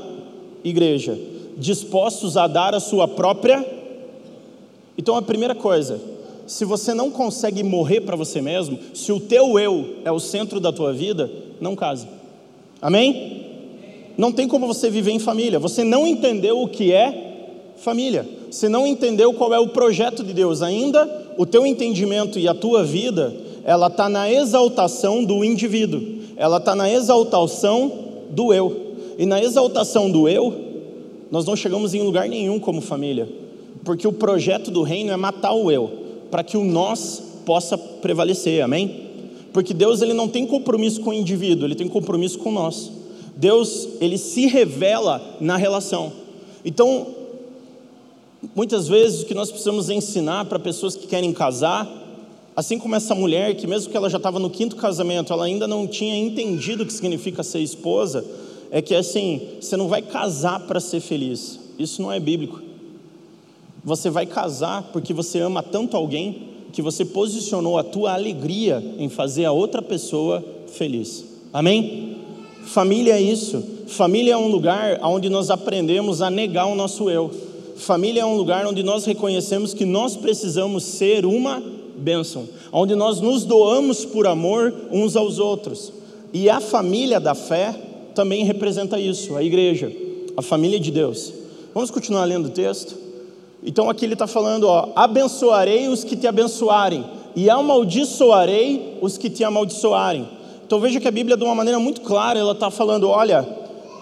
igreja, 0.63 1.19
dispostos 1.58 2.38
a 2.38 2.47
dar 2.47 2.73
a 2.73 2.80
sua 2.80 3.08
própria. 3.08 3.63
Então 4.97 5.15
a 5.15 5.21
primeira 5.21 5.54
coisa, 5.54 5.99
se 6.47 6.63
você 6.63 6.93
não 6.93 7.12
consegue 7.12 7.62
morrer 7.62 8.01
para 8.01 8.15
você 8.15 8.41
mesmo, 8.41 8.80
se 8.93 9.12
o 9.12 9.19
teu 9.19 9.60
eu 9.60 9.97
é 10.06 10.12
o 10.12 10.19
centro 10.19 10.60
da 10.60 10.71
tua 10.71 10.93
vida, 10.93 11.30
não 11.60 11.75
case. 11.75 12.08
Amém? 12.82 13.43
Não 14.17 14.32
tem 14.32 14.47
como 14.47 14.65
você 14.65 14.89
viver 14.89 15.12
em 15.12 15.19
família. 15.19 15.60
Você 15.60 15.84
não 15.84 16.08
entendeu 16.08 16.62
o 16.62 16.69
que 16.69 16.93
é 16.93 17.73
família 17.75 18.25
você 18.56 18.70
não 18.70 18.88
entendeu 18.88 19.34
qual 19.34 19.54
é 19.54 19.60
o 19.60 19.68
projeto 19.68 20.24
de 20.24 20.32
Deus 20.32 20.62
ainda, 20.62 21.34
o 21.38 21.46
teu 21.46 21.65
entendimento 21.65 22.39
e 22.39 22.48
a 22.48 22.54
tua 22.54 22.86
vida 22.86 23.36
ela 23.65 23.88
está 23.88 24.08
na 24.08 24.32
exaltação 24.32 25.26
do 25.26 25.44
indivíduo, 25.44 26.02
ela 26.38 26.56
está 26.56 26.74
na 26.74 26.89
exaltação 26.89 27.91
do 28.30 28.54
eu. 28.54 28.96
E 29.18 29.26
na 29.26 29.44
exaltação 29.44 30.10
do 30.10 30.30
eu, 30.30 30.54
nós 31.30 31.44
não 31.44 31.54
chegamos 31.54 31.94
em 31.94 32.02
lugar 32.02 32.30
nenhum 32.30 32.58
como 32.58 32.80
família, 32.80 33.28
porque 33.84 34.08
o 34.08 34.13
projeto 34.13 34.72
do 34.72 34.84
reino 34.84 35.12
é 35.12 35.18
matar 35.18 35.52
o 35.52 35.70
eu, 35.70 35.91
para 36.32 36.41
que 36.41 36.56
o 36.56 36.63
nós 36.63 37.22
possa 37.46 37.78
prevalecer, 37.78 38.63
amém? 38.63 39.02
Porque 39.52 39.74
Deus 39.74 40.02
ele 40.02 40.13
não 40.13 40.30
tem 40.30 40.46
compromisso 40.48 41.02
com 41.02 41.10
o 41.10 41.13
indivíduo, 41.13 41.68
ele 41.68 41.76
tem 41.76 41.89
compromisso 41.89 42.39
com 42.39 42.54
nós. 42.54 42.89
Deus 43.36 43.89
ele 44.00 44.18
se 44.18 44.48
revela 44.48 45.22
na 45.41 45.58
relação. 45.58 46.13
Então, 46.63 47.24
muitas 48.53 48.88
vezes 48.88 49.21
o 49.21 49.25
que 49.25 49.34
nós 49.34 49.49
precisamos 49.49 49.89
ensinar 49.89 50.45
para 50.45 50.60
pessoas 50.60 50.95
que 50.95 51.08
querem 51.08 51.31
casar, 51.31 51.88
assim 52.55 52.77
como 52.77 52.95
essa 52.95 53.15
mulher 53.15 53.55
que 53.55 53.65
mesmo 53.67 53.89
que 53.89 53.97
ela 53.97 54.10
já 54.10 54.17
estava 54.17 54.39
no 54.39 54.49
quinto 54.49 54.75
casamento, 54.75 55.31
ela 55.31 55.45
ainda 55.45 55.67
não 55.67 55.88
tinha 55.88 56.15
entendido 56.15 56.84
o 56.84 56.86
que 56.86 56.93
significa 56.93 57.43
ser 57.43 57.60
esposa, 57.60 58.25
é 58.71 58.81
que 58.81 58.93
assim, 58.93 59.41
você 59.60 59.77
não 59.77 59.88
vai 59.88 60.01
casar 60.01 60.60
para 60.62 60.79
ser 60.79 60.99
feliz. 60.99 61.60
Isso 61.77 62.01
não 62.01 62.12
é 62.12 62.19
bíblico. 62.19 62.62
Você 63.84 64.10
vai 64.10 64.25
casar 64.25 64.89
porque 64.91 65.13
você 65.13 65.39
ama 65.39 65.62
tanto 65.62 65.95
alguém 65.95 66.49
que 66.73 66.81
você 66.81 67.05
posicionou 67.05 67.77
a 67.77 67.84
tua 67.84 68.13
alegria 68.13 68.84
em 68.97 69.08
fazer 69.08 69.45
a 69.45 69.51
outra 69.51 69.81
pessoa 69.81 70.43
feliz. 70.67 71.23
Amém? 71.53 72.17
Família 72.65 73.13
é 73.13 73.21
isso. 73.21 73.63
Família 73.88 74.34
é 74.34 74.38
um 74.38 74.47
lugar 74.47 74.99
onde 75.03 75.29
nós 75.29 75.49
aprendemos 75.49 76.21
a 76.21 76.29
negar 76.29 76.65
o 76.65 76.75
nosso 76.75 77.10
eu. 77.10 77.31
Família 77.75 78.21
é 78.21 78.25
um 78.25 78.38
lugar 78.38 78.65
onde 78.65 78.83
nós 78.83 79.05
reconhecemos 79.05 79.73
que 79.73 79.85
nós 79.85 80.15
precisamos 80.15 80.83
ser 80.83 81.25
uma 81.25 81.61
bênção, 81.97 82.47
onde 82.71 82.95
nós 82.95 83.19
nos 83.19 83.43
doamos 83.43 84.05
por 84.05 84.25
amor 84.27 84.73
uns 84.91 85.15
aos 85.15 85.39
outros. 85.39 85.91
E 86.33 86.49
a 86.49 86.59
família 86.59 87.19
da 87.19 87.35
fé 87.35 87.75
também 88.13 88.45
representa 88.45 88.99
isso, 88.99 89.35
a 89.35 89.43
igreja, 89.43 89.91
a 90.38 90.41
família 90.41 90.79
de 90.79 90.89
Deus. 90.89 91.33
Vamos 91.73 91.91
continuar 91.91 92.23
lendo 92.25 92.47
o 92.47 92.51
texto? 92.51 92.95
Então 93.63 93.89
aqui 93.89 94.05
ele 94.05 94.13
está 94.13 94.27
falando: 94.27 94.65
ó, 94.67 94.89
abençoarei 94.95 95.89
os 95.89 96.03
que 96.03 96.15
te 96.15 96.27
abençoarem, 96.27 97.03
e 97.35 97.49
amaldiçoarei 97.49 98.97
os 99.01 99.17
que 99.17 99.29
te 99.29 99.43
amaldiçoarem. 99.43 100.27
Então 100.65 100.79
veja 100.79 100.99
que 100.99 101.07
a 101.07 101.11
Bíblia, 101.11 101.35
de 101.35 101.43
uma 101.43 101.53
maneira 101.53 101.79
muito 101.79 102.01
clara, 102.01 102.39
ela 102.39 102.53
está 102.53 102.71
falando: 102.71 103.09
olha, 103.09 103.45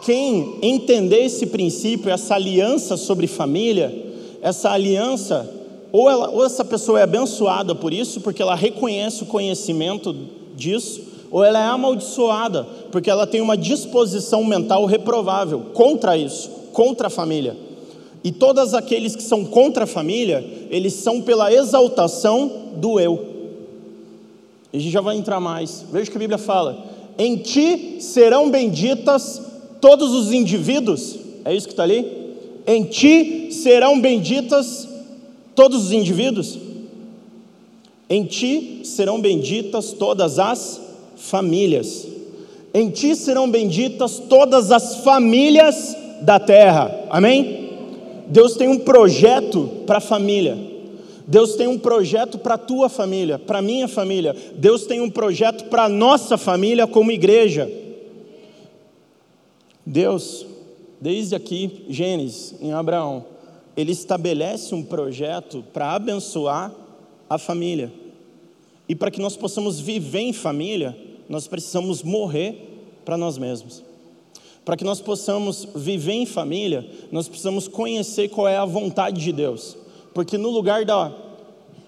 quem 0.04 0.58
entender 0.62 1.24
esse 1.26 1.46
princípio, 1.48 2.12
essa 2.12 2.36
aliança 2.36 2.98
sobre 2.98 3.26
família, 3.26 3.94
essa 4.42 4.70
aliança, 4.70 5.50
ou, 5.92 6.10
ela, 6.10 6.30
ou 6.30 6.46
essa 6.46 6.66
pessoa 6.66 7.00
é 7.00 7.04
abençoada 7.04 7.74
por 7.74 7.94
isso, 7.94 8.20
porque 8.20 8.42
ela 8.42 8.56
reconhece 8.56 9.24
o 9.24 9.28
conhecimento 9.28 10.14
disso, 10.56 11.02
ou 11.32 11.44
ela 11.44 11.60
é 11.60 11.66
amaldiçoada, 11.66 12.68
porque 12.92 13.10
ela 13.10 13.26
tem 13.26 13.40
uma 13.40 13.56
disposição 13.56 14.44
mental 14.44 14.86
reprovável 14.86 15.68
contra 15.74 16.18
isso, 16.18 16.50
contra 16.74 17.08
a 17.08 17.10
família. 17.10 17.56
E 18.24 18.32
todos 18.32 18.74
aqueles 18.74 19.16
que 19.16 19.24
são 19.24 19.46
contra 19.46 19.86
a 19.86 19.88
família, 19.88 20.46
eles 20.70 20.94
são 20.94 21.22
pela 21.22 21.52
exaltação 21.52 22.72
do 22.76 23.00
eu. 23.00 23.34
A 24.74 24.78
gente 24.78 24.92
já 24.92 25.02
vai 25.02 25.16
entrar 25.16 25.40
mais. 25.40 25.86
Veja 25.92 26.10
que 26.10 26.18
a 26.18 26.20
Bíblia 26.20 26.38
fala: 26.38 26.86
em 27.18 27.38
ti 27.38 27.98
serão 28.00 28.50
benditas 28.50 29.53
todos 29.84 30.14
os 30.14 30.32
indivíduos. 30.32 31.20
É 31.44 31.54
isso 31.54 31.68
que 31.68 31.74
está 31.74 31.84
ali? 31.84 32.10
Em 32.66 32.86
ti 32.86 33.50
serão 33.52 34.00
benditas 34.00 34.88
todos 35.54 35.88
os 35.88 35.92
indivíduos. 35.92 36.58
Em 38.10 38.24
ti 38.24 38.80
serão 38.86 39.20
benditas 39.20 39.92
todas 39.92 40.40
as 40.40 40.80
famílias. 41.18 42.08
Em 42.74 42.90
ti 42.92 43.14
serão 43.14 43.52
benditas 43.52 44.20
todas 44.20 44.72
as 44.72 45.04
famílias 45.04 45.98
da 46.22 46.40
terra. 46.40 46.90
Amém? 47.10 47.70
Deus 48.28 48.56
tem 48.56 48.70
um 48.70 48.80
projeto 48.80 49.70
para 49.86 49.98
a 49.98 50.02
família. 50.02 50.58
Deus 51.28 51.56
tem 51.56 51.68
um 51.68 51.78
projeto 51.78 52.38
para 52.38 52.54
a 52.54 52.58
tua 52.58 52.88
família, 52.88 53.38
para 53.38 53.60
a 53.60 53.62
minha 53.62 53.90
família. 53.90 54.34
Deus 54.56 54.86
tem 54.86 55.02
um 55.02 55.10
projeto 55.10 55.66
para 55.66 55.84
a 55.84 55.90
nossa 55.90 56.38
família 56.38 56.88
como 56.88 57.12
igreja. 57.12 57.83
Deus, 59.86 60.46
desde 61.02 61.36
aqui, 61.36 61.86
Gênesis, 61.90 62.56
em 62.62 62.72
Abraão, 62.72 63.26
ele 63.76 63.92
estabelece 63.92 64.74
um 64.74 64.84
projeto 64.84 65.64
para 65.74 65.94
abençoar 65.94 66.72
a 67.30 67.38
família. 67.38 67.92
E 68.88 68.96
para 68.96 69.12
que 69.12 69.22
nós 69.22 69.36
possamos 69.36 69.80
viver 69.80 70.20
em 70.20 70.34
família, 70.34 70.98
nós 71.28 71.48
precisamos 71.48 72.04
morrer 72.04 72.74
para 73.04 73.18
nós 73.18 73.38
mesmos. 73.38 73.84
Para 74.64 74.78
que 74.78 74.84
nós 74.84 75.02
possamos 75.02 75.68
viver 75.76 76.14
em 76.14 76.26
família, 76.26 76.88
nós 77.12 77.28
precisamos 77.28 77.68
conhecer 77.68 78.30
qual 78.30 78.48
é 78.48 78.58
a 78.58 78.66
vontade 78.66 79.22
de 79.22 79.32
Deus. 79.32 79.76
Porque 80.14 80.38
no 80.38 80.50
lugar 80.50 80.86
da, 80.86 81.12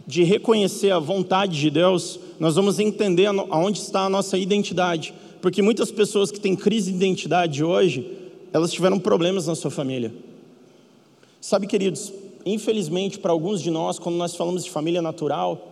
de 0.05 0.23
reconhecer 0.23 0.91
a 0.91 0.99
vontade 0.99 1.59
de 1.59 1.69
Deus, 1.69 2.19
nós 2.39 2.55
vamos 2.55 2.79
entender 2.79 3.27
aonde 3.27 3.79
está 3.79 4.01
a 4.01 4.09
nossa 4.09 4.37
identidade. 4.37 5.13
Porque 5.45 5.61
muitas 5.61 5.91
pessoas 5.91 6.31
que 6.31 6.39
têm 6.39 6.55
crise 6.55 6.89
de 6.89 6.97
identidade 6.97 7.63
hoje, 7.63 8.17
elas 8.51 8.71
tiveram 8.71 8.97
problemas 8.97 9.45
na 9.45 9.53
sua 9.53 9.69
família. 9.69 10.11
Sabe, 11.39 11.67
queridos, 11.67 12.11
infelizmente 12.43 13.19
para 13.19 13.31
alguns 13.31 13.61
de 13.61 13.69
nós, 13.69 13.99
quando 13.99 14.15
nós 14.15 14.35
falamos 14.35 14.63
de 14.63 14.71
família 14.71 15.03
natural, 15.03 15.71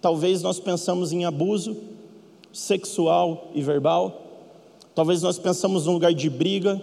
talvez 0.00 0.40
nós 0.40 0.58
pensamos 0.58 1.12
em 1.12 1.26
abuso 1.26 1.76
sexual 2.50 3.50
e 3.54 3.60
verbal, 3.60 4.22
Talvez 4.94 5.20
nós 5.20 5.38
pensamos 5.38 5.84
num 5.84 5.92
lugar 5.92 6.14
de 6.14 6.30
briga, 6.30 6.80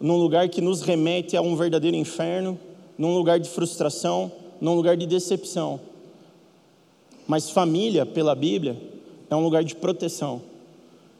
num 0.00 0.16
lugar 0.16 0.48
que 0.48 0.60
nos 0.60 0.82
remete 0.82 1.36
a 1.36 1.42
um 1.42 1.56
verdadeiro 1.56 1.96
inferno, 1.96 2.56
num 2.96 3.12
lugar 3.12 3.40
de 3.40 3.48
frustração, 3.48 4.30
num 4.60 4.76
lugar 4.76 4.96
de 4.96 5.04
decepção. 5.04 5.80
Mas 7.26 7.50
família, 7.50 8.06
pela 8.06 8.36
Bíblia, 8.36 8.80
é 9.28 9.34
um 9.34 9.42
lugar 9.42 9.64
de 9.64 9.74
proteção, 9.74 10.53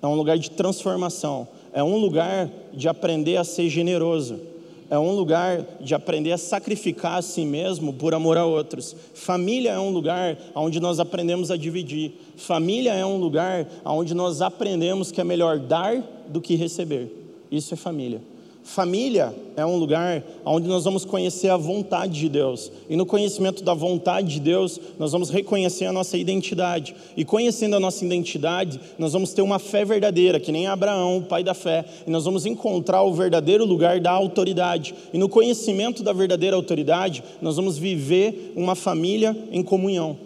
é 0.05 0.11
um 0.11 0.17
lugar 0.17 0.39
de 0.39 0.51
transformação, 0.51 1.49
é 1.73 1.83
um 1.83 1.97
lugar 1.97 2.51
de 2.73 2.89
aprender 2.89 3.37
a 3.37 3.45
ser 3.45 3.69
generoso 3.69 4.55
é 4.91 4.99
um 4.99 5.13
lugar 5.13 5.67
de 5.81 5.95
aprender 5.95 6.33
a 6.33 6.39
sacrificar 6.39 7.19
a 7.19 7.23
si 7.23 7.45
mesmo 7.45 7.93
por 7.93 8.15
amor 8.15 8.37
a 8.37 8.45
outros. 8.45 8.95
Família 9.15 9.73
é 9.73 9.79
um 9.79 9.91
lugar 9.91 10.39
onde 10.55 10.79
nós 10.79 11.01
aprendemos 11.01 11.51
a 11.51 11.57
dividir. 11.57 12.13
Família 12.37 12.93
é 12.93 13.05
um 13.05 13.17
lugar 13.17 13.67
onde 13.85 14.15
nós 14.15 14.43
aprendemos 14.43 15.11
que 15.11 15.21
é 15.21 15.25
melhor 15.25 15.59
dar 15.59 16.03
do 16.29 16.41
que 16.41 16.55
receber. 16.55 17.11
Isso 17.51 17.75
é 17.75 17.77
família. 17.77 18.21
Família 18.65 19.35
é 19.59 19.65
um 19.65 19.77
lugar 19.77 20.25
onde 20.43 20.67
nós 20.67 20.85
vamos 20.85 21.05
conhecer 21.05 21.51
a 21.51 21.57
vontade 21.57 22.19
de 22.19 22.31
Deus. 22.31 22.73
E 22.89 22.97
no 22.97 23.05
conhecimento 23.05 23.63
da 23.63 23.75
vontade 23.75 24.27
de 24.29 24.41
Deus, 24.41 24.81
nós 24.99 25.13
vamos 25.13 25.29
reconhecer 25.29 25.85
a 25.85 25.93
nossa 25.93 26.17
identidade. 26.17 26.97
E 27.15 27.27
conhecendo 27.27 27.77
a 27.77 27.81
nossa 27.81 28.03
identidade, 28.03 28.81
nós 28.99 29.13
vamos 29.13 29.35
ter 29.35 29.43
uma 29.43 29.59
fé 29.59 29.85
verdadeira, 29.85 30.41
que 30.41 30.51
nem 30.51 30.67
Abraão, 30.67 31.19
o 31.19 31.23
pai 31.23 31.45
da 31.45 31.53
fé. 31.53 31.85
E 32.07 32.11
nós 32.11 32.25
vamos 32.25 32.47
encontrar 32.47 33.03
o 33.03 33.13
verdadeiro 33.13 33.67
lugar 33.67 34.01
da 34.01 34.11
autoridade. 34.11 34.95
E 35.13 35.19
no 35.19 35.29
conhecimento 35.29 36.03
da 36.03 36.15
verdadeira 36.15 36.57
autoridade, 36.57 37.23
nós 37.43 37.57
vamos 37.57 37.77
viver 37.77 38.55
uma 38.57 38.75
família 38.75 39.37
em 39.53 39.63
comunhão. 39.63 40.17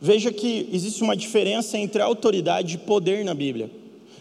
Veja 0.00 0.32
que 0.32 0.68
existe 0.72 1.00
uma 1.00 1.16
diferença 1.16 1.78
entre 1.78 2.02
autoridade 2.02 2.74
e 2.74 2.78
poder 2.78 3.24
na 3.24 3.34
Bíblia. 3.34 3.70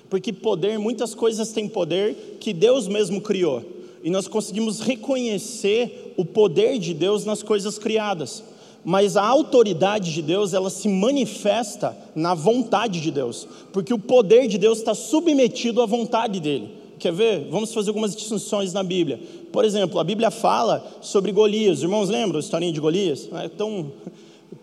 Porque 0.10 0.34
poder, 0.34 0.80
muitas 0.80 1.14
coisas 1.14 1.52
têm 1.52 1.68
poder 1.68 2.38
que 2.40 2.52
Deus 2.52 2.88
mesmo 2.88 3.22
criou. 3.22 3.64
E 4.04 4.10
nós 4.10 4.28
conseguimos 4.28 4.80
reconhecer 4.80 6.14
o 6.18 6.26
poder 6.26 6.80
de 6.80 6.94
Deus 6.94 7.26
nas 7.26 7.44
coisas 7.44 7.78
criadas. 7.78 8.44
Mas 8.84 9.18
a 9.18 9.26
autoridade 9.26 10.14
de 10.14 10.22
Deus, 10.22 10.54
ela 10.54 10.70
se 10.70 10.88
manifesta 10.88 11.96
na 12.16 12.34
vontade 12.34 13.02
de 13.02 13.12
Deus. 13.12 13.48
Porque 13.72 13.94
o 13.94 14.00
poder 14.00 14.48
de 14.48 14.58
Deus 14.58 14.80
está 14.80 14.94
submetido 14.94 15.82
à 15.82 15.86
vontade 15.86 16.40
dele. 16.40 16.70
Quer 16.98 17.14
ver? 17.14 17.48
Vamos 17.50 17.74
fazer 17.74 17.90
algumas 17.90 18.16
distinções 18.16 18.74
na 18.74 18.84
Bíblia. 18.84 19.20
Por 19.52 19.64
exemplo, 19.64 20.00
a 20.00 20.04
Bíblia 20.04 20.32
fala 20.32 20.86
sobre 21.02 21.32
Golias. 21.32 21.78
Os 21.78 21.84
irmãos 21.84 22.10
lembram 22.10 22.38
a 22.38 22.42
historinha 22.42 22.74
de 22.74 22.80
Golias? 22.80 23.30
É 23.34 23.48
tão, 23.48 23.92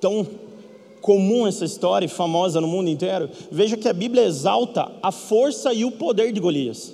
tão 0.01 0.27
comum 1.07 1.47
essa 1.47 1.65
história, 1.65 2.09
famosa 2.09 2.61
no 2.61 2.67
mundo 2.67 2.91
inteiro, 2.91 3.31
veja 3.49 3.77
que 3.77 3.89
a 3.89 3.93
Bíblia 3.93 4.25
exalta 4.25 4.91
a 5.01 5.13
força 5.13 5.73
e 5.73 5.85
o 5.85 5.93
poder 5.93 6.33
de 6.33 6.41
Golias. 6.41 6.93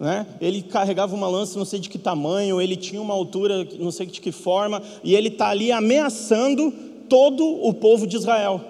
Né? 0.00 0.26
Ele 0.40 0.62
carregava 0.62 1.14
uma 1.14 1.28
lança, 1.28 1.58
não 1.58 1.66
sei 1.66 1.78
de 1.78 1.90
que 1.90 1.98
tamanho, 1.98 2.58
ele 2.58 2.74
tinha 2.74 3.02
uma 3.02 3.12
altura, 3.12 3.68
não 3.78 3.90
sei 3.90 4.06
de 4.06 4.18
que 4.18 4.32
forma, 4.32 4.82
e 5.04 5.14
ele 5.14 5.28
está 5.28 5.50
ali 5.50 5.70
ameaçando 5.70 6.72
todo 7.06 7.44
o 7.44 7.74
povo 7.74 8.06
de 8.06 8.16
Israel. 8.16 8.62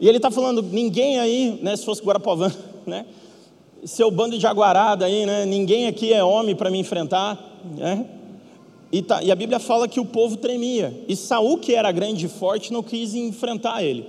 E 0.00 0.08
ele 0.08 0.16
está 0.16 0.32
falando: 0.32 0.62
ninguém 0.62 1.20
aí, 1.20 1.60
né, 1.62 1.76
se 1.76 1.84
fosse 1.84 2.02
Guarapovã, 2.02 2.52
né, 2.84 3.06
seu 3.84 4.10
bando 4.10 4.34
de 4.34 4.42
jaguarada 4.42 5.06
aí, 5.06 5.24
né, 5.24 5.46
ninguém 5.46 5.86
aqui 5.86 6.12
é 6.12 6.24
homem 6.24 6.56
para 6.56 6.72
me 6.72 6.78
enfrentar. 6.80 7.60
Né? 7.76 8.04
E, 8.92 9.00
tá, 9.00 9.22
e, 9.22 9.32
a 9.32 9.34
Bíblia 9.34 9.58
fala 9.58 9.88
que 9.88 9.98
o 9.98 10.04
povo 10.04 10.36
tremia. 10.36 10.94
E 11.08 11.16
Saul, 11.16 11.56
que 11.56 11.74
era 11.74 11.90
grande 11.90 12.26
e 12.26 12.28
forte, 12.28 12.70
não 12.70 12.82
quis 12.82 13.14
enfrentar 13.14 13.82
ele. 13.82 14.06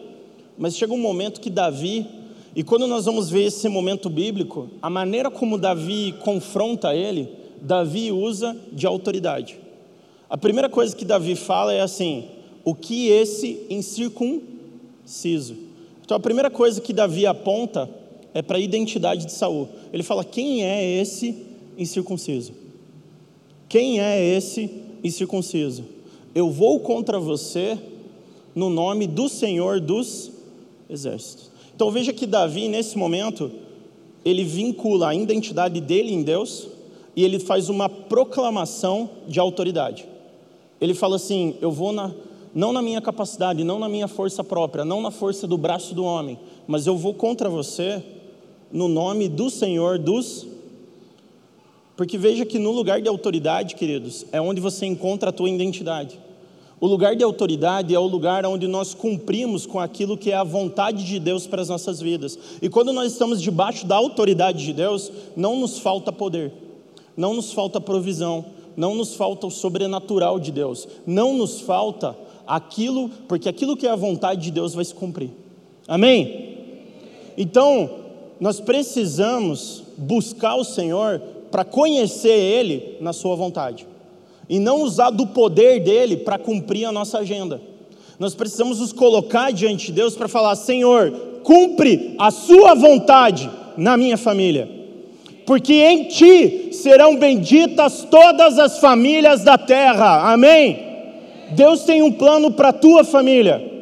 Mas 0.58 0.76
chega 0.76 0.93
um 0.93 0.98
momento 0.98 1.39
que 1.39 1.50
Davi, 1.50 2.06
e 2.54 2.63
quando 2.63 2.86
nós 2.86 3.06
vamos 3.06 3.30
ver 3.30 3.43
esse 3.43 3.69
momento 3.69 4.10
bíblico, 4.10 4.69
a 4.82 4.89
maneira 4.89 5.32
como 5.32 5.58
Davi 5.58 6.13
confronta 6.19 6.93
ele, 6.93 7.30
Davi 7.62 8.12
usa 8.12 8.58
de 8.74 8.86
autoridade. 8.86 9.58
A 10.30 10.38
primeira 10.38 10.67
coisa 10.67 10.93
que 10.93 11.06
Davi 11.06 11.36
fala 11.36 11.74
é 11.74 11.80
assim: 11.80 12.26
o 12.65 12.76
que 12.76 13.08
esse 13.08 13.65
incircunciso? 13.69 15.56
Então 16.04 16.17
a 16.17 16.19
primeira 16.19 16.52
coisa 16.52 16.82
que 16.82 16.91
Davi 16.91 17.26
aponta 17.26 17.89
é 18.34 18.41
para 18.41 18.58
a 18.58 18.62
identidade 18.62 19.26
de 19.26 19.32
Saul. 19.32 19.69
Ele 19.93 20.04
fala: 20.04 20.26
quem 20.26 20.65
é 20.65 21.00
esse 21.00 21.38
incircunciso? 21.78 22.62
Quem 23.73 23.99
é 23.99 24.23
esse 24.23 24.69
incircunciso? 25.03 25.83
Eu 26.36 26.51
vou 26.51 26.79
contra 26.81 27.19
você 27.19 27.75
no 28.53 28.69
nome 28.69 29.07
do 29.07 29.27
Senhor 29.27 29.79
dos 29.79 30.29
exércitos. 30.88 31.49
Então 31.75 31.89
veja 31.89 32.13
que 32.13 32.27
Davi, 32.27 32.67
nesse 32.67 32.95
momento, 32.99 33.49
ele 34.23 34.43
vincula 34.43 35.07
a 35.07 35.15
identidade 35.15 35.81
dele 35.81 36.13
em 36.13 36.21
Deus 36.21 36.67
e 37.15 37.23
ele 37.23 37.39
faz 37.39 37.67
uma 37.67 37.89
proclamação 37.89 39.09
de 39.27 39.39
autoridade. 39.39 40.05
Ele 40.79 40.93
fala 40.93 41.15
assim: 41.15 41.55
Eu 41.59 41.71
vou 41.71 41.91
na, 41.91 42.13
não 42.53 42.71
na 42.71 42.81
minha 42.83 43.01
capacidade, 43.01 43.63
não 43.63 43.79
na 43.79 43.89
minha 43.89 44.07
força 44.07 44.43
própria, 44.43 44.86
não 44.86 45.01
na 45.01 45.09
força 45.09 45.47
do 45.47 45.57
braço 45.57 45.95
do 45.95 46.03
homem, 46.03 46.38
mas 46.67 46.86
eu 46.86 46.95
vou 46.95 47.15
contra 47.15 47.49
você 47.49 48.03
no 48.71 48.88
nome 48.88 49.27
do 49.27 49.49
Senhor 49.49 49.97
dos. 49.97 50.53
Porque 51.95 52.17
veja 52.17 52.45
que 52.45 52.58
no 52.58 52.71
lugar 52.71 53.01
de 53.01 53.08
autoridade, 53.08 53.75
queridos, 53.75 54.25
é 54.32 54.41
onde 54.41 54.60
você 54.60 54.86
encontra 54.86 55.29
a 55.29 55.34
tua 55.34 55.49
identidade. 55.49 56.19
O 56.84 56.88
lugar 56.88 57.15
de 57.15 57.23
autoridade 57.23 57.95
é 57.95 57.99
o 57.99 58.06
lugar 58.08 58.45
onde 58.45 58.67
nós 58.67 58.93
cumprimos 58.93 59.65
com 59.65 59.79
aquilo 59.79 60.17
que 60.17 60.32
é 60.32 60.36
a 60.36 60.43
vontade 60.43 61.06
de 61.06 61.17
Deus 61.19 61.47
para 61.47 61.62
as 61.62 61.69
nossas 61.69 62.01
vidas. 62.01 62.38
E 62.62 62.67
quando 62.67 62.91
nós 62.91 63.13
estamos 63.13 63.41
debaixo 63.41 63.86
da 63.86 63.95
autoridade 63.95 64.65
de 64.65 64.73
Deus, 64.73 65.12
não 65.36 65.56
nos 65.56 65.79
falta 65.79 66.12
poder, 66.12 66.51
não 67.15 67.36
nos 67.36 67.53
falta 67.53 67.79
provisão, 67.79 68.43
não 68.75 68.95
nos 68.95 69.15
falta 69.15 69.47
o 69.47 69.51
sobrenatural 69.51 70.39
de 70.39 70.51
Deus, 70.51 70.88
não 71.06 71.38
nos 71.38 71.62
falta 71.62 72.17
aquilo, 72.45 73.10
porque 73.27 73.47
aquilo 73.47 73.77
que 73.77 73.88
é 73.88 73.91
a 73.91 73.95
vontade 73.95 74.41
de 74.41 74.51
Deus 74.51 74.73
vai 74.73 74.84
se 74.84 74.93
cumprir. 74.93 75.29
Amém? 75.88 76.58
Então, 77.38 77.89
nós 78.39 78.60
precisamos 78.60 79.84
buscar 79.97 80.56
o 80.56 80.65
Senhor 80.65 81.21
para 81.54 81.63
conhecer 81.63 82.30
Ele 82.30 82.98
na 83.00 83.13
Sua 83.13 83.36
vontade 83.36 83.86
e 84.50 84.58
não 84.58 84.82
usar 84.82 85.12
do 85.12 85.28
poder 85.28 85.82
dele 85.82 86.18
para 86.18 86.39
cumprir 86.39 86.86
a 86.86 86.92
nossa 86.92 87.20
agenda. 87.20 87.62
Nós 88.18 88.34
precisamos 88.34 88.80
nos 88.80 88.92
colocar 88.92 89.54
diante 89.54 89.86
de 89.86 89.92
Deus 89.92 90.16
para 90.16 90.28
falar: 90.28 90.56
Senhor, 90.56 91.12
cumpre 91.44 92.16
a 92.18 92.32
Sua 92.32 92.74
vontade 92.74 93.52
na 93.78 93.96
minha 93.96 94.18
família, 94.18 94.68
porque 95.46 95.76
em 95.76 96.06
Ti 96.06 96.70
serão 96.72 97.18
benditas 97.18 98.04
todas 98.10 98.58
as 98.58 98.80
famílias 98.80 99.44
da 99.44 99.56
terra. 99.56 100.34
Amém? 100.34 100.80
Deus 101.52 101.84
tem 101.84 102.02
um 102.02 102.12
plano 102.12 102.50
para 102.50 102.70
a 102.70 102.74
tua 102.74 103.04
família. 103.04 103.74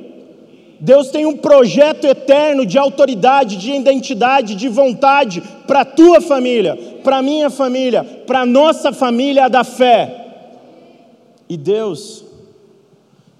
Deus 0.81 1.11
tem 1.11 1.27
um 1.27 1.37
projeto 1.37 2.05
eterno 2.07 2.65
de 2.65 2.75
autoridade, 2.75 3.55
de 3.55 3.71
identidade, 3.71 4.55
de 4.55 4.67
vontade 4.67 5.41
para 5.67 5.81
a 5.81 5.85
tua 5.85 6.19
família, 6.19 6.75
para 7.03 7.21
minha 7.21 7.49
família, 7.49 8.03
para 8.03 8.45
nossa 8.45 8.91
família 8.93 9.49
da 9.49 9.63
fé. 9.63 10.17
E 11.49 11.57
Deus, 11.57 12.23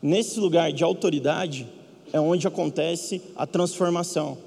nesse 0.01 0.39
lugar 0.39 0.71
de 0.71 0.83
autoridade, 0.83 1.67
é 2.11 2.19
onde 2.19 2.47
acontece 2.47 3.21
a 3.35 3.47
transformação. 3.47 4.37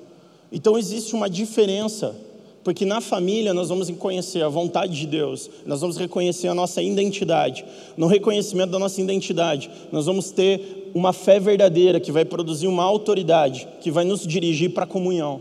Então 0.52 0.78
existe 0.78 1.14
uma 1.14 1.28
diferença, 1.28 2.14
porque 2.62 2.84
na 2.84 3.00
família 3.00 3.52
nós 3.52 3.68
vamos 3.68 3.90
conhecer 3.90 4.42
a 4.42 4.48
vontade 4.48 4.94
de 4.94 5.06
Deus, 5.06 5.50
nós 5.66 5.80
vamos 5.80 5.96
reconhecer 5.96 6.48
a 6.48 6.54
nossa 6.54 6.82
identidade. 6.82 7.64
No 7.96 8.06
reconhecimento 8.06 8.70
da 8.70 8.78
nossa 8.78 9.00
identidade, 9.00 9.70
nós 9.90 10.06
vamos 10.06 10.30
ter 10.30 10.90
uma 10.94 11.12
fé 11.12 11.40
verdadeira 11.40 11.98
que 11.98 12.12
vai 12.12 12.24
produzir 12.24 12.66
uma 12.66 12.84
autoridade, 12.84 13.66
que 13.80 13.90
vai 13.90 14.04
nos 14.04 14.26
dirigir 14.26 14.72
para 14.72 14.84
a 14.84 14.86
comunhão. 14.86 15.40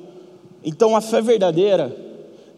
Então 0.63 0.95
a 0.95 1.01
fé 1.01 1.21
verdadeira 1.21 1.95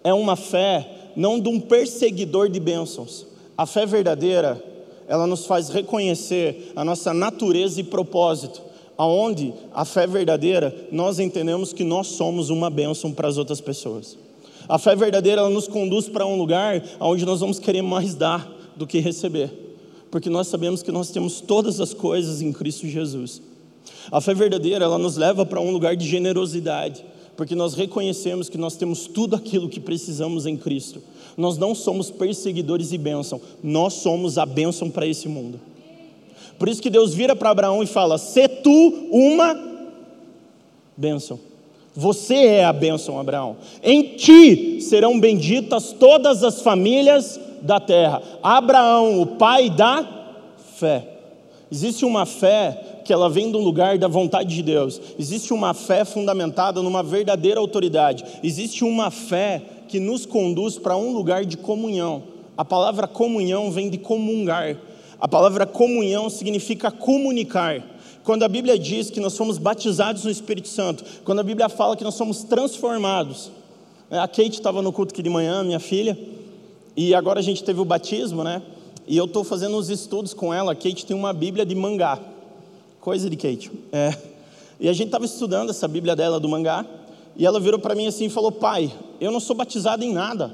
é 0.04 0.14
uma 0.14 0.36
fé 0.36 0.88
não 1.16 1.40
de 1.40 1.50
um 1.50 1.60
perseguidor 1.60 2.50
de 2.50 2.60
bênçãos. 2.60 3.26
A 3.58 3.66
fé 3.66 3.86
verdadeira 3.86 4.62
ela 5.08 5.28
nos 5.28 5.46
faz 5.46 5.70
reconhecer 5.70 6.72
a 6.76 6.84
nossa 6.84 7.14
natureza 7.14 7.80
e 7.80 7.84
propósito, 7.84 8.62
aonde 8.98 9.54
a 9.74 9.86
fé 9.86 10.08
verdadeira 10.08 10.76
nós 10.92 11.20
entendemos 11.20 11.74
que 11.74 11.84
nós 11.84 12.08
somos 12.08 12.50
uma 12.50 12.70
bênção 12.70 13.12
para 13.12 13.28
as 13.28 13.38
outras 13.38 13.62
pessoas. 13.62 14.18
A 14.68 14.80
fé 14.80 14.96
verdadeira 14.96 15.42
ela 15.42 15.50
nos 15.50 15.68
conduz 15.68 16.10
para 16.10 16.26
um 16.26 16.38
lugar 16.38 16.84
onde 17.00 17.26
nós 17.26 17.40
vamos 17.40 17.60
querer 17.60 17.84
mais 17.84 18.16
dar 18.16 18.52
do 18.76 18.88
que 18.88 19.00
receber, 19.00 19.52
porque 20.10 20.30
nós 20.30 20.48
sabemos 20.48 20.82
que 20.82 20.92
nós 20.92 21.12
temos 21.12 21.40
todas 21.40 21.80
as 21.80 21.94
coisas 21.94 22.42
em 22.42 22.52
Cristo 22.52 22.88
Jesus. 22.88 23.42
A 24.12 24.20
fé 24.20 24.34
verdadeira 24.34 24.86
ela 24.86 24.98
nos 24.98 25.18
leva 25.18 25.46
para 25.46 25.62
um 25.62 25.72
lugar 25.72 25.96
de 25.96 26.08
generosidade, 26.08 27.06
porque 27.36 27.56
nós 27.56 27.74
reconhecemos 27.74 28.50
que 28.50 28.58
nós 28.58 28.76
temos 28.76 29.08
tudo 29.08 29.36
aquilo 29.36 29.70
que 29.70 29.80
precisamos 29.80 30.46
em 30.46 30.56
Cristo. 30.56 31.02
Nós 31.36 31.58
não 31.58 31.76
somos 31.76 32.10
perseguidores 32.10 32.92
e 32.92 32.98
bênção, 32.98 33.42
nós 33.62 33.94
somos 33.94 34.38
a 34.38 34.46
bênção 34.46 34.90
para 34.90 35.06
esse 35.06 35.28
mundo. 35.28 35.60
Por 36.58 36.70
isso 36.70 36.82
que 36.82 36.90
Deus 36.90 37.14
vira 37.14 37.36
para 37.36 37.50
Abraão 37.50 37.84
e 37.84 37.88
fala: 37.88 38.18
Se 38.18 38.48
tu 38.48 39.10
uma 39.12 39.58
bênção. 40.96 41.40
Você 41.98 42.36
é 42.36 42.66
a 42.66 42.74
bênção, 42.74 43.18
Abraão. 43.18 43.56
Em 43.82 44.16
ti 44.16 44.82
serão 44.82 45.18
benditas 45.18 45.94
todas 45.94 46.44
as 46.44 46.62
famílias 46.62 47.40
da 47.62 47.80
terra. 47.80 48.22
Abraão, 48.44 49.22
o 49.22 49.26
pai 49.26 49.70
da 49.70 50.06
fé. 50.76 51.08
Existe 51.72 52.04
uma 52.04 52.26
fé 52.26 52.95
que 53.06 53.14
ela 53.14 53.30
vem 53.30 53.52
de 53.52 53.58
um 53.58 53.62
lugar 53.62 54.00
da 54.00 54.08
vontade 54.08 54.54
de 54.54 54.64
Deus. 54.64 55.00
Existe 55.18 55.54
uma 55.54 55.76
fé 55.76 56.04
fundamentada 56.04 56.82
numa 56.82 57.04
verdadeira 57.04 57.60
autoridade. 57.60 58.26
Existe 58.44 58.84
uma 58.84 59.12
fé 59.12 59.62
que 59.88 60.00
nos 60.00 60.26
conduz 60.26 60.80
para 60.80 60.98
um 60.98 61.14
lugar 61.14 61.46
de 61.46 61.56
comunhão. 61.56 62.24
A 62.58 62.66
palavra 62.66 63.08
comunhão 63.08 63.70
vem 63.70 63.92
de 63.92 64.00
comungar. 64.00 64.76
A 65.22 65.28
palavra 65.28 65.68
comunhão 65.68 66.32
significa 66.32 66.90
comunicar. 66.90 67.82
Quando 68.24 68.42
a 68.42 68.48
Bíblia 68.48 68.78
diz 68.78 69.12
que 69.12 69.20
nós 69.20 69.34
somos 69.34 69.60
batizados 69.60 70.24
no 70.24 70.32
Espírito 70.32 70.68
Santo, 70.68 71.06
quando 71.24 71.40
a 71.40 71.44
Bíblia 71.44 71.70
fala 71.70 71.96
que 71.96 72.04
nós 72.04 72.16
somos 72.16 72.44
transformados. 72.44 73.52
Né, 74.10 74.18
a 74.18 74.28
Kate 74.28 74.50
estava 74.50 74.82
no 74.82 74.92
culto 74.92 75.14
aqui 75.14 75.22
de 75.22 75.30
manhã, 75.30 75.64
minha 75.64 75.80
filha, 75.80 76.18
e 76.98 77.14
agora 77.14 77.40
a 77.40 77.44
gente 77.44 77.64
teve 77.64 77.80
o 77.80 77.86
batismo, 77.86 78.44
né? 78.44 78.64
E 79.08 79.16
eu 79.16 79.26
estou 79.26 79.44
fazendo 79.44 79.78
uns 79.78 79.90
estudos 79.90 80.34
com 80.34 80.52
ela. 80.52 80.72
A 80.72 80.76
Kate 80.76 81.06
tem 81.06 81.16
uma 81.16 81.32
Bíblia 81.32 81.64
de 81.64 81.76
mangá. 81.76 82.20
Coisa 83.06 83.30
de 83.30 83.36
Kate. 83.38 83.72
É. 83.92 84.18
E 84.80 84.90
a 84.90 84.94
gente 84.94 85.10
estava 85.10 85.26
estudando 85.26 85.70
essa 85.70 85.88
Bíblia 85.88 86.16
dela 86.16 86.40
do 86.40 86.50
mangá. 86.50 86.84
E 87.38 87.46
ela 87.46 87.60
virou 87.60 87.80
para 87.80 87.94
mim 87.94 88.08
assim 88.08 88.26
e 88.26 88.30
falou: 88.30 88.52
Pai, 88.52 88.92
eu 89.22 89.32
não 89.32 89.40
sou 89.40 89.56
batizada 89.56 90.04
em 90.04 90.12
nada. 90.12 90.52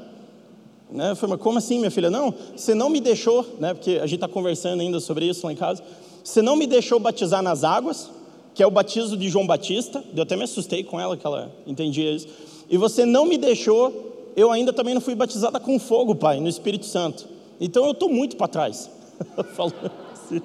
Né? 0.92 1.12
Eu 1.12 1.16
falei, 1.16 1.38
mas 1.38 1.44
como 1.44 1.60
assim, 1.60 1.78
minha 1.80 1.90
filha? 1.90 2.10
Não, 2.10 2.34
você 2.54 2.76
não 2.76 2.90
me 2.90 3.00
deixou, 3.00 3.46
né? 3.58 3.74
porque 3.74 3.92
a 3.92 4.06
gente 4.06 4.16
está 4.16 4.28
conversando 4.28 4.82
ainda 4.82 5.00
sobre 5.00 5.28
isso 5.28 5.46
lá 5.46 5.54
em 5.54 5.56
casa. 5.56 5.82
Você 6.22 6.42
não 6.42 6.58
me 6.58 6.68
deixou 6.68 7.00
batizar 7.00 7.42
nas 7.42 7.64
águas, 7.64 8.12
que 8.54 8.62
é 8.62 8.68
o 8.68 8.72
batismo 8.72 9.16
de 9.16 9.30
João 9.30 9.48
Batista. 9.48 10.04
Eu 10.14 10.24
até 10.24 10.36
me 10.36 10.44
assustei 10.44 10.84
com 10.84 11.00
ela, 11.00 11.16
que 11.16 11.26
ela 11.26 11.50
entendia 11.66 12.12
isso. 12.12 12.28
E 12.70 12.76
você 12.76 13.06
não 13.06 13.24
me 13.24 13.38
deixou, 13.38 14.34
eu 14.36 14.52
ainda 14.52 14.74
também 14.74 14.94
não 14.94 15.00
fui 15.00 15.16
batizada 15.16 15.58
com 15.58 15.80
fogo, 15.80 16.16
Pai, 16.16 16.42
no 16.42 16.50
Espírito 16.50 16.86
Santo. 16.86 17.30
Então 17.62 17.86
eu 17.86 17.92
estou 17.92 18.10
muito 18.10 18.36
para 18.36 18.50
trás. 18.50 18.90
assim. 20.12 20.42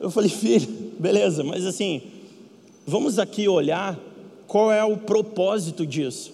Eu 0.00 0.10
falei, 0.10 0.30
filho, 0.30 0.68
beleza, 0.98 1.44
mas 1.44 1.64
assim, 1.64 2.02
Vamos 2.84 3.20
aqui 3.20 3.48
olhar 3.48 3.96
qual 4.48 4.72
é 4.72 4.82
o 4.82 4.96
propósito 4.96 5.86
disso. 5.86 6.32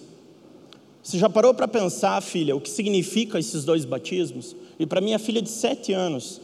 Você 1.03 1.17
já 1.19 1.29
parou 1.29 1.53
para 1.53 1.67
pensar, 1.67 2.19
filha, 2.21 2.55
o 2.55 2.61
que 2.61 2.69
significa 2.69 3.37
esses 3.37 3.63
dois 3.63 3.85
batismos? 3.85 4.55
E 4.79 4.85
para 4.85 4.99
minha 4.99 5.19
filha 5.19 5.43
de 5.43 5.49
sete 5.49 5.93
anos, 5.93 6.41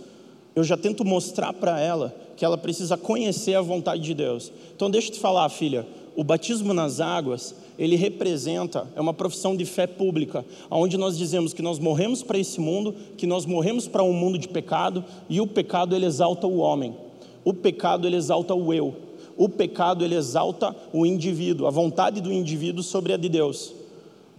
eu 0.56 0.64
já 0.64 0.78
tento 0.78 1.04
mostrar 1.04 1.54
para 1.54 1.80
ela 1.80 2.16
que 2.38 2.46
ela 2.46 2.58
precisa 2.58 2.96
conhecer 2.96 3.56
a 3.56 3.62
vontade 3.62 4.04
de 4.04 4.14
Deus. 4.14 4.52
Então 4.76 4.92
deixa 4.92 5.08
eu 5.08 5.14
te 5.14 5.20
falar, 5.20 5.50
filha, 5.50 5.88
o 6.16 6.24
batismo 6.24 6.72
nas 6.72 7.00
águas, 7.00 7.56
ele 7.78 7.96
representa, 7.96 8.88
é 8.96 9.02
uma 9.02 9.14
profissão 9.14 9.56
de 9.56 9.66
fé 9.66 9.86
pública, 9.88 10.46
onde 10.70 10.98
nós 10.98 11.18
dizemos 11.18 11.54
que 11.54 11.62
nós 11.62 11.80
morremos 11.80 12.24
para 12.24 12.38
esse 12.38 12.60
mundo, 12.60 12.96
que 13.18 13.28
nós 13.28 13.46
morremos 13.46 13.88
para 13.88 14.04
um 14.04 14.14
mundo 14.14 14.38
de 14.38 14.48
pecado, 14.48 15.04
e 15.30 15.42
o 15.42 15.48
pecado 15.48 15.96
ele 15.96 16.06
exalta 16.06 16.48
o 16.48 16.58
homem. 16.58 16.96
O 17.44 17.54
pecado 17.54 18.08
ele 18.08 18.16
exalta 18.16 18.54
o 18.54 18.74
eu 18.74 19.06
o 19.38 19.50
pecado 19.50 20.04
ele 20.04 20.16
exalta 20.16 20.76
o 20.94 21.06
indivíduo, 21.06 21.68
a 21.68 21.70
vontade 21.70 22.22
do 22.22 22.32
indivíduo 22.32 22.82
sobre 22.82 23.14
a 23.14 23.18
de 23.18 23.28
Deus. 23.28 23.75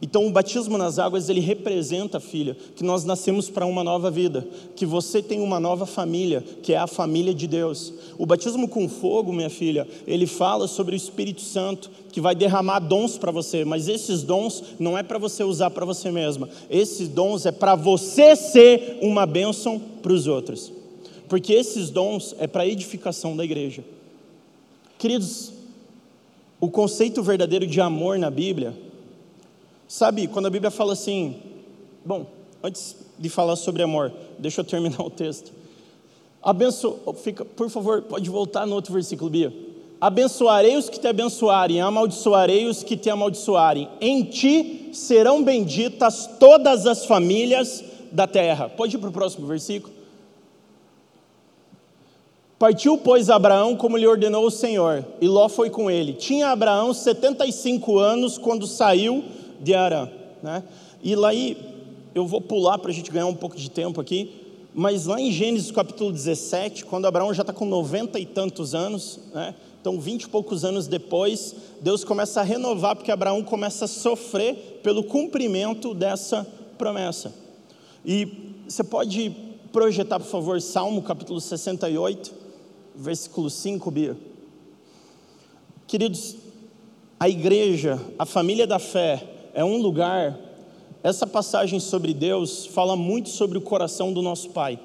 Então, 0.01 0.27
o 0.27 0.31
batismo 0.31 0.77
nas 0.77 0.99
águas, 0.99 1.31
ele 1.31 1.41
representa, 1.41 2.21
filha, 2.21 2.55
que 2.77 2.85
nós 2.85 3.05
nascemos 3.05 3.49
para 3.49 3.65
uma 3.65 3.83
nova 3.83 4.11
vida, 4.11 4.47
que 4.75 4.85
você 4.85 5.23
tem 5.23 5.41
uma 5.41 5.59
nova 5.59 5.87
família, 5.87 6.45
que 6.63 6.75
é 6.75 6.77
a 6.77 6.87
família 6.87 7.33
de 7.33 7.47
Deus. 7.47 7.95
O 8.19 8.27
batismo 8.27 8.69
com 8.69 8.91
fogo, 8.91 9.33
minha 9.33 9.49
filha, 9.49 9.89
ele 10.07 10.27
fala 10.27 10.69
sobre 10.69 10.95
o 10.95 10.97
Espírito 10.97 11.41
Santo, 11.41 11.91
que 12.13 12.21
vai 12.21 12.35
derramar 12.35 12.81
dons 12.81 13.17
para 13.17 13.33
você, 13.33 13.65
mas 13.65 13.89
esses 13.89 14.23
dons 14.23 14.63
não 14.79 14.99
é 14.99 15.03
para 15.03 15.19
você 15.19 15.43
usar 15.43 15.71
para 15.71 15.87
você 15.87 16.11
mesma, 16.11 16.49
esses 16.69 17.09
dons 17.09 17.47
é 17.47 17.53
para 17.53 17.75
você 17.75 18.37
ser 18.37 18.99
uma 19.01 19.25
bênção 19.25 19.79
para 19.79 20.13
os 20.13 20.27
outros, 20.27 20.73
porque 21.27 21.55
esses 21.55 21.89
dons 21.89 22.35
é 22.39 22.47
para 22.47 22.65
a 22.65 22.67
edificação 22.67 23.35
da 23.35 23.45
igreja. 23.45 23.83
Queridos, 24.99 25.53
o 26.61 26.71
conceito 26.71 27.23
verdadeiro 27.23 27.67
de 27.67 27.81
amor 27.81 28.19
na 28.19 28.31
Bíblia, 28.31 28.75
Sabe, 29.89 30.27
quando 30.27 30.47
a 30.47 30.51
Bíblia 30.51 30.71
fala 30.71 30.95
assim, 30.95 31.37
bom, 32.05 32.27
antes 32.63 32.97
de 33.19 33.29
falar 33.29 33.57
sobre 33.57 33.83
amor, 33.83 34.13
deixa 34.39 34.61
eu 34.61 34.65
terminar 34.65 35.01
o 35.05 35.11
texto. 35.11 35.53
Abenço, 36.43 36.99
fica, 37.23 37.45
por 37.45 37.71
favor, 37.71 38.03
pode 38.03 38.29
voltar 38.29 38.67
no 38.67 38.75
outro 38.75 38.93
versículo, 38.93 39.31
Bia. 39.31 39.53
Abençoarei 40.01 40.77
os 40.77 40.91
que 40.91 41.01
te 41.01 41.07
abençoarem, 41.07 41.81
amaldiçoarei 41.81 42.67
os 42.67 42.83
que 42.83 42.97
te 42.97 43.09
amaldiçoarem. 43.09 43.89
Em 44.01 44.23
ti 44.25 44.91
serão 44.93 45.43
benditas 45.43 46.29
todas 46.39 46.87
as 46.87 47.07
famílias 47.07 47.83
da 48.13 48.27
terra. 48.27 48.69
Pode 48.69 48.97
ir 48.97 48.99
para 48.99 49.09
o 49.09 49.13
próximo 49.13 49.47
versículo. 49.47 49.95
Partiu, 52.59 52.97
pois, 52.99 53.29
Abraão 53.29 53.77
como 53.77 53.97
lhe 53.97 54.07
ordenou 54.07 54.47
o 54.47 54.51
Senhor, 54.51 55.05
e 55.21 55.29
Ló 55.29 55.49
foi 55.49 55.69
com 55.69 55.91
ele. 55.91 56.15
Tinha 56.15 56.49
Abraão 56.49 56.95
75 56.95 57.99
anos 57.99 58.39
quando 58.39 58.67
saiu 58.67 59.23
de 59.61 59.75
Arã. 59.75 60.09
Né? 60.43 60.63
E 61.03 61.15
lá 61.15 61.29
aí, 61.29 61.57
eu 62.15 62.27
vou 62.27 62.41
pular 62.41 62.79
para 62.79 62.91
a 62.91 62.95
gente 62.95 63.11
ganhar 63.11 63.27
um 63.27 63.35
pouco 63.35 63.57
de 63.57 63.71
tempo 63.71 64.01
aqui, 64.01 64.31
mas 64.75 65.07
lá 65.07 65.21
em 65.21 65.31
Gênesis 65.33 65.71
capítulo 65.71 66.13
17, 66.13 66.85
quando 66.85 67.07
Abraão 67.07 67.33
já 67.33 67.43
está 67.43 67.53
com 67.53 67.65
90 67.65 68.19
e 68.19 68.27
tantos 68.27 68.75
anos, 68.75 69.21
né? 69.33 69.55
então 69.81 70.01
20 70.01 70.23
e 70.23 70.29
poucos 70.29 70.65
anos 70.65 70.87
depois, 70.87 71.55
Deus 71.81 72.05
começa 72.05 72.41
a 72.41 72.43
renovar, 72.43 72.97
porque 72.97 73.11
Abraão 73.11 73.43
começa 73.43 73.87
a 73.87 73.89
sofrer 73.89 74.81
pelo 74.83 75.05
cumprimento 75.05 75.95
dessa 75.95 76.47
promessa. 76.77 77.35
E 78.05 78.55
você 78.69 78.85
pode 78.85 79.35
projetar, 79.73 80.19
por 80.19 80.29
favor, 80.29 80.61
Salmo 80.61 81.03
capítulo 81.03 81.41
68, 81.41 82.33
versículo 82.95 83.51
5, 83.51 83.91
Bia. 83.91 84.17
Queridos, 85.87 86.37
a 87.21 87.29
igreja, 87.29 88.01
a 88.19 88.27
família 88.27 88.67
da 88.67 88.79
fé, 88.79 89.36
é 89.57 89.65
um 89.65 89.79
lugar. 89.79 90.39
Essa 91.03 91.27
passagem 91.27 91.81
sobre 91.81 92.13
Deus 92.13 92.67
fala 92.67 92.95
muito 92.95 93.31
sobre 93.31 93.57
o 93.57 93.63
coração 93.63 94.13
do 94.13 94.21
nosso 94.21 94.51
Pai. 94.51 94.79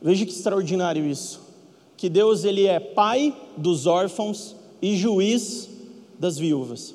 Veja 0.00 0.26
que 0.26 0.30
extraordinário 0.30 1.06
isso. 1.06 1.40
Que 1.96 2.10
Deus 2.10 2.44
ele 2.44 2.66
é 2.66 2.78
pai 2.78 3.34
dos 3.56 3.86
órfãos 3.86 4.54
e 4.82 4.94
juiz 4.94 5.70
das 6.18 6.36
viúvas. 6.36 6.94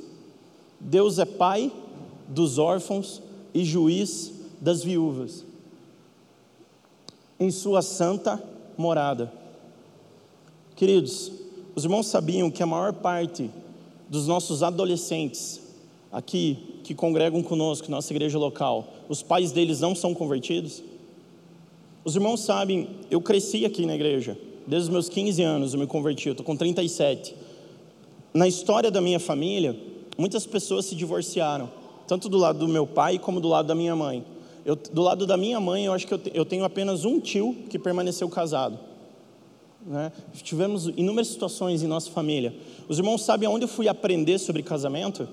Deus 0.79 1.17
é 1.17 1.25
pai 1.25 1.71
dos 2.27 2.59
órfãos 2.59 3.23
e 3.55 3.65
juiz 3.65 4.31
das 4.61 4.83
viúvas. 4.83 5.43
Em 7.39 7.49
sua 7.49 7.81
santa 7.81 8.41
morada. 8.77 9.33
Queridos, 10.75 11.31
os 11.75 11.85
irmãos 11.85 12.05
sabiam 12.05 12.51
que 12.51 12.61
a 12.61 12.67
maior 12.67 12.93
parte 12.93 13.49
dos 14.07 14.27
nossos 14.27 14.61
adolescentes 14.61 15.59
aqui 16.11 16.68
que 16.89 16.95
congregam 16.95 17.43
conosco, 17.43 17.91
nossa 17.91 18.11
igreja 18.11 18.39
local, 18.39 18.87
os 19.07 19.21
pais 19.21 19.51
deles 19.51 19.79
não 19.79 19.93
são 19.93 20.11
convertidos? 20.11 20.81
Os 22.03 22.15
irmãos 22.15 22.39
sabem, 22.39 22.87
eu 23.11 23.21
cresci 23.21 23.63
aqui 23.63 23.85
na 23.85 23.93
igreja, 23.93 24.35
desde 24.65 24.87
os 24.87 24.89
meus 24.89 25.07
15 25.07 25.39
anos 25.43 25.73
eu 25.75 25.79
me 25.79 25.85
converti, 25.85 26.29
eu 26.29 26.31
estou 26.31 26.43
com 26.43 26.55
37. 26.55 27.35
Na 28.33 28.47
história 28.47 28.89
da 28.89 28.99
minha 28.99 29.19
família, 29.19 29.77
muitas 30.17 30.47
pessoas 30.47 30.85
se 30.85 30.95
divorciaram, 30.95 31.69
tanto 32.07 32.27
do 32.27 32.39
lado 32.39 32.57
do 32.57 32.67
meu 32.67 32.87
pai 32.87 33.19
como 33.19 33.39
do 33.39 33.47
lado 33.47 33.67
da 33.67 33.75
minha 33.75 33.95
mãe. 33.95 34.25
Eu, 34.65 34.75
do 34.75 35.03
lado 35.03 35.27
da 35.27 35.37
minha 35.37 35.59
mãe, 35.59 35.85
eu 35.85 35.93
acho 35.93 36.07
que 36.07 36.13
eu, 36.15 36.21
eu 36.33 36.43
tenho 36.43 36.63
apenas 36.63 37.05
um 37.05 37.19
tio 37.19 37.55
que 37.69 37.77
permaneceu 37.77 38.27
casado. 38.29 38.79
Né? 39.85 40.11
Tivemos 40.41 40.87
inúmeras 40.97 41.27
situações 41.27 41.83
em 41.83 41.87
nossa 41.87 42.09
família. 42.09 42.51
Os 42.87 42.97
irmãos 42.97 43.23
sabem 43.23 43.45
aonde 43.47 43.65
eu 43.65 43.69
fui 43.69 43.87
aprender 43.87 44.39
sobre 44.39 44.63
casamento? 44.63 45.29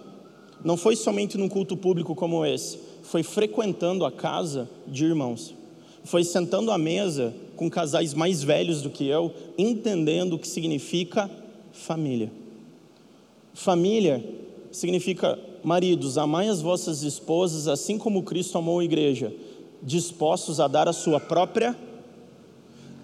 Não 0.67 0.77
foi 0.77 0.97
somente 0.97 1.39
num 1.39 1.49
culto 1.49 1.77
público 1.77 2.13
como 2.13 2.45
esse, 2.45 2.81
foi 3.05 3.23
frequentando 3.23 4.05
a 4.05 4.11
casa 4.11 4.69
de 4.85 5.05
irmãos. 5.05 5.55
Foi 6.03 6.25
sentando 6.25 6.73
à 6.73 6.77
mesa 6.77 7.33
com 7.55 7.71
casais 7.71 8.13
mais 8.13 8.43
velhos 8.43 8.83
do 8.83 8.91
que 8.91 9.07
eu, 9.07 9.33
entendendo 9.57 10.33
o 10.33 10.39
que 10.41 10.49
significa 10.49 11.31
família. 11.73 12.33
Família 13.55 14.29
significa 14.73 15.39
maridos, 15.63 16.19
amai 16.19 16.49
as 16.49 16.61
vossas 16.61 17.05
esposas 17.05 17.69
assim 17.69 17.97
como 17.97 18.25
Cristo 18.25 18.59
amou 18.59 18.81
a 18.81 18.85
igreja, 18.85 19.33
dispostos 19.81 20.59
a 20.59 20.67
dar 20.67 20.89
a 20.89 20.93
sua 20.93 21.21
própria. 21.21 21.77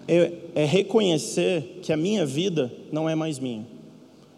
É, 0.09 0.33
é 0.57 0.65
reconhecer 0.65 1.79
que 1.81 1.93
a 1.93 1.97
minha 1.97 2.27
vida 2.27 2.73
não 2.91 3.09
é 3.09 3.15
mais 3.15 3.39
minha. 3.39 3.72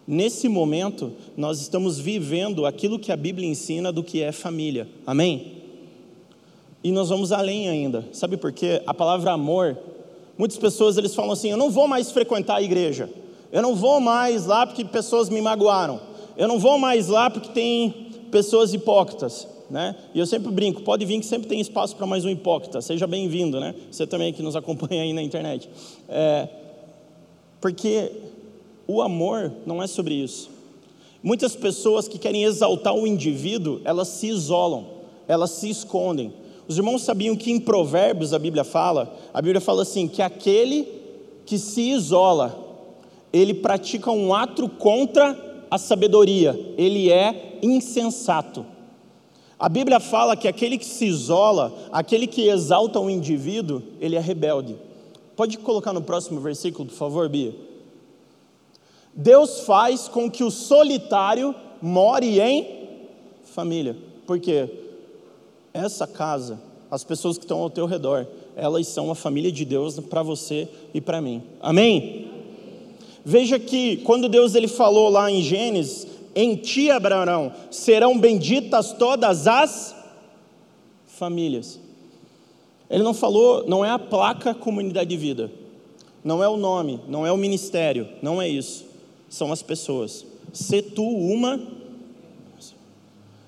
Nesse 0.07 0.47
momento, 0.47 1.13
nós 1.35 1.59
estamos 1.59 1.99
vivendo 1.99 2.65
aquilo 2.65 2.99
que 2.99 3.11
a 3.11 3.17
Bíblia 3.17 3.47
ensina 3.47 3.91
do 3.91 4.03
que 4.03 4.21
é 4.21 4.31
família. 4.31 4.87
Amém? 5.05 5.53
E 6.83 6.91
nós 6.91 7.09
vamos 7.09 7.31
além 7.31 7.67
ainda. 7.67 8.05
Sabe 8.11 8.37
por 8.37 8.51
quê? 8.51 8.83
A 8.85 8.93
palavra 8.93 9.31
amor, 9.31 9.75
muitas 10.37 10.59
pessoas 10.59 10.97
eles 10.97 11.15
falam 11.15 11.31
assim: 11.31 11.49
"Eu 11.49 11.57
não 11.57 11.71
vou 11.71 11.87
mais 11.87 12.11
frequentar 12.11 12.57
a 12.57 12.61
igreja. 12.61 13.09
Eu 13.51 13.63
não 13.63 13.75
vou 13.75 13.99
mais 13.99 14.45
lá 14.45 14.67
porque 14.67 14.85
pessoas 14.85 15.27
me 15.27 15.41
magoaram. 15.41 15.99
Eu 16.37 16.47
não 16.47 16.59
vou 16.59 16.77
mais 16.77 17.07
lá 17.07 17.27
porque 17.27 17.49
tem 17.49 18.11
pessoas 18.29 18.73
hipócritas." 18.73 19.47
Né? 19.67 19.95
E 20.13 20.19
eu 20.19 20.27
sempre 20.27 20.51
brinco, 20.51 20.83
pode 20.83 21.03
vir 21.05 21.19
que 21.19 21.25
sempre 21.25 21.47
tem 21.47 21.59
espaço 21.59 21.95
para 21.95 22.05
mais 22.05 22.23
um 22.23 22.29
hipócrita, 22.29 22.79
seja 22.81 23.07
bem-vindo, 23.07 23.59
né? 23.59 23.73
Você 23.89 24.05
também 24.05 24.31
que 24.31 24.43
nos 24.43 24.55
acompanha 24.55 25.01
aí 25.01 25.11
na 25.11 25.23
internet. 25.23 25.67
É, 26.07 26.47
porque 27.59 28.11
o 28.87 29.01
amor 29.01 29.51
não 29.65 29.81
é 29.81 29.87
sobre 29.87 30.15
isso. 30.15 30.49
Muitas 31.21 31.55
pessoas 31.55 32.07
que 32.07 32.19
querem 32.19 32.43
exaltar 32.43 32.93
o 32.93 33.07
indivíduo, 33.07 33.81
elas 33.83 34.07
se 34.09 34.27
isolam, 34.27 34.85
elas 35.27 35.51
se 35.51 35.69
escondem. 35.69 36.31
Os 36.67 36.77
irmãos 36.77 37.03
sabiam 37.03 37.35
que 37.35 37.51
em 37.51 37.59
Provérbios 37.59 38.33
a 38.33 38.39
Bíblia 38.39 38.63
fala, 38.63 39.15
a 39.33 39.41
Bíblia 39.41 39.61
fala 39.61 39.81
assim, 39.81 40.07
que 40.07 40.21
aquele 40.21 40.87
que 41.45 41.57
se 41.57 41.81
isola, 41.81 42.57
ele 43.33 43.53
pratica 43.53 44.11
um 44.11 44.33
ato 44.33 44.69
contra 44.69 45.65
a 45.69 45.77
sabedoria, 45.77 46.73
ele 46.77 47.11
é 47.11 47.59
insensato. 47.61 48.65
A 49.57 49.69
Bíblia 49.69 49.99
fala 49.99 50.35
que 50.35 50.47
aquele 50.47 50.77
que 50.77 50.85
se 50.85 51.05
isola, 51.05 51.73
aquele 51.91 52.27
que 52.27 52.47
exalta 52.47 52.99
o 52.99 53.09
indivíduo, 53.09 53.81
ele 53.99 54.15
é 54.15 54.19
rebelde. 54.19 54.75
Pode 55.35 55.57
colocar 55.57 55.91
no 55.91 56.01
próximo 56.01 56.39
versículo, 56.39 56.87
por 56.87 56.95
favor, 56.95 57.27
Bia? 57.29 57.64
Deus 59.15 59.61
faz 59.61 60.09
com 60.09 60.29
que 60.29 60.43
o 60.43 60.51
solitário 60.51 61.55
more 61.81 62.39
em 62.39 62.67
família. 63.43 63.95
Por 64.27 64.39
quê? 64.39 64.69
Essa 65.73 66.05
casa, 66.05 66.59
as 66.91 67.03
pessoas 67.05 67.37
que 67.37 67.45
estão 67.45 67.59
ao 67.59 67.69
teu 67.69 67.85
redor, 67.85 68.27
elas 68.57 68.87
são 68.87 69.09
a 69.09 69.15
família 69.15 69.51
de 69.51 69.63
Deus 69.63 69.97
para 70.01 70.21
você 70.21 70.67
e 70.93 70.99
para 70.99 71.21
mim. 71.21 71.41
Amém? 71.61 72.29
Veja 73.23 73.57
que 73.57 73.97
quando 73.97 74.27
Deus 74.27 74.53
ele 74.53 74.67
falou 74.67 75.09
lá 75.09 75.31
em 75.31 75.41
Gênesis, 75.41 76.07
em 76.35 76.55
ti, 76.57 76.91
Abraão, 76.91 77.53
serão 77.71 78.19
benditas 78.19 78.91
todas 78.91 79.47
as 79.47 79.95
famílias. 81.07 81.79
Ele 82.89 83.03
não 83.03 83.13
falou, 83.13 83.63
não 83.65 83.83
é 83.83 83.89
a 83.89 83.97
placa 83.97 84.53
comunidade 84.53 85.09
de 85.09 85.17
vida, 85.17 85.49
não 86.23 86.43
é 86.43 86.49
o 86.49 86.57
nome, 86.57 86.99
não 87.07 87.25
é 87.25 87.31
o 87.31 87.37
ministério, 87.37 88.07
não 88.21 88.41
é 88.41 88.49
isso 88.49 88.84
são 89.35 89.51
as 89.51 89.61
pessoas. 89.61 90.25
Se 90.53 90.81
tu 90.81 91.03
uma 91.03 91.59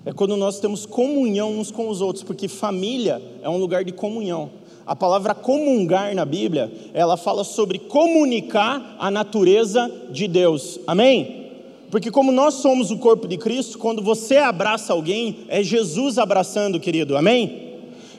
é 0.05 0.13
quando 0.13 0.37
nós 0.37 0.59
temos 0.59 0.85
comunhão 0.85 1.59
uns 1.59 1.69
com 1.69 1.89
os 1.89 1.99
outros, 1.99 2.23
porque 2.23 2.47
família 2.47 3.21
é 3.41 3.49
um 3.49 3.57
lugar 3.57 3.83
de 3.83 3.91
comunhão. 3.91 4.49
A 4.85 4.95
palavra 4.95 5.35
comungar 5.35 6.15
na 6.15 6.23
Bíblia, 6.23 6.71
ela 6.93 7.17
fala 7.17 7.43
sobre 7.43 7.77
comunicar 7.77 8.95
a 8.99 9.11
natureza 9.11 9.91
de 10.09 10.25
Deus. 10.29 10.79
Amém? 10.87 11.51
Porque 11.91 12.09
como 12.09 12.31
nós 12.31 12.53
somos 12.55 12.89
o 12.89 12.97
corpo 12.97 13.27
de 13.27 13.37
Cristo, 13.37 13.77
quando 13.77 14.01
você 14.01 14.37
abraça 14.37 14.93
alguém, 14.93 15.39
é 15.49 15.61
Jesus 15.61 16.17
abraçando, 16.17 16.79
querido. 16.79 17.17
Amém? 17.17 17.66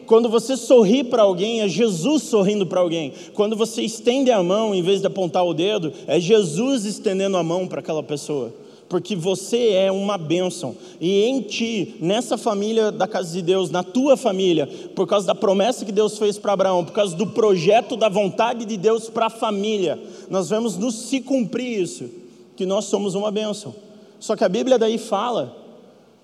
Quando 0.09 0.31
você 0.31 0.57
sorri 0.57 1.05
para 1.05 1.23
alguém, 1.23 1.61
é 1.61 1.69
Jesus 1.69 2.23
sorrindo 2.23 2.65
para 2.65 2.81
alguém. 2.81 3.13
Quando 3.35 3.55
você 3.55 3.83
estende 3.83 4.31
a 4.31 4.43
mão, 4.43 4.75
em 4.75 4.83
vez 4.83 5.03
de 5.03 5.07
apontar 5.07 5.45
o 5.45 5.53
dedo, 5.53 5.93
é 6.07 6.19
Jesus 6.19 6.87
estendendo 6.87 7.37
a 7.37 7.43
mão 7.43 7.69
para 7.69 7.81
aquela 7.81 8.03
pessoa. 8.03 8.53
porque 8.89 9.15
você 9.15 9.73
é 9.73 9.93
uma 9.93 10.17
bênção. 10.17 10.75
E 10.99 11.25
em 11.25 11.43
ti, 11.43 11.97
nessa 12.01 12.39
família 12.39 12.91
da 12.91 13.07
casa 13.07 13.35
de 13.35 13.43
Deus, 13.43 13.71
na 13.71 13.83
tua 13.83 14.17
família, 14.17 14.67
por 14.95 15.07
causa 15.07 15.27
da 15.27 15.35
promessa 15.35 15.85
que 15.85 15.93
Deus 15.93 16.17
fez 16.17 16.39
para 16.39 16.55
Abraão, 16.55 16.83
por 16.83 16.95
causa 16.95 17.15
do 17.15 17.27
projeto 17.27 17.99
da 17.99 18.09
vontade 18.09 18.65
de 18.65 18.79
Deus 18.79 19.11
para 19.11 19.27
a 19.27 19.31
família, 19.31 19.99
nós 20.31 20.49
vemos 20.49 20.79
nos 20.79 20.95
se 20.95 21.21
cumprir 21.21 21.83
isso, 21.83 22.09
que 22.57 22.65
nós 22.65 22.87
somos 22.87 23.15
uma 23.15 23.31
bênção. 23.31 23.75
Só 24.19 24.35
que 24.35 24.43
a 24.43 24.49
Bíblia 24.49 24.79
daí 24.79 24.97
fala 24.97 25.55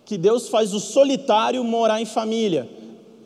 que 0.07 0.16
Deus 0.16 0.49
faz 0.49 0.72
o 0.72 0.80
solitário 0.80 1.62
morar 1.62 2.01
em 2.01 2.07
família. 2.07 2.66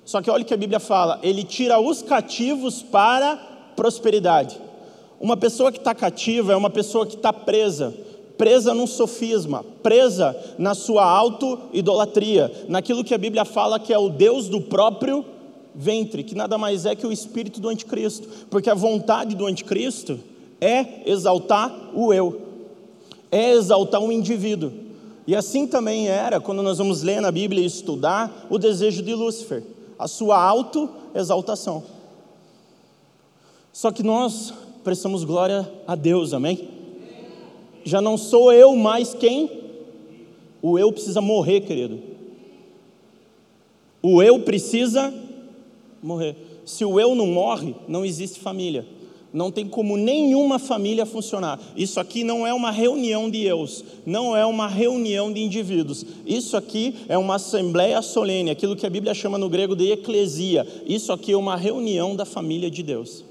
Só 0.08 0.22
que 0.22 0.30
olha 0.30 0.42
o 0.42 0.46
que 0.46 0.54
a 0.54 0.56
Bíblia 0.56 0.80
fala: 0.80 1.20
Ele 1.22 1.44
tira 1.44 1.78
os 1.78 2.00
cativos 2.00 2.80
para 2.82 3.36
prosperidade. 3.76 4.58
Uma 5.20 5.36
pessoa 5.36 5.70
que 5.70 5.76
está 5.76 5.94
cativa 5.94 6.54
é 6.54 6.56
uma 6.56 6.70
pessoa 6.70 7.06
que 7.06 7.14
está 7.14 7.30
presa 7.30 7.94
presa 8.38 8.72
num 8.72 8.86
sofisma, 8.86 9.64
presa 9.82 10.34
na 10.56 10.72
sua 10.72 11.04
auto-idolatria, 11.04 12.50
naquilo 12.68 13.02
que 13.02 13.12
a 13.12 13.18
Bíblia 13.18 13.44
fala 13.44 13.80
que 13.80 13.92
é 13.92 13.98
o 13.98 14.08
Deus 14.08 14.48
do 14.48 14.60
próprio 14.60 15.24
ventre, 15.74 16.22
que 16.22 16.36
nada 16.36 16.56
mais 16.56 16.86
é 16.86 16.94
que 16.94 17.04
o 17.04 17.10
espírito 17.10 17.60
do 17.60 17.68
anticristo, 17.68 18.28
porque 18.48 18.70
a 18.70 18.74
vontade 18.74 19.34
do 19.34 19.44
anticristo 19.44 20.20
é 20.60 21.02
exaltar 21.04 21.90
o 21.92 22.14
eu, 22.14 22.40
é 23.32 23.50
exaltar 23.50 24.00
o 24.00 24.12
indivíduo. 24.12 24.72
E 25.26 25.34
assim 25.34 25.66
também 25.66 26.06
era 26.06 26.38
quando 26.38 26.62
nós 26.62 26.78
vamos 26.78 27.02
ler 27.02 27.20
na 27.20 27.32
Bíblia 27.32 27.60
e 27.60 27.66
estudar 27.66 28.46
o 28.48 28.56
desejo 28.56 29.02
de 29.02 29.14
Lúcifer, 29.16 29.64
a 29.98 30.06
sua 30.06 30.40
auto-exaltação. 30.40 31.82
Só 33.72 33.90
que 33.90 34.02
nós 34.02 34.52
prestamos 34.84 35.24
glória 35.24 35.70
a 35.86 35.94
Deus, 35.94 36.32
amém? 36.32 36.78
já 37.88 38.02
não 38.02 38.18
sou 38.18 38.52
eu 38.52 38.76
mais 38.76 39.14
quem? 39.14 39.50
O 40.60 40.78
eu 40.78 40.92
precisa 40.92 41.20
morrer, 41.20 41.62
querido. 41.62 41.98
O 44.02 44.22
eu 44.22 44.40
precisa 44.40 45.12
morrer. 46.02 46.36
Se 46.64 46.84
o 46.84 47.00
eu 47.00 47.14
não 47.14 47.26
morre, 47.26 47.74
não 47.88 48.04
existe 48.04 48.40
família. 48.40 48.86
Não 49.32 49.50
tem 49.50 49.68
como 49.68 49.96
nenhuma 49.96 50.58
família 50.58 51.04
funcionar. 51.04 51.60
Isso 51.76 52.00
aqui 52.00 52.24
não 52.24 52.46
é 52.46 52.54
uma 52.54 52.70
reunião 52.70 53.30
de 53.30 53.44
eus, 53.44 53.84
não 54.06 54.34
é 54.34 54.46
uma 54.46 54.66
reunião 54.66 55.30
de 55.30 55.40
indivíduos. 55.40 56.04
Isso 56.24 56.56
aqui 56.56 56.94
é 57.08 57.18
uma 57.18 57.34
assembleia 57.34 58.00
solene, 58.00 58.50
aquilo 58.50 58.74
que 58.74 58.86
a 58.86 58.90
Bíblia 58.90 59.12
chama 59.12 59.36
no 59.36 59.48
grego 59.50 59.76
de 59.76 59.92
eclesia. 59.92 60.66
Isso 60.86 61.12
aqui 61.12 61.32
é 61.32 61.36
uma 61.36 61.56
reunião 61.56 62.16
da 62.16 62.24
família 62.24 62.70
de 62.70 62.82
Deus. 62.82 63.22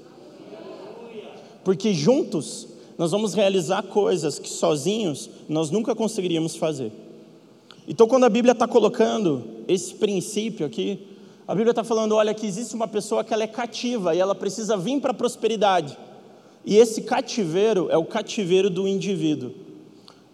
Porque 1.64 1.92
juntos 1.92 2.68
nós 2.96 3.10
vamos 3.10 3.34
realizar 3.34 3.82
coisas 3.82 4.38
que 4.38 4.48
sozinhos 4.48 5.28
nós 5.48 5.70
nunca 5.70 5.94
conseguiríamos 5.94 6.56
fazer. 6.56 6.92
Então, 7.86 8.06
quando 8.06 8.24
a 8.24 8.28
Bíblia 8.28 8.52
está 8.52 8.68
colocando 8.68 9.44
esse 9.66 9.94
princípio 9.94 10.66
aqui, 10.66 10.98
a 11.48 11.54
Bíblia 11.54 11.70
está 11.70 11.82
falando: 11.82 12.14
olha, 12.14 12.34
que 12.34 12.46
existe 12.46 12.74
uma 12.74 12.86
pessoa 12.86 13.24
que 13.24 13.32
ela 13.32 13.42
é 13.42 13.46
cativa 13.46 14.14
e 14.14 14.20
ela 14.20 14.34
precisa 14.34 14.76
vir 14.76 15.00
para 15.00 15.12
a 15.12 15.14
prosperidade. 15.14 15.96
E 16.62 16.76
esse 16.76 17.00
cativeiro 17.00 17.88
é 17.90 17.96
o 17.96 18.04
cativeiro 18.04 18.68
do 18.68 18.86
indivíduo. 18.86 19.54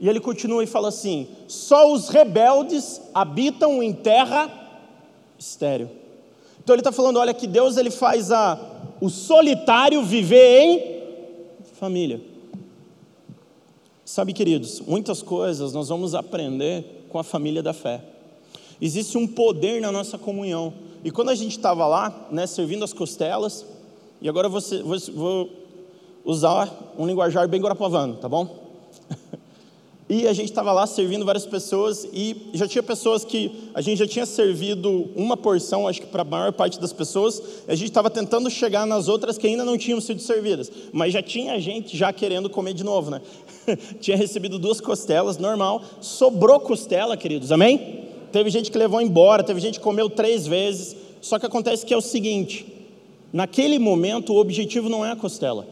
E 0.01 0.09
ele 0.09 0.19
continua 0.19 0.65
e 0.65 0.67
fala 0.67 0.89
assim: 0.89 1.29
só 1.47 1.93
os 1.93 2.09
rebeldes 2.09 3.01
habitam 3.15 3.81
em 3.81 3.93
terra 3.93 4.51
estéril. 5.39 5.89
Então 6.61 6.75
ele 6.75 6.81
está 6.81 6.91
falando: 6.91 7.21
olha, 7.21 7.33
que 7.33 7.47
Deus 7.47 7.77
ele 7.77 7.93
faz 7.93 8.33
a, 8.33 8.59
o 9.01 9.09
solitário 9.09 10.03
viver 10.03 10.61
em 10.63 10.95
família. 11.75 12.21
Sabe, 14.05 14.33
queridos, 14.33 14.81
muitas 14.81 15.23
coisas 15.23 15.73
nós 15.73 15.89
vamos 15.89 16.13
aprender 16.13 17.07
com 17.09 17.21
a 17.21 17.25
família 17.25 17.63
da 17.63 17.73
fé. 17.73 18.03
Existe 18.81 19.17
um 19.17 19.29
poder 19.29 19.81
na 19.81 19.93
nossa 19.93 20.19
comunhão. 20.19 20.75
E 21.05 21.11
quando 21.11 21.29
a 21.29 21.35
gente 21.35 21.51
estava 21.51 21.87
lá, 21.87 22.29
né, 22.31 22.47
servindo 22.47 22.83
as 22.83 22.95
costelas, 22.95 23.67
e 24.23 24.29
agora 24.29 24.49
vou, 24.49 24.61
vou 25.15 25.51
usar 26.25 26.95
um 26.99 27.07
linguajar 27.07 27.47
bem 27.47 27.61
guarapavano, 27.61 28.17
tá 28.17 28.29
bom? 28.29 28.65
E 30.07 30.29
a 30.29 30.35
gente 30.35 30.51
estava 30.51 30.71
lá 30.71 30.87
servindo 30.87 31.25
várias 31.25 31.47
pessoas 31.47 32.07
e 32.13 32.51
já 32.53 32.69
tinha 32.69 32.83
pessoas 32.83 33.25
que 33.25 33.71
a 33.73 33.81
gente 33.81 33.99
já 33.99 34.07
tinha 34.07 34.27
servido 34.27 35.11
uma 35.17 35.35
porção, 35.35 35.89
acho 35.89 36.03
que 36.03 36.07
para 36.07 36.21
a 36.21 36.25
maior 36.27 36.53
parte 36.53 36.79
das 36.79 36.93
pessoas, 36.93 37.43
a 37.67 37.75
gente 37.75 37.89
estava 37.89 38.11
tentando 38.11 38.51
chegar 38.51 38.87
nas 38.87 39.09
outras 39.09 39.39
que 39.39 39.47
ainda 39.47 39.65
não 39.65 39.79
tinham 39.79 39.99
sido 40.03 40.21
servidas, 40.21 40.71
mas 40.93 41.11
já 41.11 41.23
tinha 41.23 41.59
gente 41.59 41.97
já 41.97 42.13
querendo 42.13 42.51
comer 42.51 42.75
de 42.75 42.85
novo, 42.85 43.11
né? 43.11 43.23
tinha 43.99 44.15
recebido 44.15 44.59
duas 44.59 44.79
costelas, 44.79 45.39
normal, 45.39 45.83
sobrou 46.03 46.61
costela, 46.61 47.17
queridos, 47.17 47.51
amém? 47.51 48.14
Teve 48.35 48.51
gente 48.51 48.69
que 48.69 48.77
levou 48.77 49.01
embora, 49.01 49.45
teve 49.45 49.61
gente 49.61 49.79
que 49.79 49.85
comeu 49.85 50.11
três 50.11 50.45
vezes, 50.45 50.97
só 51.21 51.39
que 51.39 51.47
acontece 51.47 51.87
que 51.87 51.95
é 51.95 51.97
o 51.97 52.01
seguinte: 52.01 52.67
naquele 53.33 53.79
momento 53.79 54.33
o 54.33 54.41
objetivo 54.41 54.89
não 54.89 55.07
é 55.07 55.13
a 55.13 55.17
costela, 55.17 55.65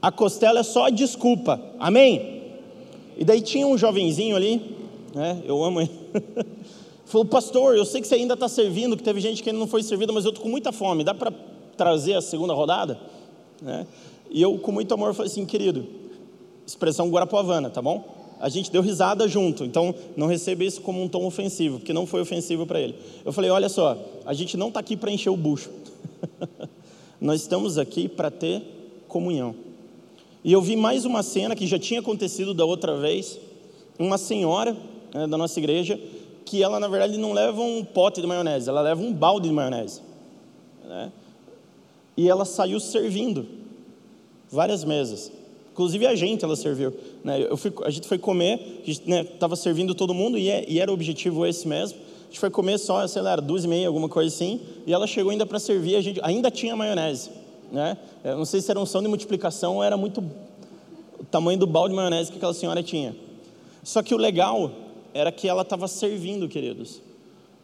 a 0.00 0.12
costela 0.12 0.60
é 0.60 0.62
só 0.62 0.84
a 0.84 0.90
desculpa, 0.90 1.60
amém? 1.76 2.52
E 3.16 3.24
daí 3.24 3.40
tinha 3.40 3.66
um 3.66 3.76
jovenzinho 3.76 4.36
ali, 4.36 4.76
né? 5.12 5.42
Eu 5.44 5.60
amo 5.64 5.80
ele. 5.80 5.90
Falou, 7.04 7.26
pastor, 7.26 7.76
eu 7.76 7.84
sei 7.84 8.00
que 8.00 8.06
você 8.06 8.14
ainda 8.14 8.34
está 8.34 8.48
servindo, 8.48 8.96
que 8.96 9.02
teve 9.02 9.20
gente 9.20 9.42
que 9.42 9.50
ainda 9.50 9.58
não 9.58 9.66
foi 9.66 9.82
servida, 9.82 10.12
mas 10.12 10.24
eu 10.24 10.28
estou 10.28 10.44
com 10.44 10.50
muita 10.50 10.70
fome, 10.70 11.02
dá 11.02 11.14
para 11.14 11.32
trazer 11.76 12.14
a 12.14 12.20
segunda 12.20 12.54
rodada? 12.54 12.96
Né? 13.60 13.84
E 14.30 14.40
eu, 14.40 14.56
com 14.58 14.70
muito 14.70 14.94
amor, 14.94 15.14
falei 15.14 15.32
assim, 15.32 15.44
querido, 15.44 15.84
expressão 16.64 17.10
guarapuavana, 17.10 17.68
tá 17.70 17.82
bom? 17.82 18.17
A 18.40 18.48
gente 18.48 18.70
deu 18.70 18.82
risada 18.82 19.26
junto, 19.26 19.64
então 19.64 19.94
não 20.16 20.26
receba 20.26 20.64
isso 20.64 20.80
como 20.80 21.02
um 21.02 21.08
tom 21.08 21.26
ofensivo, 21.26 21.78
porque 21.78 21.92
não 21.92 22.06
foi 22.06 22.20
ofensivo 22.20 22.66
para 22.66 22.80
ele. 22.80 22.94
Eu 23.24 23.32
falei, 23.32 23.50
olha 23.50 23.68
só, 23.68 23.98
a 24.24 24.32
gente 24.32 24.56
não 24.56 24.68
está 24.68 24.80
aqui 24.80 24.96
para 24.96 25.10
encher 25.10 25.30
o 25.30 25.36
bucho, 25.36 25.70
nós 27.20 27.40
estamos 27.40 27.78
aqui 27.78 28.08
para 28.08 28.30
ter 28.30 28.62
comunhão. 29.08 29.54
E 30.44 30.52
eu 30.52 30.62
vi 30.62 30.76
mais 30.76 31.04
uma 31.04 31.22
cena 31.22 31.56
que 31.56 31.66
já 31.66 31.78
tinha 31.78 32.00
acontecido 32.00 32.54
da 32.54 32.64
outra 32.64 32.96
vez. 32.96 33.38
Uma 33.98 34.16
senhora 34.16 34.76
né, 35.12 35.26
da 35.26 35.36
nossa 35.36 35.58
igreja, 35.58 36.00
que 36.44 36.62
ela, 36.62 36.78
na 36.78 36.88
verdade, 36.88 37.18
não 37.18 37.32
leva 37.32 37.60
um 37.60 37.84
pote 37.84 38.20
de 38.20 38.26
maionese, 38.26 38.68
ela 38.68 38.80
leva 38.80 39.02
um 39.02 39.12
balde 39.12 39.48
de 39.48 39.54
maionese. 39.54 40.00
Né? 40.84 41.12
E 42.16 42.28
ela 42.28 42.44
saiu 42.44 42.80
servindo 42.80 43.46
várias 44.50 44.84
mesas. 44.84 45.30
Inclusive 45.78 46.08
a 46.08 46.16
gente 46.16 46.44
ela 46.44 46.56
serviu. 46.56 46.92
Né? 47.22 47.38
Fui, 47.56 47.72
a 47.84 47.90
gente 47.90 48.08
foi 48.08 48.18
comer, 48.18 48.82
estava 48.84 49.54
né, 49.54 49.56
servindo 49.56 49.94
todo 49.94 50.12
mundo 50.12 50.36
e, 50.36 50.50
é, 50.50 50.64
e, 50.66 50.80
era 50.80 50.90
o 50.90 50.94
objetivo 50.94 51.46
esse 51.46 51.68
mesmo. 51.68 51.96
A 52.22 52.24
gente 52.24 52.40
foi 52.40 52.50
comer 52.50 52.78
só, 52.78 53.06
sei 53.06 53.22
lá, 53.22 53.36
duas 53.36 53.62
e 53.62 53.68
meia, 53.68 53.86
alguma 53.86 54.08
coisa 54.08 54.34
assim. 54.34 54.60
E 54.84 54.92
ela 54.92 55.06
chegou 55.06 55.30
ainda 55.30 55.46
para 55.46 55.60
servir, 55.60 55.94
a 55.94 56.00
gente 56.00 56.18
ainda 56.24 56.50
tinha 56.50 56.74
maionese. 56.74 57.30
Né? 57.70 57.96
Eu 58.24 58.38
não 58.38 58.44
sei 58.44 58.60
se 58.60 58.68
era 58.68 58.80
um 58.80 58.84
som 58.84 59.00
de 59.00 59.06
multiplicação 59.06 59.76
ou 59.76 59.84
era 59.84 59.96
muito 59.96 60.20
o 61.16 61.24
tamanho 61.24 61.60
do 61.60 61.66
balde 61.66 61.90
de 61.90 61.96
maionese 61.96 62.32
que 62.32 62.38
aquela 62.38 62.54
senhora 62.54 62.82
tinha. 62.82 63.14
Só 63.84 64.02
que 64.02 64.12
o 64.12 64.18
legal 64.18 64.72
era 65.14 65.30
que 65.30 65.46
ela 65.46 65.62
estava 65.62 65.86
servindo, 65.86 66.48
queridos. 66.48 67.00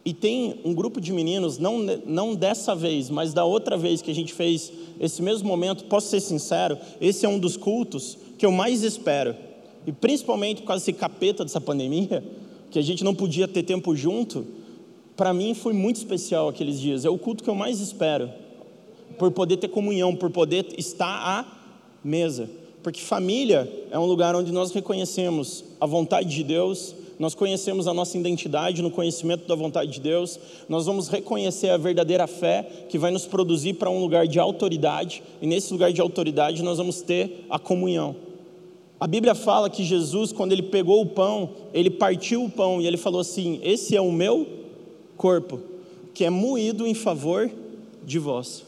E 0.05 0.13
tem 0.13 0.61
um 0.63 0.71
grupo 0.71 1.01
de 1.01 1.11
meninos, 1.11 1.57
não, 1.57 1.79
não 2.05 2.35
dessa 2.35 2.75
vez, 2.75 3.09
mas 3.09 3.33
da 3.33 3.43
outra 3.43 3.75
vez 3.75 4.03
que 4.03 4.11
a 4.11 4.13
gente 4.13 4.33
fez 4.33 4.71
esse 4.99 5.19
mesmo 5.19 5.47
momento, 5.47 5.85
posso 5.85 6.09
ser 6.09 6.19
sincero, 6.19 6.77
esse 7.01 7.25
é 7.25 7.29
um 7.29 7.39
dos 7.39 7.57
cultos 7.57 8.15
que 8.37 8.45
eu 8.45 8.51
mais 8.51 8.83
espero. 8.83 9.35
E 9.87 9.91
principalmente 9.91 10.61
por 10.61 10.67
causa 10.67 10.85
desse 10.85 10.93
capeta 10.93 11.43
dessa 11.43 11.59
pandemia, 11.59 12.23
que 12.69 12.77
a 12.77 12.83
gente 12.83 13.03
não 13.03 13.15
podia 13.15 13.47
ter 13.47 13.63
tempo 13.63 13.95
junto, 13.95 14.45
para 15.17 15.33
mim 15.33 15.55
foi 15.55 15.73
muito 15.73 15.95
especial 15.95 16.49
aqueles 16.49 16.79
dias. 16.79 17.03
É 17.03 17.09
o 17.09 17.17
culto 17.17 17.43
que 17.43 17.49
eu 17.49 17.55
mais 17.55 17.79
espero 17.79 18.29
por 19.17 19.31
poder 19.31 19.57
ter 19.57 19.69
comunhão, 19.69 20.15
por 20.15 20.29
poder 20.29 20.67
estar 20.77 21.07
à 21.07 21.45
mesa. 22.03 22.47
Porque 22.83 23.01
família 23.01 23.67
é 23.89 23.97
um 23.97 24.05
lugar 24.05 24.35
onde 24.35 24.51
nós 24.51 24.71
reconhecemos 24.71 25.63
a 25.81 25.87
vontade 25.87 26.29
de 26.29 26.43
Deus, 26.43 26.93
nós 27.17 27.35
conhecemos 27.35 27.87
a 27.87 27.93
nossa 27.93 28.17
identidade 28.17 28.81
no 28.81 28.91
conhecimento 28.91 29.47
da 29.47 29.55
vontade 29.55 29.91
de 29.91 30.01
Deus, 30.01 30.39
nós 30.67 30.85
vamos 30.85 31.07
reconhecer 31.07 31.69
a 31.69 31.77
verdadeira 31.77 32.27
fé 32.27 32.63
que 32.89 32.97
vai 32.97 33.11
nos 33.11 33.25
produzir 33.25 33.73
para 33.75 33.89
um 33.89 33.99
lugar 33.99 34.27
de 34.27 34.39
autoridade, 34.39 35.23
e 35.41 35.47
nesse 35.47 35.71
lugar 35.71 35.91
de 35.91 36.01
autoridade 36.01 36.63
nós 36.63 36.77
vamos 36.77 37.01
ter 37.01 37.45
a 37.49 37.57
comunhão. 37.57 38.15
A 38.99 39.07
Bíblia 39.07 39.35
fala 39.35 39.69
que 39.69 39.83
Jesus, 39.83 40.31
quando 40.31 40.53
ele 40.53 40.63
pegou 40.63 41.01
o 41.01 41.05
pão, 41.05 41.49
ele 41.73 41.89
partiu 41.89 42.45
o 42.45 42.49
pão 42.49 42.81
e 42.81 42.87
ele 42.87 42.97
falou 42.97 43.19
assim: 43.19 43.59
Esse 43.61 43.95
é 43.95 44.01
o 44.01 44.11
meu 44.11 44.47
corpo, 45.17 45.59
que 46.13 46.23
é 46.23 46.29
moído 46.29 46.87
em 46.87 46.93
favor 46.93 47.51
de 48.05 48.19
vós. 48.19 48.63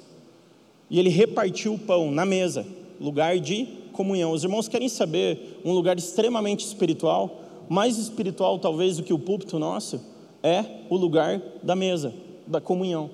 E 0.90 1.00
ele 1.00 1.10
repartiu 1.10 1.74
o 1.74 1.80
pão 1.80 2.12
na 2.12 2.26
mesa, 2.26 2.66
lugar 3.00 3.40
de 3.40 3.68
comunhão. 3.94 4.32
Os 4.32 4.44
irmãos 4.44 4.68
querem 4.68 4.90
saber 4.90 5.60
um 5.66 5.72
lugar 5.72 5.98
extremamente 5.98 6.66
espiritual, 6.66 7.42
mais 7.70 7.98
espiritual 7.98 8.60
talvez 8.60 8.98
do 8.98 9.04
que 9.04 9.14
o 9.14 9.20
púlpito 9.20 9.60
nosso, 9.60 10.00
é 10.42 10.64
o 10.90 10.96
lugar 10.96 11.42
da 11.64 11.76
mesa, 11.76 12.14
da 12.46 12.62
comunhão. 12.62 13.10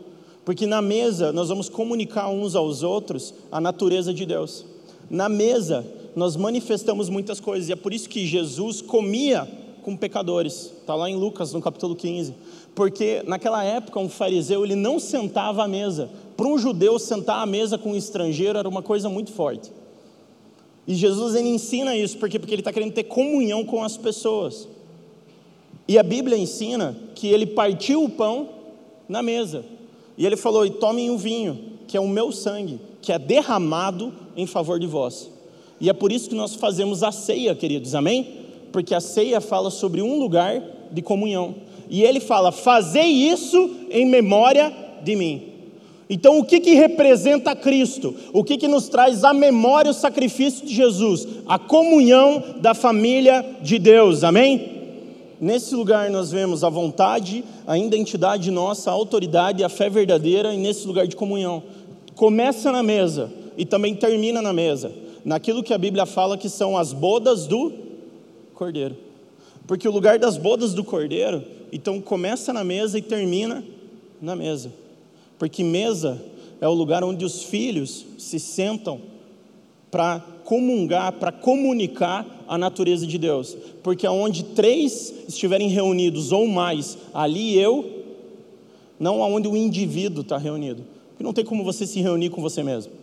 Porque 0.45 0.67
na 0.67 0.81
mesa 0.81 1.31
nós 1.31 1.49
vamos 1.49 1.69
comunicar 1.69 2.29
uns 2.29 2.55
aos 2.55 2.83
outros 2.83 3.33
a 3.51 3.61
natureza 3.61 4.13
de 4.13 4.25
Deus. 4.25 4.65
Na 5.09 5.29
mesa 5.29 5.85
nós 6.15 6.35
manifestamos 6.35 7.09
muitas 7.09 7.39
coisas, 7.39 7.69
e 7.69 7.71
é 7.71 7.75
por 7.75 7.93
isso 7.93 8.09
que 8.09 8.25
Jesus 8.25 8.81
comia 8.81 9.47
com 9.81 9.97
pecadores. 9.97 10.71
Está 10.79 10.95
lá 10.95 11.09
em 11.09 11.15
Lucas, 11.15 11.53
no 11.53 11.61
capítulo 11.61 11.95
15. 11.95 12.33
Porque 12.75 13.23
naquela 13.27 13.63
época 13.63 13.99
um 13.99 14.09
fariseu 14.09 14.63
ele 14.63 14.75
não 14.75 14.99
sentava 14.99 15.63
à 15.63 15.67
mesa. 15.67 16.09
Para 16.35 16.47
um 16.47 16.57
judeu 16.57 16.97
sentar 16.97 17.41
à 17.41 17.45
mesa 17.45 17.77
com 17.77 17.91
um 17.91 17.95
estrangeiro 17.95 18.57
era 18.57 18.67
uma 18.67 18.81
coisa 18.81 19.09
muito 19.09 19.31
forte. 19.31 19.71
E 20.87 20.95
Jesus 20.95 21.35
ele 21.35 21.49
ensina 21.49 21.95
isso, 21.95 22.17
porque 22.17 22.37
porque 22.37 22.53
ele 22.53 22.61
está 22.61 22.73
querendo 22.73 22.93
ter 22.93 23.03
comunhão 23.03 23.63
com 23.63 23.83
as 23.83 23.95
pessoas. 23.95 24.67
E 25.87 25.97
a 25.97 26.03
Bíblia 26.03 26.37
ensina 26.37 26.95
que 27.15 27.27
ele 27.27 27.45
partiu 27.45 28.03
o 28.03 28.09
pão 28.09 28.49
na 29.07 29.21
mesa. 29.21 29.63
E 30.17 30.25
ele 30.25 30.35
falou: 30.35 30.65
"E 30.65 30.69
tomem 30.69 31.09
o 31.09 31.17
vinho, 31.17 31.57
que 31.87 31.95
é 31.95 31.99
o 31.99 32.07
meu 32.07 32.31
sangue, 32.31 32.79
que 33.01 33.11
é 33.11 33.19
derramado 33.19 34.13
em 34.35 34.45
favor 34.45 34.79
de 34.79 34.87
vós". 34.87 35.29
E 35.79 35.89
é 35.89 35.93
por 35.93 36.11
isso 36.11 36.29
que 36.29 36.35
nós 36.35 36.55
fazemos 36.55 37.01
a 37.01 37.11
ceia, 37.11 37.55
queridos. 37.55 37.95
Amém? 37.95 38.41
Porque 38.71 38.93
a 38.93 38.99
ceia 38.99 39.39
fala 39.41 39.69
sobre 39.69 40.01
um 40.01 40.19
lugar 40.19 40.61
de 40.91 41.01
comunhão. 41.01 41.55
E 41.89 42.03
ele 42.03 42.19
fala: 42.19 42.51
"Fazei 42.51 43.09
isso 43.09 43.71
em 43.89 44.05
memória 44.05 44.73
de 45.01 45.15
mim". 45.15 45.52
Então, 46.13 46.37
o 46.37 46.45
que, 46.45 46.59
que 46.59 46.75
representa 46.75 47.55
Cristo? 47.55 48.13
O 48.31 48.43
que, 48.43 48.55
que 48.55 48.67
nos 48.67 48.87
traz 48.87 49.23
à 49.23 49.33
memória 49.33 49.89
o 49.89 49.95
sacrifício 49.95 50.63
de 50.63 50.71
Jesus? 50.71 51.27
A 51.47 51.57
comunhão 51.57 52.57
da 52.61 52.75
família 52.75 53.43
de 53.63 53.79
Deus, 53.79 54.23
amém? 54.23 54.83
Nesse 55.41 55.73
lugar 55.73 56.11
nós 56.11 56.29
vemos 56.31 56.63
a 56.63 56.69
vontade, 56.69 57.43
a 57.65 57.75
identidade 57.79 58.51
nossa, 58.51 58.91
a 58.91 58.93
autoridade, 58.93 59.63
a 59.63 59.69
fé 59.69 59.89
verdadeira, 59.89 60.53
e 60.53 60.57
nesse 60.57 60.85
lugar 60.85 61.07
de 61.07 61.15
comunhão. 61.15 61.63
Começa 62.15 62.71
na 62.71 62.83
mesa 62.83 63.31
e 63.57 63.65
também 63.65 63.95
termina 63.95 64.39
na 64.39 64.53
mesa, 64.53 64.91
naquilo 65.25 65.63
que 65.63 65.73
a 65.73 65.79
Bíblia 65.79 66.05
fala 66.05 66.37
que 66.37 66.47
são 66.47 66.77
as 66.77 66.93
bodas 66.93 67.47
do 67.47 67.73
cordeiro. 68.53 68.95
Porque 69.65 69.87
o 69.87 69.91
lugar 69.91 70.19
das 70.19 70.37
bodas 70.37 70.75
do 70.75 70.83
cordeiro, 70.83 71.43
então 71.71 71.99
começa 71.99 72.53
na 72.53 72.63
mesa 72.63 72.99
e 72.99 73.01
termina 73.01 73.63
na 74.21 74.35
mesa. 74.35 74.82
Porque 75.43 75.61
mesa 75.61 76.23
é 76.61 76.67
o 76.69 76.73
lugar 76.73 77.03
onde 77.03 77.25
os 77.25 77.43
filhos 77.43 78.05
se 78.17 78.39
sentam 78.39 79.01
para 79.91 80.21
comungar, 80.45 81.11
para 81.11 81.33
comunicar 81.33 82.45
a 82.47 82.57
natureza 82.57 83.05
de 83.05 83.17
Deus. 83.17 83.53
Porque 83.83 84.07
aonde 84.07 84.41
três 84.41 85.13
estiverem 85.27 85.67
reunidos 85.67 86.31
ou 86.31 86.47
mais, 86.47 86.97
ali 87.13 87.59
eu, 87.59 88.05
não 88.97 89.21
aonde 89.21 89.49
o 89.49 89.57
indivíduo 89.57 90.21
está 90.21 90.37
reunido. 90.37 90.85
Porque 91.09 91.25
não 91.25 91.33
tem 91.33 91.43
como 91.43 91.61
você 91.61 91.85
se 91.85 91.99
reunir 91.99 92.29
com 92.29 92.41
você 92.41 92.63
mesmo. 92.63 92.93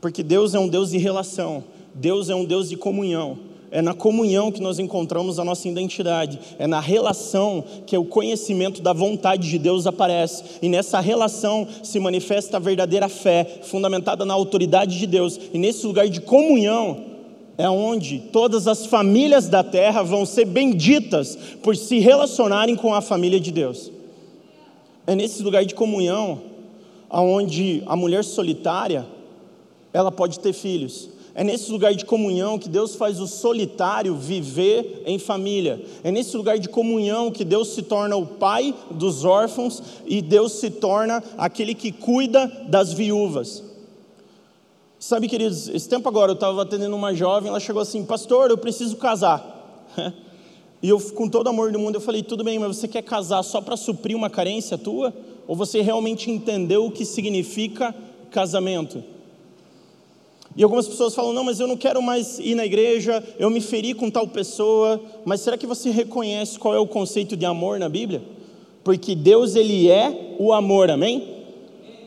Porque 0.00 0.22
Deus 0.22 0.54
é 0.54 0.60
um 0.60 0.68
Deus 0.68 0.90
de 0.90 0.98
relação, 0.98 1.64
Deus 1.92 2.30
é 2.30 2.36
um 2.36 2.44
Deus 2.44 2.68
de 2.68 2.76
comunhão. 2.76 3.36
É 3.74 3.80
na 3.80 3.94
comunhão 3.94 4.52
que 4.52 4.60
nós 4.60 4.78
encontramos 4.78 5.38
a 5.38 5.44
nossa 5.44 5.66
identidade. 5.66 6.38
É 6.58 6.66
na 6.66 6.78
relação 6.78 7.64
que 7.86 7.96
o 7.96 8.04
conhecimento 8.04 8.82
da 8.82 8.92
vontade 8.92 9.48
de 9.48 9.58
Deus 9.58 9.86
aparece. 9.86 10.44
E 10.60 10.68
nessa 10.68 11.00
relação 11.00 11.66
se 11.82 11.98
manifesta 11.98 12.58
a 12.58 12.60
verdadeira 12.60 13.08
fé, 13.08 13.60
fundamentada 13.62 14.26
na 14.26 14.34
autoridade 14.34 14.98
de 14.98 15.06
Deus. 15.06 15.40
E 15.54 15.58
nesse 15.58 15.86
lugar 15.86 16.06
de 16.06 16.20
comunhão 16.20 17.02
é 17.56 17.66
onde 17.66 18.18
todas 18.30 18.68
as 18.68 18.84
famílias 18.84 19.48
da 19.48 19.64
terra 19.64 20.02
vão 20.02 20.26
ser 20.26 20.44
benditas 20.44 21.38
por 21.62 21.74
se 21.74 21.98
relacionarem 21.98 22.76
com 22.76 22.94
a 22.94 23.00
família 23.00 23.40
de 23.40 23.50
Deus. 23.50 23.90
É 25.06 25.14
nesse 25.14 25.42
lugar 25.42 25.64
de 25.64 25.74
comunhão 25.74 26.42
aonde 27.08 27.82
a 27.86 27.96
mulher 27.96 28.22
solitária 28.22 29.06
ela 29.94 30.12
pode 30.12 30.40
ter 30.40 30.52
filhos 30.52 31.08
é 31.34 31.42
nesse 31.42 31.70
lugar 31.70 31.94
de 31.94 32.04
comunhão 32.04 32.58
que 32.58 32.68
Deus 32.68 32.94
faz 32.94 33.18
o 33.18 33.26
solitário 33.26 34.14
viver 34.14 35.02
em 35.06 35.18
família. 35.18 35.82
É 36.04 36.10
nesse 36.10 36.36
lugar 36.36 36.58
de 36.58 36.68
comunhão 36.68 37.30
que 37.30 37.44
Deus 37.44 37.68
se 37.68 37.82
torna 37.82 38.16
o 38.16 38.26
pai 38.26 38.74
dos 38.90 39.24
órfãos 39.24 39.82
e 40.06 40.20
Deus 40.20 40.52
se 40.52 40.70
torna 40.70 41.22
aquele 41.38 41.74
que 41.74 41.90
cuida 41.90 42.46
das 42.68 42.92
viúvas. 42.92 43.62
Sabe, 44.98 45.26
queridos, 45.26 45.68
esse 45.68 45.88
tempo 45.88 46.08
agora 46.08 46.32
eu 46.32 46.34
estava 46.34 46.62
atendendo 46.62 46.94
uma 46.94 47.14
jovem, 47.14 47.48
ela 47.48 47.58
chegou 47.58 47.82
assim: 47.82 48.04
Pastor, 48.04 48.50
eu 48.50 48.58
preciso 48.58 48.96
casar. 48.96 49.90
E 50.84 50.88
eu, 50.88 51.00
com 51.00 51.28
todo 51.28 51.46
amor 51.46 51.70
do 51.70 51.78
mundo, 51.78 51.94
eu 51.94 52.00
falei: 52.00 52.24
Tudo 52.24 52.42
bem, 52.42 52.58
mas 52.58 52.76
você 52.76 52.88
quer 52.88 53.02
casar 53.02 53.40
só 53.44 53.60
para 53.60 53.76
suprir 53.76 54.16
uma 54.16 54.28
carência 54.28 54.76
tua? 54.76 55.14
Ou 55.46 55.54
você 55.54 55.80
realmente 55.80 56.28
entendeu 56.28 56.86
o 56.86 56.90
que 56.90 57.04
significa 57.04 57.94
casamento? 58.32 59.00
E 60.56 60.62
algumas 60.62 60.86
pessoas 60.86 61.14
falam: 61.14 61.32
não, 61.32 61.44
mas 61.44 61.60
eu 61.60 61.66
não 61.66 61.76
quero 61.76 62.02
mais 62.02 62.38
ir 62.38 62.54
na 62.54 62.64
igreja, 62.64 63.22
eu 63.38 63.50
me 63.50 63.60
feri 63.60 63.94
com 63.94 64.10
tal 64.10 64.26
pessoa. 64.26 65.00
Mas 65.24 65.40
será 65.40 65.56
que 65.56 65.66
você 65.66 65.90
reconhece 65.90 66.58
qual 66.58 66.74
é 66.74 66.78
o 66.78 66.86
conceito 66.86 67.36
de 67.36 67.44
amor 67.44 67.78
na 67.78 67.88
Bíblia? 67.88 68.22
Porque 68.84 69.14
Deus, 69.14 69.54
Ele 69.54 69.88
é 69.88 70.36
o 70.38 70.52
amor, 70.52 70.90
amém? 70.90 71.28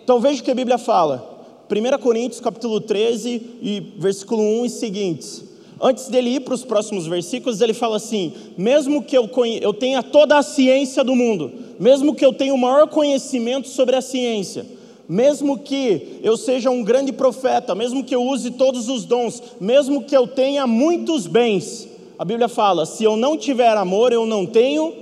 Então 0.04 0.20
veja 0.20 0.42
o 0.42 0.44
que 0.44 0.52
a 0.52 0.56
Bíblia 0.56 0.78
fala. 0.78 1.34
1 1.70 1.98
Coríntios 2.00 2.40
capítulo 2.40 2.80
13 2.80 3.42
e 3.62 3.94
versículo 3.98 4.42
1 4.62 4.66
e 4.66 4.70
seguintes. 4.70 5.44
Antes 5.82 6.08
dele 6.08 6.30
ir 6.30 6.42
para 6.42 6.54
os 6.54 6.64
próximos 6.64 7.08
versículos, 7.08 7.60
ele 7.60 7.74
fala 7.74 7.98
assim: 7.98 8.34
mesmo 8.58 9.04
que 9.04 9.18
eu, 9.18 9.30
eu 9.62 9.74
tenha 9.74 10.04
toda 10.04 10.38
a 10.38 10.44
ciência 10.44 11.04
do 11.04 11.16
mundo, 11.16 11.52
mesmo 11.80 12.16
que 12.16 12.26
eu 12.26 12.32
tenha 12.32 12.54
o 12.54 12.58
maior 12.58 12.88
conhecimento 12.88 13.68
sobre 13.68 13.96
a 13.96 14.02
ciência, 14.02 14.66
mesmo 15.08 15.60
que 15.60 16.20
eu 16.24 16.36
seja 16.36 16.70
um 16.70 16.84
grande 16.84 17.14
profeta, 17.14 17.76
mesmo 17.76 18.04
que 18.04 18.16
eu 18.16 18.24
use 18.24 18.52
todos 18.52 18.90
os 18.90 19.06
dons, 19.06 19.42
mesmo 19.60 20.04
que 20.04 20.16
eu 20.16 20.28
tenha 20.28 20.66
muitos 20.66 21.28
bens, 21.28 21.88
a 22.18 22.26
Bíblia 22.26 22.48
fala: 22.48 22.86
se 22.86 23.04
eu 23.04 23.16
não 23.16 23.38
tiver 23.38 23.76
amor, 23.76 24.12
eu 24.12 24.26
não 24.26 24.46
tenho 24.46 24.94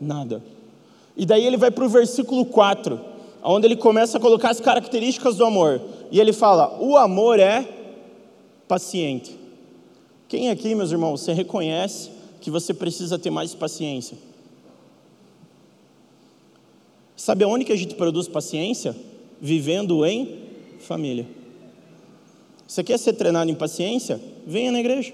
nada. 0.00 0.42
E 1.16 1.26
daí 1.26 1.46
ele 1.46 1.56
vai 1.56 1.70
para 1.70 1.84
o 1.84 1.88
versículo 1.88 2.44
4, 2.44 3.00
onde 3.42 3.66
ele 3.66 3.76
começa 3.76 4.18
a 4.18 4.20
colocar 4.20 4.50
as 4.50 4.60
características 4.60 5.36
do 5.36 5.44
amor. 5.44 5.80
E 6.10 6.20
ele 6.20 6.32
fala: 6.32 6.78
o 6.80 6.96
amor 6.96 7.38
é 7.38 7.66
paciente. 8.68 9.36
Quem 10.28 10.50
aqui, 10.50 10.74
meus 10.74 10.90
irmãos, 10.90 11.20
você 11.20 11.32
reconhece 11.32 12.10
que 12.40 12.50
você 12.50 12.72
precisa 12.72 13.18
ter 13.18 13.30
mais 13.30 13.54
paciência? 13.54 14.16
Sabe 17.14 17.44
aonde 17.44 17.64
que 17.64 17.72
a 17.72 17.76
gente 17.76 17.94
produz 17.94 18.26
paciência? 18.26 18.96
Vivendo 19.42 20.06
em 20.06 20.38
família. 20.78 21.26
Você 22.66 22.84
quer 22.84 22.98
ser 22.98 23.14
treinado 23.14 23.50
em 23.50 23.54
paciência? 23.54 24.20
Venha 24.46 24.70
na 24.70 24.78
igreja. 24.78 25.12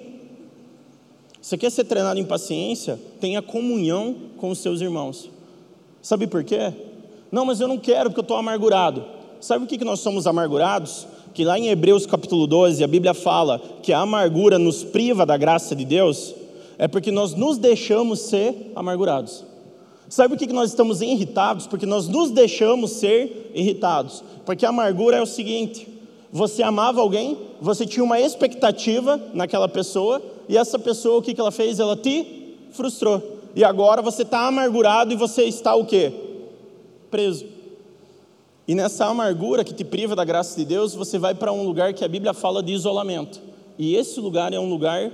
Você 1.40 1.56
quer 1.56 1.70
ser 1.70 1.84
treinado 1.84 2.20
em 2.20 2.24
paciência? 2.24 3.00
Tenha 3.18 3.40
comunhão 3.40 4.14
com 4.36 4.50
os 4.50 4.58
seus 4.58 4.82
irmãos. 4.82 5.30
Sabe 6.02 6.26
por 6.26 6.44
quê? 6.44 6.72
Não, 7.32 7.46
mas 7.46 7.58
eu 7.58 7.66
não 7.66 7.78
quero 7.78 8.10
porque 8.10 8.20
eu 8.20 8.22
estou 8.22 8.36
amargurado. 8.36 9.02
Sabe 9.40 9.66
por 9.66 9.78
que 9.78 9.82
nós 9.84 10.00
somos 10.00 10.26
amargurados? 10.26 11.06
Que 11.32 11.44
lá 11.44 11.58
em 11.58 11.68
Hebreus 11.68 12.04
capítulo 12.04 12.46
12 12.46 12.84
a 12.84 12.86
Bíblia 12.86 13.14
fala 13.14 13.58
que 13.82 13.92
a 13.92 14.00
amargura 14.00 14.58
nos 14.58 14.84
priva 14.84 15.24
da 15.24 15.36
graça 15.36 15.74
de 15.74 15.84
Deus, 15.84 16.34
é 16.76 16.86
porque 16.86 17.10
nós 17.10 17.34
nos 17.34 17.56
deixamos 17.56 18.20
ser 18.20 18.72
amargurados. 18.74 19.47
Sabe 20.08 20.30
por 20.30 20.38
que 20.38 20.52
nós 20.52 20.70
estamos 20.70 21.02
irritados? 21.02 21.66
Porque 21.66 21.84
nós 21.84 22.08
nos 22.08 22.30
deixamos 22.30 22.92
ser 22.92 23.50
irritados. 23.54 24.24
Porque 24.46 24.64
a 24.64 24.70
amargura 24.70 25.18
é 25.18 25.22
o 25.22 25.26
seguinte: 25.26 25.86
você 26.32 26.62
amava 26.62 27.00
alguém, 27.00 27.36
você 27.60 27.84
tinha 27.84 28.02
uma 28.02 28.18
expectativa 28.18 29.20
naquela 29.34 29.68
pessoa, 29.68 30.22
e 30.48 30.56
essa 30.56 30.78
pessoa, 30.78 31.18
o 31.18 31.22
que 31.22 31.38
ela 31.38 31.52
fez? 31.52 31.78
Ela 31.78 31.96
te 31.96 32.56
frustrou. 32.72 33.22
E 33.54 33.62
agora 33.64 34.00
você 34.00 34.22
está 34.22 34.46
amargurado 34.46 35.12
e 35.12 35.16
você 35.16 35.44
está 35.44 35.74
o 35.74 35.84
quê? 35.84 36.12
Preso. 37.10 37.46
E 38.66 38.74
nessa 38.74 39.06
amargura 39.06 39.64
que 39.64 39.72
te 39.72 39.84
priva 39.84 40.14
da 40.14 40.24
graça 40.24 40.56
de 40.58 40.64
Deus, 40.64 40.94
você 40.94 41.18
vai 41.18 41.34
para 41.34 41.52
um 41.52 41.64
lugar 41.64 41.92
que 41.94 42.04
a 42.04 42.08
Bíblia 42.08 42.34
fala 42.34 42.62
de 42.62 42.72
isolamento. 42.72 43.40
E 43.78 43.94
esse 43.94 44.20
lugar 44.20 44.52
é 44.52 44.58
um 44.58 44.68
lugar 44.68 45.10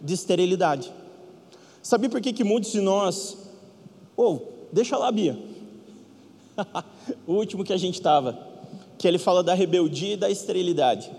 de 0.00 0.14
esterilidade. 0.14 0.92
Sabe 1.82 2.08
por 2.08 2.20
que, 2.20 2.32
que 2.32 2.44
muitos 2.44 2.72
de 2.72 2.80
nós 2.80 3.49
ou, 4.20 4.34
oh, 4.34 4.66
deixa 4.70 4.98
lá, 4.98 5.10
Bia. 5.10 5.38
o 7.26 7.32
último 7.32 7.64
que 7.64 7.72
a 7.72 7.76
gente 7.78 7.94
estava, 7.94 8.38
que 8.98 9.08
ele 9.08 9.16
fala 9.16 9.42
da 9.42 9.54
rebeldia 9.54 10.12
e 10.12 10.16
da 10.16 10.30
esterilidade. 10.30 11.10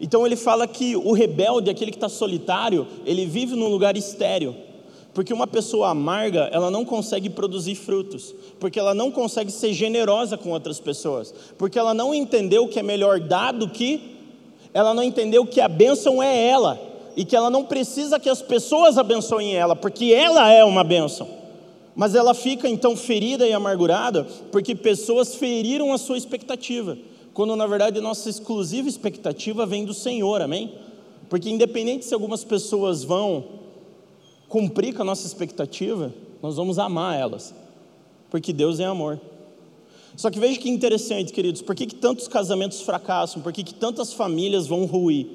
Então 0.00 0.24
ele 0.24 0.36
fala 0.36 0.66
que 0.66 0.96
o 0.96 1.12
rebelde, 1.12 1.68
aquele 1.68 1.90
que 1.90 1.98
está 1.98 2.08
solitário, 2.08 2.86
ele 3.04 3.26
vive 3.26 3.54
num 3.54 3.68
lugar 3.68 3.94
estéreo. 3.94 4.56
Porque 5.12 5.34
uma 5.34 5.46
pessoa 5.46 5.90
amarga, 5.90 6.48
ela 6.52 6.70
não 6.70 6.84
consegue 6.84 7.28
produzir 7.28 7.74
frutos, 7.74 8.34
porque 8.58 8.78
ela 8.78 8.94
não 8.94 9.10
consegue 9.10 9.50
ser 9.50 9.74
generosa 9.74 10.38
com 10.38 10.50
outras 10.50 10.80
pessoas, 10.80 11.34
porque 11.58 11.78
ela 11.78 11.92
não 11.92 12.14
entendeu 12.14 12.68
que 12.68 12.78
é 12.78 12.82
melhor 12.82 13.20
dar 13.20 13.52
do 13.52 13.68
que, 13.68 14.16
ela 14.72 14.92
não 14.92 15.02
entendeu 15.02 15.46
que 15.46 15.60
a 15.60 15.68
bênção 15.68 16.22
é 16.22 16.48
ela, 16.48 16.78
e 17.16 17.24
que 17.24 17.34
ela 17.34 17.48
não 17.48 17.64
precisa 17.64 18.20
que 18.20 18.28
as 18.28 18.42
pessoas 18.42 18.98
abençoem 18.98 19.54
ela, 19.56 19.74
porque 19.74 20.12
ela 20.12 20.50
é 20.50 20.62
uma 20.62 20.84
bênção. 20.84 21.45
Mas 21.96 22.14
ela 22.14 22.34
fica 22.34 22.68
então 22.68 22.94
ferida 22.94 23.48
e 23.48 23.54
amargurada 23.54 24.24
porque 24.52 24.74
pessoas 24.74 25.34
feriram 25.34 25.94
a 25.94 25.98
sua 25.98 26.18
expectativa, 26.18 26.98
quando 27.32 27.56
na 27.56 27.66
verdade 27.66 28.00
nossa 28.02 28.28
exclusiva 28.28 28.86
expectativa 28.86 29.64
vem 29.64 29.86
do 29.86 29.94
Senhor, 29.94 30.42
amém? 30.42 30.74
Porque 31.30 31.48
independente 31.48 32.04
se 32.04 32.12
algumas 32.12 32.44
pessoas 32.44 33.02
vão 33.02 33.44
cumprir 34.46 34.94
com 34.94 35.02
a 35.02 35.04
nossa 35.06 35.26
expectativa, 35.26 36.12
nós 36.42 36.56
vamos 36.56 36.78
amar 36.78 37.18
elas, 37.18 37.54
porque 38.30 38.52
Deus 38.52 38.78
é 38.78 38.84
amor. 38.84 39.18
Só 40.14 40.30
que 40.30 40.38
veja 40.38 40.60
que 40.60 40.68
interessante, 40.68 41.32
queridos, 41.32 41.62
por 41.62 41.74
que, 41.74 41.86
que 41.86 41.94
tantos 41.94 42.28
casamentos 42.28 42.82
fracassam? 42.82 43.42
Por 43.42 43.52
que, 43.52 43.64
que 43.64 43.74
tantas 43.74 44.12
famílias 44.12 44.66
vão 44.66 44.84
ruir? 44.84 45.26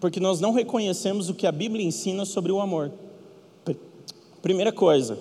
Porque 0.00 0.20
nós 0.20 0.40
não 0.40 0.52
reconhecemos 0.52 1.28
o 1.28 1.34
que 1.34 1.46
a 1.46 1.52
Bíblia 1.52 1.84
ensina 1.84 2.24
sobre 2.24 2.50
o 2.50 2.60
amor. 2.60 2.92
Primeira 4.42 4.72
coisa, 4.72 5.16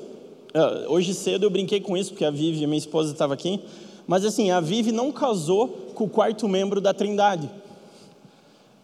hoje 0.88 1.14
cedo 1.14 1.44
eu 1.44 1.50
brinquei 1.50 1.80
com 1.80 1.98
isso, 1.98 2.12
porque 2.12 2.26
a 2.26 2.32
Vivi, 2.32 2.66
minha 2.68 2.78
esposa, 2.78 3.12
estava 3.12 3.34
aqui, 3.34 3.60
mas 4.06 4.24
assim, 4.26 4.52
a 4.52 4.60
Vivi 4.60 4.92
não 4.92 5.12
casou 5.12 5.68
com 5.96 6.04
o 6.04 6.10
quarto 6.10 6.48
membro 6.48 6.80
da 6.80 6.94
Trindade. 6.94 7.50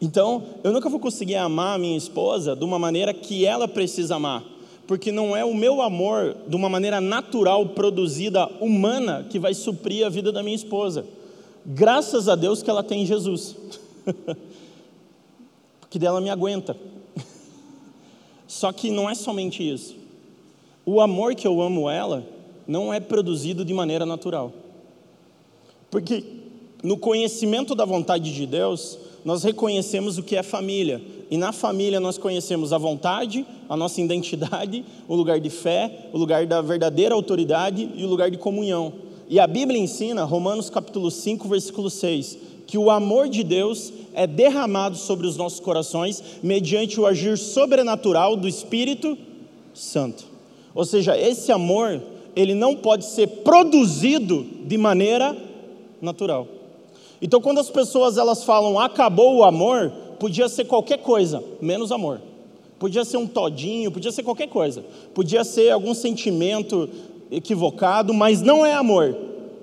Então, 0.02 0.44
eu 0.64 0.72
nunca 0.72 0.90
vou 0.90 1.00
conseguir 1.00 1.36
amar 1.36 1.76
a 1.76 1.78
minha 1.78 1.98
esposa 1.98 2.56
de 2.56 2.64
uma 2.64 2.80
maneira 2.80 3.14
que 3.14 3.46
ela 3.46 3.68
precisa 3.68 4.16
amar, 4.16 4.44
porque 4.88 5.12
não 5.12 5.36
é 5.36 5.44
o 5.44 5.54
meu 5.54 5.82
amor 5.82 6.36
de 6.48 6.56
uma 6.56 6.70
maneira 6.70 7.02
natural, 7.02 7.68
produzida, 7.68 8.48
humana, 8.62 9.28
que 9.30 9.38
vai 9.38 9.54
suprir 9.54 10.06
a 10.06 10.10
vida 10.10 10.32
da 10.32 10.42
minha 10.42 10.56
esposa. 10.56 11.06
Graças 11.66 12.30
a 12.30 12.36
Deus 12.36 12.64
que 12.64 12.70
ela 12.70 12.82
tem 12.82 13.06
Jesus, 13.06 13.56
porque 15.82 16.00
dela 16.00 16.22
me 16.22 16.30
aguenta. 16.30 16.78
Só 18.48 18.72
que 18.72 18.90
não 18.90 19.10
é 19.10 19.14
somente 19.14 19.68
isso. 19.68 19.99
O 20.92 21.00
amor 21.02 21.36
que 21.36 21.46
eu 21.46 21.62
amo 21.62 21.88
ela 21.88 22.26
não 22.68 22.92
é 22.92 23.00
produzido 23.00 23.64
de 23.64 23.72
maneira 23.76 24.08
natural. 24.08 24.52
Porque 25.92 26.24
no 26.82 26.98
conhecimento 26.98 27.76
da 27.76 27.86
vontade 27.86 28.34
de 28.34 28.48
Deus, 28.48 28.98
nós 29.24 29.44
reconhecemos 29.44 30.18
o 30.18 30.24
que 30.24 30.36
é 30.36 30.42
família. 30.42 31.00
E 31.30 31.38
na 31.38 31.52
família 31.52 32.00
nós 32.00 32.18
conhecemos 32.18 32.74
a 32.74 32.80
vontade, 32.80 33.46
a 33.70 33.78
nossa 33.78 34.02
identidade, 34.02 34.84
o 35.08 35.14
lugar 35.14 35.40
de 35.40 35.52
fé, 35.52 36.10
o 36.12 36.18
lugar 36.18 36.48
da 36.48 36.60
verdadeira 36.60 37.14
autoridade 37.14 37.88
e 37.96 38.04
o 38.04 38.08
lugar 38.08 38.32
de 38.32 38.40
comunhão. 38.40 38.92
E 39.28 39.40
a 39.40 39.46
Bíblia 39.46 39.80
ensina, 39.80 40.24
Romanos 40.24 40.72
capítulo 40.72 41.12
5, 41.12 41.48
versículo 41.48 41.92
6, 41.92 42.36
que 42.66 42.80
o 42.80 42.90
amor 42.90 43.30
de 43.30 43.44
Deus 43.44 43.94
é 44.12 44.26
derramado 44.26 44.98
sobre 44.98 45.28
os 45.28 45.38
nossos 45.38 45.60
corações 45.60 46.24
mediante 46.42 47.00
o 47.00 47.06
agir 47.06 47.38
sobrenatural 47.38 48.36
do 48.36 48.48
Espírito 48.48 49.16
Santo. 49.72 50.29
Ou 50.80 50.86
seja, 50.86 51.20
esse 51.20 51.52
amor, 51.52 52.02
ele 52.34 52.56
não 52.56 52.74
pode 52.74 53.04
ser 53.04 53.28
produzido 53.28 54.46
de 54.64 54.78
maneira 54.78 55.36
natural. 56.02 56.48
Então, 57.22 57.42
quando 57.42 57.60
as 57.60 57.70
pessoas 57.70 58.18
elas 58.18 58.46
falam 58.46 58.80
acabou 58.80 59.36
o 59.36 59.44
amor, 59.44 59.92
podia 60.18 60.48
ser 60.48 60.64
qualquer 60.64 61.00
coisa, 61.00 61.44
menos 61.62 61.92
amor. 61.92 62.22
Podia 62.80 63.04
ser 63.04 63.18
um 63.18 63.28
todinho, 63.28 63.92
podia 63.92 64.10
ser 64.10 64.24
qualquer 64.24 64.48
coisa. 64.48 64.82
Podia 65.14 65.44
ser 65.44 65.70
algum 65.70 65.94
sentimento 65.94 66.88
equivocado, 67.30 68.14
mas 68.14 68.42
não 68.42 68.66
é 68.66 68.74
amor. 68.74 69.14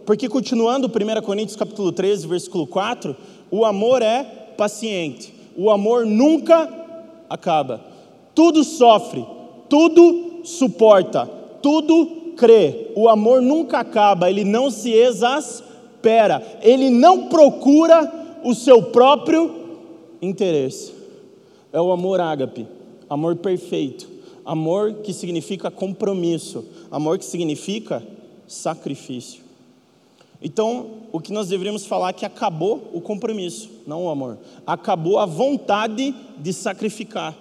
Porque 0.04 0.28
continuando 0.28 0.86
1 0.86 1.22
Coríntios 1.22 1.56
capítulo 1.56 1.92
13, 1.92 2.26
versículo 2.26 2.66
4, 2.66 3.16
o 3.50 3.64
amor 3.64 4.02
é 4.02 4.22
paciente. 4.54 5.32
O 5.56 5.70
amor 5.70 6.04
nunca 6.04 6.70
acaba. 7.30 7.80
Tudo 8.34 8.62
sofre, 8.62 9.24
tudo 9.66 10.25
suporta, 10.46 11.26
tudo 11.62 12.32
crê. 12.36 12.92
O 12.94 13.08
amor 13.08 13.42
nunca 13.42 13.78
acaba, 13.78 14.30
ele 14.30 14.44
não 14.44 14.70
se 14.70 14.92
exaspera 14.92 15.66
ele 16.62 16.90
não 16.90 17.28
procura 17.28 18.12
o 18.44 18.54
seu 18.54 18.82
próprio 18.82 19.54
interesse. 20.22 20.92
É 21.72 21.80
o 21.80 21.90
amor 21.90 22.20
ágape, 22.20 22.66
amor 23.08 23.36
perfeito, 23.36 24.08
amor 24.44 24.94
que 25.02 25.12
significa 25.12 25.70
compromisso, 25.70 26.64
amor 26.90 27.18
que 27.18 27.24
significa 27.24 28.02
sacrifício. 28.46 29.44
Então, 30.40 30.90
o 31.10 31.18
que 31.18 31.32
nós 31.32 31.48
deveríamos 31.48 31.86
falar 31.86 32.10
é 32.10 32.12
que 32.12 32.24
acabou 32.24 32.90
o 32.92 33.00
compromisso, 33.00 33.70
não 33.86 34.04
o 34.04 34.08
amor. 34.08 34.38
Acabou 34.66 35.18
a 35.18 35.26
vontade 35.26 36.14
de 36.38 36.52
sacrificar. 36.52 37.34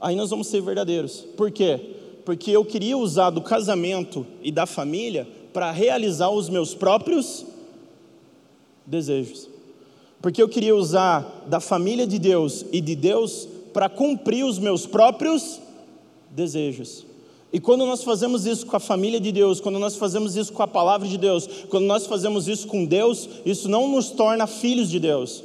Aí 0.00 0.16
nós 0.16 0.30
vamos 0.30 0.46
ser 0.46 0.60
verdadeiros. 0.60 1.20
Por 1.36 1.50
quê? 1.50 1.97
Porque 2.28 2.50
eu 2.50 2.62
queria 2.62 2.94
usar 2.94 3.30
do 3.30 3.40
casamento 3.40 4.26
e 4.42 4.52
da 4.52 4.66
família 4.66 5.26
para 5.50 5.70
realizar 5.70 6.28
os 6.28 6.50
meus 6.50 6.74
próprios 6.74 7.46
desejos. 8.84 9.48
Porque 10.20 10.42
eu 10.42 10.46
queria 10.46 10.76
usar 10.76 11.46
da 11.46 11.58
família 11.58 12.06
de 12.06 12.18
Deus 12.18 12.66
e 12.70 12.82
de 12.82 12.94
Deus 12.94 13.48
para 13.72 13.88
cumprir 13.88 14.44
os 14.44 14.58
meus 14.58 14.84
próprios 14.84 15.58
desejos. 16.28 17.06
E 17.50 17.58
quando 17.58 17.86
nós 17.86 18.04
fazemos 18.04 18.44
isso 18.44 18.66
com 18.66 18.76
a 18.76 18.80
família 18.80 19.18
de 19.18 19.32
Deus, 19.32 19.58
quando 19.58 19.78
nós 19.78 19.96
fazemos 19.96 20.36
isso 20.36 20.52
com 20.52 20.62
a 20.62 20.68
palavra 20.68 21.08
de 21.08 21.16
Deus, 21.16 21.48
quando 21.70 21.86
nós 21.86 22.06
fazemos 22.06 22.46
isso 22.46 22.68
com 22.68 22.84
Deus, 22.84 23.26
isso 23.46 23.70
não 23.70 23.88
nos 23.88 24.10
torna 24.10 24.46
filhos 24.46 24.90
de 24.90 25.00
Deus. 25.00 25.42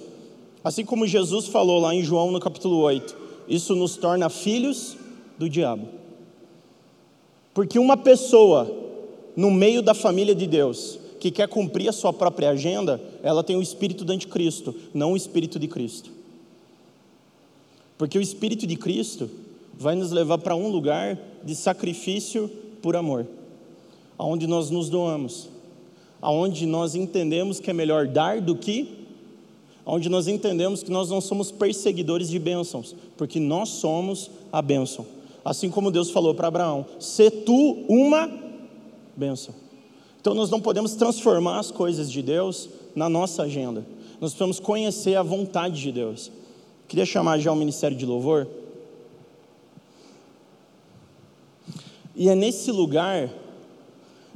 Assim 0.62 0.84
como 0.84 1.08
Jesus 1.08 1.48
falou 1.48 1.80
lá 1.80 1.96
em 1.96 2.04
João 2.04 2.30
no 2.30 2.42
capítulo 2.42 2.80
8, 2.80 3.16
isso 3.48 3.74
nos 3.74 3.96
torna 3.96 4.28
filhos 4.28 4.98
do 5.40 5.48
diabo. 5.48 6.03
Porque 7.54 7.78
uma 7.78 7.96
pessoa 7.96 8.84
no 9.36 9.52
meio 9.52 9.82
da 9.82 9.94
família 9.94 10.34
de 10.34 10.48
Deus, 10.48 11.00
que 11.20 11.32
quer 11.32 11.48
cumprir 11.48 11.88
a 11.88 11.94
sua 11.94 12.12
própria 12.12 12.50
agenda, 12.50 13.00
ela 13.22 13.44
tem 13.44 13.56
o 13.56 13.62
espírito 13.62 14.04
do 14.04 14.12
anticristo, 14.12 14.76
não 14.94 15.14
o 15.14 15.18
espírito 15.18 15.58
de 15.58 15.68
Cristo. 15.68 16.12
Porque 17.98 18.18
o 18.18 18.22
espírito 18.22 18.68
de 18.68 18.76
Cristo 18.76 19.30
vai 19.74 19.96
nos 19.96 20.12
levar 20.12 20.38
para 20.40 20.56
um 20.56 20.68
lugar 20.68 21.18
de 21.44 21.56
sacrifício 21.56 22.50
por 22.82 22.96
amor, 22.96 23.26
aonde 24.18 24.46
nós 24.48 24.70
nos 24.70 24.90
doamos, 24.90 25.50
aonde 26.22 26.66
nós 26.66 26.96
entendemos 26.96 27.60
que 27.60 27.70
é 27.70 27.74
melhor 27.74 28.08
dar 28.08 28.42
do 28.42 28.56
que 28.56 29.04
onde 29.86 30.10
nós 30.10 30.28
entendemos 30.28 30.82
que 30.82 30.92
nós 30.92 31.10
não 31.10 31.20
somos 31.20 31.52
perseguidores 31.52 32.30
de 32.30 32.40
bênçãos, 32.40 32.96
porque 33.18 33.40
nós 33.40 33.70
somos 33.70 34.32
a 34.52 34.62
bênção. 34.62 35.06
Assim 35.44 35.70
como 35.70 35.92
Deus 35.92 36.10
falou 36.10 36.34
para 36.34 36.48
Abraão: 36.48 36.86
"Se 37.00 37.30
tu 37.30 37.86
uma 37.88 38.30
bênção". 39.16 39.54
Então 40.20 40.34
nós 40.34 40.50
não 40.50 40.62
podemos 40.62 40.96
transformar 40.96 41.60
as 41.60 41.70
coisas 41.70 42.10
de 42.10 42.22
Deus 42.22 42.70
na 42.96 43.10
nossa 43.10 43.44
agenda. 43.44 43.86
Nós 44.22 44.32
precisamos 44.32 44.60
conhecer 44.60 45.16
a 45.16 45.24
vontade 45.24 45.82
de 45.82 45.92
Deus. 45.92 46.32
Queria 46.88 47.06
chamar 47.06 47.40
já 47.40 47.52
o 47.52 47.56
ministério 47.56 47.98
de 47.98 48.06
louvor. 48.06 48.48
E 52.16 52.30
é 52.30 52.36
nesse 52.36 52.72
lugar 52.72 53.30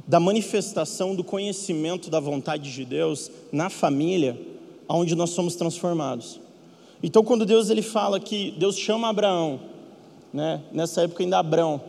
da 0.06 0.18
manifestação 0.18 1.14
do 1.14 1.22
conhecimento 1.22 2.10
da 2.10 2.18
vontade 2.18 2.72
de 2.72 2.84
Deus 2.84 3.30
na 3.52 3.70
família 3.70 4.38
onde 4.88 5.14
nós 5.14 5.30
somos 5.30 5.54
transformados. 5.54 6.40
Então 7.02 7.22
quando 7.22 7.46
Deus 7.46 7.70
ele 7.70 7.82
fala 7.82 8.18
que 8.18 8.50
Deus 8.52 8.76
chama 8.76 9.08
Abraão, 9.08 9.60
né? 10.32 10.62
Nessa 10.72 11.02
época 11.02 11.22
ainda 11.22 11.38
Abraão. 11.38 11.80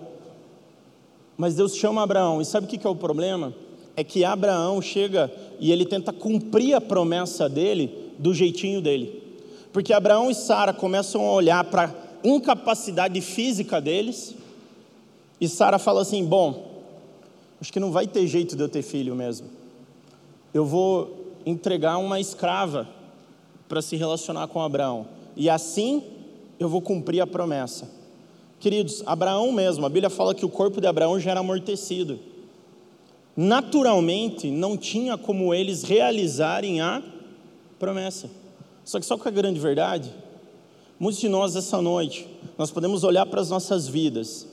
Mas 1.38 1.56
Deus 1.56 1.76
chama 1.76 2.04
Abraão, 2.04 2.42
e 2.42 2.46
sabe 2.46 2.66
o 2.66 2.70
que 2.70 2.86
é 2.86 2.90
o 2.90 2.96
problema? 2.96 3.54
é 4.00 4.04
que 4.04 4.24
Abraão 4.24 4.82
chega 4.82 5.30
e 5.60 5.74
ele 5.74 5.86
tenta 5.86 6.14
cumprir 6.14 6.74
a 6.74 6.80
promessa 6.80 7.50
dele 7.50 8.14
do 8.18 8.34
jeitinho 8.34 8.82
dele. 8.82 9.22
Porque 9.74 9.92
Abraão 9.92 10.32
e 10.32 10.36
Sara 10.36 10.72
começam 10.72 11.26
a 11.26 11.34
olhar 11.34 11.66
para 11.66 11.84
a 11.84 11.94
incapacidade 12.24 13.20
física 13.20 13.82
deles, 13.82 14.36
e 15.40 15.50
Sara 15.50 15.78
fala 15.78 16.02
assim: 16.02 16.24
Bom, 16.24 16.82
acho 17.60 17.74
que 17.74 17.80
não 17.80 17.92
vai 17.92 18.08
ter 18.08 18.26
jeito 18.26 18.56
de 18.56 18.64
eu 18.64 18.70
ter 18.70 18.82
filho 18.82 19.14
mesmo. 19.16 19.48
Eu 20.54 20.66
vou 20.66 21.34
entregar 21.46 21.98
uma 21.98 22.22
escrava 22.22 22.88
para 23.68 23.82
se 23.82 23.98
relacionar 23.98 24.48
com 24.48 24.62
Abraão, 24.62 25.08
e 25.36 25.50
assim 25.50 26.04
eu 26.58 26.70
vou 26.70 26.82
cumprir 26.82 27.20
a 27.20 27.28
promessa. 27.28 27.99
Queridos, 28.60 29.04
Abraão 29.06 29.52
mesmo, 29.52 29.86
a 29.86 29.90
Bíblia 29.90 30.10
fala 30.10 30.36
que 30.36 30.46
o 30.46 30.50
corpo 30.50 30.82
de 30.82 30.88
Abraão 30.88 31.20
já 31.20 31.32
era 31.32 31.40
amortecido 31.40 32.20
naturalmente 33.42 34.52
não 34.52 34.76
tinha 34.76 35.18
como 35.18 35.54
eles 35.54 35.84
realizarem 35.84 36.82
a 36.82 37.02
promessa. 37.80 38.30
Só 38.84 39.00
que 39.00 39.06
só 39.06 39.18
com 39.18 39.30
a 39.30 39.32
grande 39.32 39.58
verdade, 39.62 40.14
muitos 41.00 41.22
de 41.22 41.30
nós 41.30 41.56
essa 41.56 41.82
noite, 41.82 42.28
nós 42.58 42.70
podemos 42.70 43.06
olhar 43.06 43.26
para 43.26 43.40
as 43.40 43.50
nossas 43.50 43.88
vidas, 43.88 44.46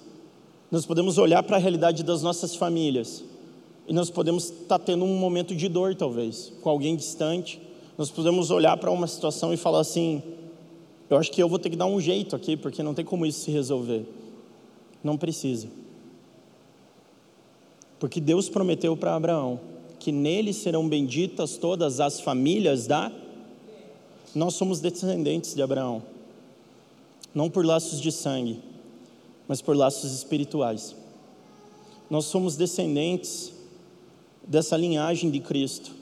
nós 0.71 0.87
podemos 0.87 1.19
olhar 1.19 1.43
para 1.43 1.57
a 1.57 1.59
realidade 1.59 2.05
das 2.05 2.23
nossas 2.23 2.55
famílias, 2.55 3.25
e 3.89 3.93
nós 3.93 4.09
podemos 4.09 4.45
estar 4.45 4.79
tá 4.79 4.85
tendo 4.85 5.05
um 5.05 5.19
momento 5.19 5.53
de 5.53 5.69
dor, 5.69 5.97
talvez, 5.97 6.53
com 6.61 6.71
alguém 6.71 6.95
distante. 6.95 7.61
Nós 7.99 8.09
podemos 8.09 8.53
olhar 8.53 8.77
para 8.77 8.91
uma 8.91 9.09
situação 9.09 9.53
e 9.53 9.57
falar 9.57 9.81
assim: 9.81 10.23
eu 11.09 11.17
acho 11.17 11.31
que 11.31 11.43
eu 11.43 11.49
vou 11.49 11.59
ter 11.59 11.71
que 11.71 11.77
dar 11.77 11.87
um 11.87 12.01
jeito 12.01 12.35
aqui, 12.35 12.57
porque 12.57 12.83
não 12.83 12.95
tem 12.95 13.05
como 13.05 13.25
isso 13.25 13.41
se 13.41 13.51
resolver. 13.51 14.05
Não 15.05 15.17
precisa. 15.17 15.69
Porque 17.99 18.21
Deus 18.21 18.49
prometeu 18.49 18.97
para 18.97 19.15
Abraão 19.15 19.61
que 19.99 20.13
nele 20.13 20.53
serão 20.53 20.89
benditas 20.89 21.57
todas 21.57 22.01
as 22.01 22.21
famílias 22.21 22.87
da. 22.87 23.11
Nós 24.35 24.55
somos 24.55 24.81
descendentes 24.81 25.55
de 25.55 25.63
Abraão, 25.63 26.03
não 27.35 27.49
por 27.49 27.65
laços 27.65 28.01
de 28.01 28.13
sangue, 28.13 28.61
mas 29.49 29.63
por 29.63 29.77
laços 29.77 30.13
espirituais. 30.13 30.95
Nós 32.11 32.27
somos 32.27 32.57
descendentes 32.57 33.53
dessa 34.47 34.77
linhagem 34.77 35.31
de 35.31 35.41
Cristo, 35.41 35.93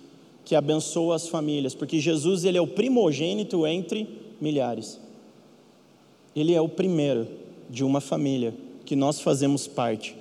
que 0.44 0.54
abençoa 0.54 1.14
as 1.14 1.28
famílias, 1.28 1.74
porque 1.74 2.00
Jesus 2.00 2.44
ele 2.44 2.58
é 2.58 2.60
o 2.60 2.66
primogênito 2.66 3.66
entre 3.66 4.23
milhares. 4.40 5.00
Ele 6.34 6.54
é 6.54 6.60
o 6.60 6.68
primeiro 6.68 7.26
de 7.70 7.84
uma 7.84 8.00
família 8.00 8.54
que 8.84 8.96
nós 8.96 9.20
fazemos 9.20 9.66
parte. 9.66 10.16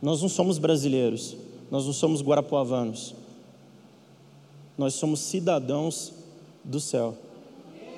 Nós 0.00 0.22
não 0.22 0.28
somos 0.28 0.58
brasileiros, 0.58 1.36
nós 1.70 1.86
não 1.86 1.92
somos 1.92 2.22
guarapuavanos. 2.22 3.14
Nós 4.76 4.94
somos 4.94 5.20
cidadãos 5.20 6.12
do 6.64 6.78
céu. 6.78 7.16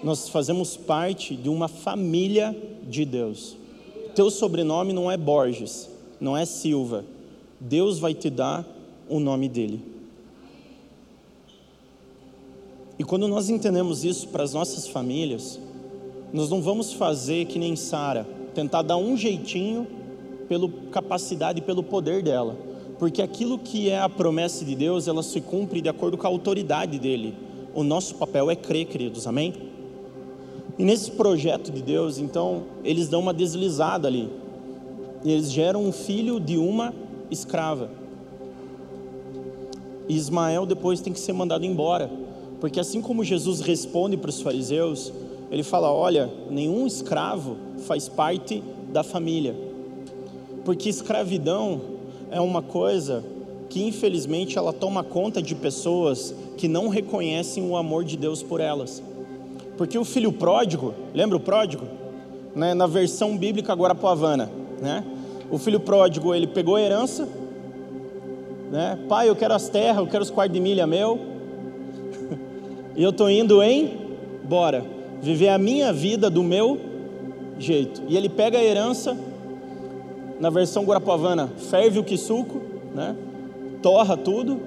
Nós 0.02 0.28
fazemos 0.30 0.76
parte 0.76 1.36
de 1.36 1.48
uma 1.48 1.68
família 1.68 2.56
de 2.88 3.04
Deus. 3.04 3.56
Teu 4.14 4.30
sobrenome 4.30 4.92
não 4.92 5.10
é 5.10 5.16
Borges, 5.16 5.90
não 6.18 6.36
é 6.36 6.46
Silva. 6.46 7.04
Deus 7.60 7.98
vai 7.98 8.14
te 8.14 8.30
dar 8.30 8.66
o 9.08 9.20
nome 9.20 9.48
dele. 9.48 9.99
E 13.00 13.02
quando 13.02 13.26
nós 13.26 13.48
entendemos 13.48 14.04
isso 14.04 14.28
para 14.28 14.42
as 14.42 14.52
nossas 14.52 14.86
famílias, 14.86 15.58
nós 16.34 16.50
não 16.50 16.60
vamos 16.60 16.92
fazer 16.92 17.46
que 17.46 17.58
nem 17.58 17.74
Sara, 17.74 18.28
tentar 18.54 18.82
dar 18.82 18.98
um 18.98 19.16
jeitinho 19.16 19.86
pela 20.46 20.68
capacidade 20.92 21.60
e 21.60 21.62
pelo 21.62 21.82
poder 21.82 22.22
dela, 22.22 22.58
porque 22.98 23.22
aquilo 23.22 23.58
que 23.58 23.88
é 23.88 23.98
a 23.98 24.06
promessa 24.06 24.66
de 24.66 24.74
Deus, 24.74 25.08
ela 25.08 25.22
se 25.22 25.40
cumpre 25.40 25.80
de 25.80 25.88
acordo 25.88 26.18
com 26.18 26.26
a 26.26 26.28
autoridade 26.28 26.98
dele. 26.98 27.34
O 27.74 27.82
nosso 27.82 28.16
papel 28.16 28.50
é 28.50 28.54
crer, 28.54 28.84
queridos, 28.84 29.26
amém? 29.26 29.54
E 30.78 30.84
nesse 30.84 31.12
projeto 31.12 31.72
de 31.72 31.80
Deus, 31.80 32.18
então, 32.18 32.64
eles 32.84 33.08
dão 33.08 33.20
uma 33.20 33.32
deslizada 33.32 34.08
ali. 34.08 34.28
E 35.24 35.32
eles 35.32 35.50
geram 35.50 35.86
um 35.86 35.90
filho 35.90 36.38
de 36.38 36.58
uma 36.58 36.92
escrava. 37.30 37.90
E 40.06 40.14
Ismael 40.14 40.66
depois 40.66 41.00
tem 41.00 41.14
que 41.14 41.20
ser 41.20 41.32
mandado 41.32 41.64
embora. 41.64 42.28
Porque 42.60 42.78
assim 42.78 43.00
como 43.00 43.24
Jesus 43.24 43.60
responde 43.60 44.16
para 44.16 44.28
os 44.28 44.40
fariseus, 44.40 45.12
ele 45.50 45.62
fala: 45.62 45.92
olha, 45.92 46.30
nenhum 46.50 46.86
escravo 46.86 47.56
faz 47.86 48.08
parte 48.08 48.62
da 48.92 49.02
família. 49.02 49.56
Porque 50.64 50.88
escravidão 50.88 51.80
é 52.30 52.40
uma 52.40 52.62
coisa 52.62 53.24
que 53.68 53.82
infelizmente 53.82 54.58
ela 54.58 54.72
toma 54.72 55.02
conta 55.02 55.40
de 55.40 55.54
pessoas 55.54 56.34
que 56.56 56.68
não 56.68 56.88
reconhecem 56.88 57.68
o 57.68 57.76
amor 57.76 58.04
de 58.04 58.16
Deus 58.16 58.42
por 58.42 58.60
elas. 58.60 59.02
Porque 59.78 59.96
o 59.96 60.04
filho 60.04 60.32
pródigo, 60.32 60.92
lembra 61.14 61.36
o 61.36 61.40
pródigo? 61.40 61.86
Né, 62.54 62.74
na 62.74 62.86
versão 62.86 63.36
bíblica 63.36 63.72
agora 63.72 63.96
Havana, 64.02 64.50
né? 64.82 65.04
O 65.50 65.56
filho 65.56 65.78
pródigo, 65.78 66.34
ele 66.34 66.48
pegou 66.48 66.76
a 66.76 66.82
herança, 66.82 67.28
né? 68.70 68.98
Pai, 69.08 69.28
eu 69.28 69.36
quero 69.36 69.54
as 69.54 69.68
terras, 69.68 69.98
eu 69.98 70.06
quero 70.08 70.22
os 70.22 70.30
quartos 70.30 70.52
de 70.52 70.60
milha 70.60 70.86
meu. 70.86 71.29
E 72.96 73.02
eu 73.02 73.10
estou 73.10 73.30
indo 73.30 73.62
em 73.62 73.98
bora 74.44 74.84
viver 75.20 75.48
a 75.48 75.58
minha 75.58 75.92
vida 75.92 76.30
do 76.30 76.42
meu 76.42 76.78
jeito. 77.58 78.02
E 78.08 78.16
ele 78.16 78.28
pega 78.28 78.58
a 78.58 78.64
herança, 78.64 79.16
na 80.38 80.48
versão 80.48 80.84
guarapuavana, 80.84 81.50
ferve 81.70 81.98
o 81.98 82.04
quisuco, 82.04 82.62
né? 82.94 83.14
torra 83.82 84.16
tudo, 84.16 84.60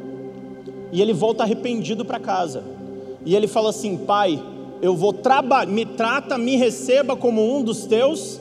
e 0.91 1.01
ele 1.01 1.13
volta 1.13 1.43
arrependido 1.43 2.05
para 2.05 2.19
casa. 2.19 2.63
E 3.25 3.35
ele 3.35 3.47
fala 3.47 3.69
assim: 3.69 3.97
Pai, 3.97 4.41
eu 4.81 4.95
vou 4.95 5.11
trabalhar, 5.11 5.71
me 5.71 5.85
trata, 5.85 6.37
me 6.37 6.55
receba 6.55 7.15
como 7.15 7.55
um 7.55 7.63
dos 7.63 7.85
teus 7.85 8.39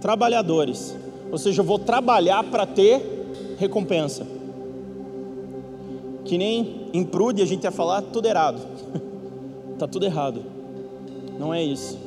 trabalhadores. 0.00 0.94
Ou 1.30 1.38
seja, 1.38 1.62
eu 1.62 1.64
vou 1.64 1.78
trabalhar 1.78 2.44
para 2.44 2.66
ter 2.66 3.56
recompensa. 3.58 4.26
Que 6.30 6.38
nem 6.38 6.86
em 6.92 7.02
Prude 7.02 7.42
a 7.42 7.44
gente 7.44 7.64
ia 7.64 7.72
falar 7.72 8.02
tudo 8.02 8.28
errado. 8.28 8.60
Está 9.72 9.88
tudo 9.90 10.06
errado. 10.06 10.44
Não 11.36 11.52
é 11.52 11.60
isso. 11.60 11.98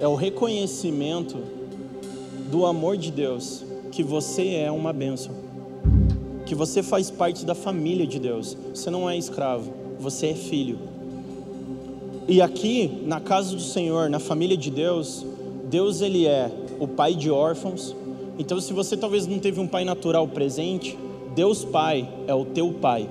É 0.00 0.08
o 0.08 0.16
reconhecimento 0.16 1.38
do 2.50 2.66
amor 2.66 2.96
de 2.96 3.12
Deus, 3.12 3.64
que 3.92 4.02
você 4.02 4.56
é 4.56 4.68
uma 4.72 4.92
bênção, 4.92 5.32
que 6.44 6.56
você 6.56 6.82
faz 6.82 7.08
parte 7.08 7.46
da 7.46 7.54
família 7.54 8.04
de 8.04 8.18
Deus. 8.18 8.56
Você 8.74 8.90
não 8.90 9.08
é 9.08 9.16
escravo, 9.16 9.72
você 9.96 10.30
é 10.30 10.34
filho. 10.34 10.80
E 12.26 12.42
aqui, 12.42 13.04
na 13.06 13.20
casa 13.20 13.54
do 13.54 13.62
Senhor, 13.62 14.10
na 14.10 14.18
família 14.18 14.56
de 14.56 14.72
Deus, 14.72 15.24
Deus 15.70 16.00
ele 16.00 16.26
é 16.26 16.50
o 16.80 16.88
pai 16.88 17.14
de 17.14 17.30
órfãos. 17.30 17.94
Então, 18.40 18.60
se 18.60 18.72
você 18.72 18.96
talvez 18.96 19.24
não 19.28 19.38
teve 19.38 19.60
um 19.60 19.68
pai 19.68 19.84
natural 19.84 20.26
presente, 20.26 20.98
Deus 21.32 21.64
Pai 21.64 22.08
é 22.26 22.34
o 22.34 22.44
teu 22.44 22.72
pai. 22.72 23.08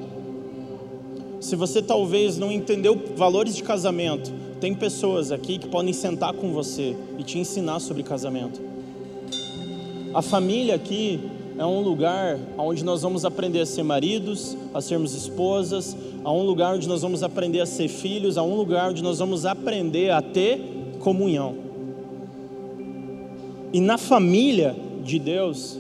Se 1.42 1.56
você 1.56 1.82
talvez 1.82 2.38
não 2.38 2.52
entendeu 2.52 2.96
valores 3.16 3.56
de 3.56 3.64
casamento, 3.64 4.32
tem 4.60 4.76
pessoas 4.76 5.32
aqui 5.32 5.58
que 5.58 5.68
podem 5.68 5.92
sentar 5.92 6.34
com 6.34 6.54
você 6.54 6.96
e 7.18 7.24
te 7.24 7.40
ensinar 7.40 7.80
sobre 7.80 8.04
casamento. 8.04 8.62
A 10.14 10.22
família 10.22 10.76
aqui 10.76 11.20
é 11.58 11.66
um 11.66 11.82
lugar 11.82 12.38
onde 12.60 12.86
nós 12.86 13.02
vamos 13.02 13.26
aprender 13.26 13.62
a 13.62 13.66
ser 13.66 13.82
maridos, 13.82 14.56
a 14.72 14.80
sermos 14.82 15.16
esposas, 15.16 15.98
a 16.24 16.32
um 16.32 16.44
lugar 16.44 16.76
onde 16.76 16.88
nós 16.88 17.02
vamos 17.02 17.24
aprender 17.24 17.60
a 17.60 17.66
ser 17.66 17.88
filhos, 17.88 18.38
a 18.38 18.44
um 18.44 18.56
lugar 18.56 18.92
onde 18.92 19.02
nós 19.02 19.18
vamos 19.18 19.44
aprender 19.44 20.12
a 20.12 20.22
ter 20.22 20.62
comunhão. 21.00 21.56
E 23.74 23.82
na 23.82 23.98
família 23.98 24.76
de 25.04 25.18
Deus 25.18 25.80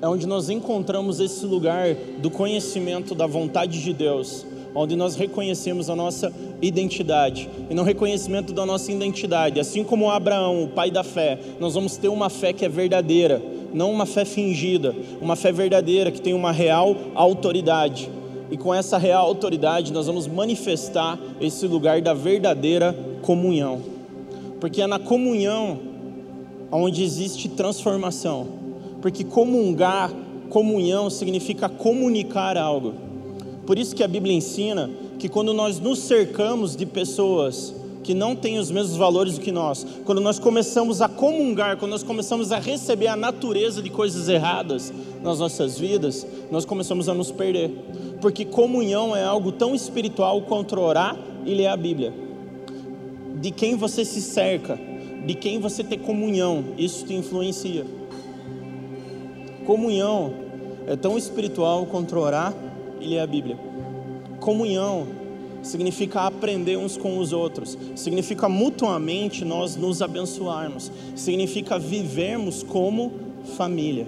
é 0.00 0.08
onde 0.08 0.26
nós 0.26 0.48
encontramos 0.48 1.20
esse 1.20 1.44
lugar 1.44 1.94
do 1.94 2.30
conhecimento 2.30 3.14
da 3.14 3.26
vontade 3.26 3.82
de 3.82 3.92
Deus, 3.92 4.46
onde 4.74 4.96
nós 4.96 5.14
reconhecemos 5.14 5.90
a 5.90 5.96
nossa 5.96 6.32
identidade. 6.60 7.48
E 7.68 7.74
no 7.74 7.82
reconhecimento 7.82 8.52
da 8.52 8.64
nossa 8.64 8.90
identidade, 8.90 9.60
assim 9.60 9.84
como 9.84 10.10
Abraão, 10.10 10.64
o 10.64 10.68
pai 10.68 10.90
da 10.90 11.04
fé, 11.04 11.38
nós 11.60 11.74
vamos 11.74 11.96
ter 11.96 12.08
uma 12.08 12.30
fé 12.30 12.52
que 12.52 12.64
é 12.64 12.68
verdadeira, 12.68 13.42
não 13.72 13.90
uma 13.90 14.06
fé 14.06 14.24
fingida, 14.24 14.94
uma 15.20 15.36
fé 15.36 15.52
verdadeira 15.52 16.10
que 16.10 16.20
tem 16.20 16.34
uma 16.34 16.52
real 16.52 16.96
autoridade. 17.14 18.10
E 18.50 18.56
com 18.56 18.72
essa 18.74 18.98
real 18.98 19.26
autoridade, 19.26 19.92
nós 19.92 20.06
vamos 20.06 20.26
manifestar 20.26 21.18
esse 21.40 21.66
lugar 21.66 22.02
da 22.02 22.12
verdadeira 22.12 22.94
comunhão. 23.22 23.80
Porque 24.60 24.82
é 24.82 24.86
na 24.86 24.98
comunhão 24.98 25.80
onde 26.70 27.02
existe 27.02 27.48
transformação. 27.48 28.46
Porque 29.00 29.24
comungar, 29.24 30.12
comunhão 30.48 31.10
significa 31.10 31.68
comunicar 31.68 32.56
algo. 32.56 32.94
Por 33.66 33.78
isso 33.78 33.94
que 33.94 34.02
a 34.02 34.08
Bíblia 34.08 34.34
ensina 34.34 34.90
que 35.18 35.28
quando 35.28 35.54
nós 35.54 35.78
nos 35.78 36.00
cercamos 36.00 36.74
de 36.74 36.84
pessoas 36.84 37.74
que 38.02 38.14
não 38.14 38.34
têm 38.34 38.58
os 38.58 38.70
mesmos 38.70 38.96
valores 38.96 39.34
do 39.34 39.40
que 39.40 39.52
nós, 39.52 39.86
quando 40.04 40.20
nós 40.20 40.38
começamos 40.38 41.00
a 41.00 41.08
comungar, 41.08 41.76
quando 41.76 41.92
nós 41.92 42.02
começamos 42.02 42.50
a 42.50 42.58
receber 42.58 43.06
a 43.06 43.16
natureza 43.16 43.80
de 43.80 43.90
coisas 43.90 44.28
erradas 44.28 44.92
nas 45.22 45.38
nossas 45.38 45.78
vidas, 45.78 46.26
nós 46.50 46.64
começamos 46.64 47.08
a 47.08 47.14
nos 47.14 47.30
perder. 47.30 47.70
Porque 48.20 48.44
comunhão 48.44 49.14
é 49.14 49.22
algo 49.22 49.52
tão 49.52 49.74
espiritual 49.74 50.42
quanto 50.42 50.78
orar 50.80 51.16
e 51.46 51.54
ler 51.54 51.68
a 51.68 51.76
Bíblia. 51.76 52.12
De 53.40 53.52
quem 53.52 53.76
você 53.76 54.04
se 54.04 54.20
cerca, 54.20 54.78
de 55.24 55.34
quem 55.34 55.60
você 55.60 55.84
tem 55.84 55.98
comunhão, 55.98 56.64
isso 56.76 57.06
te 57.06 57.14
influencia. 57.14 57.86
Comunhão 59.64 60.32
é 60.88 60.96
tão 60.96 61.16
espiritual 61.16 61.86
quanto 61.86 62.18
orar 62.18 62.52
e 63.02 63.08
ler 63.08 63.18
a 63.20 63.26
Bíblia. 63.26 63.58
Comunhão 64.40 65.06
significa 65.62 66.22
aprender 66.22 66.76
uns 66.76 66.96
com 66.96 67.18
os 67.18 67.32
outros, 67.32 67.78
significa 67.94 68.48
mutuamente 68.48 69.44
nós 69.44 69.76
nos 69.76 70.02
abençoarmos, 70.02 70.90
significa 71.14 71.78
vivermos 71.78 72.62
como 72.62 73.12
família. 73.56 74.06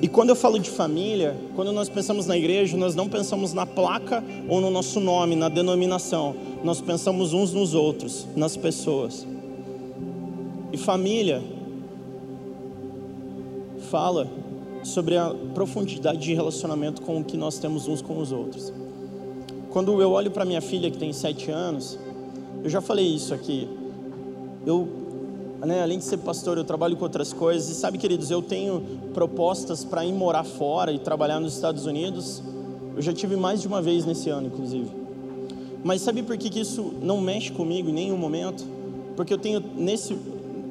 E 0.00 0.08
quando 0.08 0.30
eu 0.30 0.36
falo 0.36 0.58
de 0.58 0.68
família, 0.68 1.36
quando 1.54 1.72
nós 1.72 1.88
pensamos 1.88 2.26
na 2.26 2.36
igreja, 2.36 2.76
nós 2.76 2.94
não 2.94 3.08
pensamos 3.08 3.54
na 3.54 3.64
placa 3.64 4.22
ou 4.48 4.60
no 4.60 4.70
nosso 4.70 5.00
nome, 5.00 5.34
na 5.34 5.48
denominação, 5.48 6.34
nós 6.62 6.80
pensamos 6.80 7.32
uns 7.32 7.52
nos 7.52 7.74
outros, 7.74 8.26
nas 8.36 8.56
pessoas. 8.56 9.26
E 10.72 10.76
família 10.76 11.42
fala 13.90 14.28
sobre 14.84 15.16
a 15.16 15.34
profundidade 15.54 16.18
de 16.18 16.34
relacionamento 16.34 17.02
com 17.02 17.20
o 17.20 17.24
que 17.24 17.36
nós 17.36 17.58
temos 17.58 17.88
uns 17.88 18.00
com 18.00 18.18
os 18.18 18.30
outros. 18.30 18.72
Quando 19.70 20.00
eu 20.00 20.12
olho 20.12 20.30
para 20.30 20.44
minha 20.44 20.60
filha 20.60 20.90
que 20.90 20.98
tem 20.98 21.12
sete 21.12 21.50
anos, 21.50 21.98
eu 22.62 22.70
já 22.70 22.80
falei 22.80 23.06
isso 23.06 23.34
aqui. 23.34 23.68
Eu, 24.64 24.88
né, 25.64 25.82
além 25.82 25.98
de 25.98 26.04
ser 26.04 26.18
pastor, 26.18 26.58
eu 26.58 26.64
trabalho 26.64 26.96
com 26.96 27.04
outras 27.04 27.32
coisas. 27.32 27.68
E 27.70 27.74
sabe, 27.74 27.98
queridos, 27.98 28.30
eu 28.30 28.40
tenho 28.40 28.82
propostas 29.12 29.84
para 29.84 30.04
ir 30.04 30.12
morar 30.12 30.44
fora 30.44 30.92
e 30.92 30.98
trabalhar 30.98 31.40
nos 31.40 31.54
Estados 31.54 31.86
Unidos. 31.86 32.42
Eu 32.94 33.02
já 33.02 33.12
tive 33.12 33.36
mais 33.36 33.60
de 33.62 33.66
uma 33.66 33.82
vez 33.82 34.04
nesse 34.04 34.30
ano, 34.30 34.46
inclusive. 34.46 34.90
Mas 35.82 36.02
sabe 36.02 36.22
por 36.22 36.38
que, 36.38 36.48
que 36.48 36.60
isso 36.60 36.94
não 37.02 37.20
mexe 37.20 37.50
comigo 37.50 37.90
em 37.90 37.92
nenhum 37.92 38.16
momento? 38.16 38.64
Porque 39.16 39.32
eu 39.32 39.38
tenho 39.38 39.62
nesse 39.76 40.16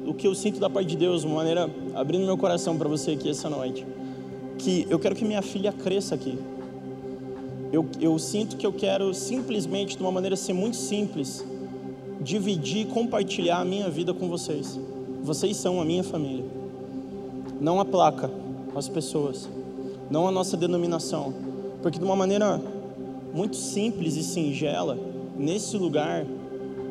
o 0.06 0.12
que 0.12 0.26
eu 0.26 0.34
sinto 0.34 0.60
da 0.60 0.68
parte 0.68 0.88
de 0.88 0.96
Deus, 0.96 1.24
uma 1.24 1.36
maneira 1.36 1.70
abrindo 1.94 2.26
meu 2.26 2.36
coração 2.36 2.76
para 2.76 2.88
você 2.88 3.12
aqui 3.12 3.30
essa 3.30 3.48
noite, 3.48 3.86
que 4.58 4.86
eu 4.88 4.98
quero 4.98 5.14
que 5.14 5.24
minha 5.24 5.42
filha 5.42 5.72
cresça 5.72 6.14
aqui. 6.14 6.38
Eu, 7.72 7.86
eu 8.00 8.18
sinto 8.18 8.56
que 8.56 8.66
eu 8.66 8.72
quero 8.72 9.12
simplesmente, 9.12 9.96
de 9.96 10.02
uma 10.02 10.12
maneira 10.12 10.34
assim 10.34 10.52
muito 10.52 10.76
simples, 10.76 11.44
dividir, 12.20 12.86
compartilhar 12.86 13.58
a 13.58 13.64
minha 13.64 13.90
vida 13.90 14.14
com 14.14 14.28
vocês. 14.28 14.78
Vocês 15.22 15.56
são 15.56 15.80
a 15.80 15.84
minha 15.84 16.04
família. 16.04 16.44
Não 17.60 17.80
a 17.80 17.84
placa, 17.84 18.30
as 18.74 18.88
pessoas. 18.88 19.48
Não 20.10 20.28
a 20.28 20.30
nossa 20.30 20.56
denominação. 20.56 21.34
Porque 21.82 21.98
de 21.98 22.04
uma 22.04 22.16
maneira 22.16 22.60
muito 23.32 23.56
simples 23.56 24.16
e 24.16 24.22
singela, 24.22 24.96
nesse 25.36 25.76
lugar 25.76 26.24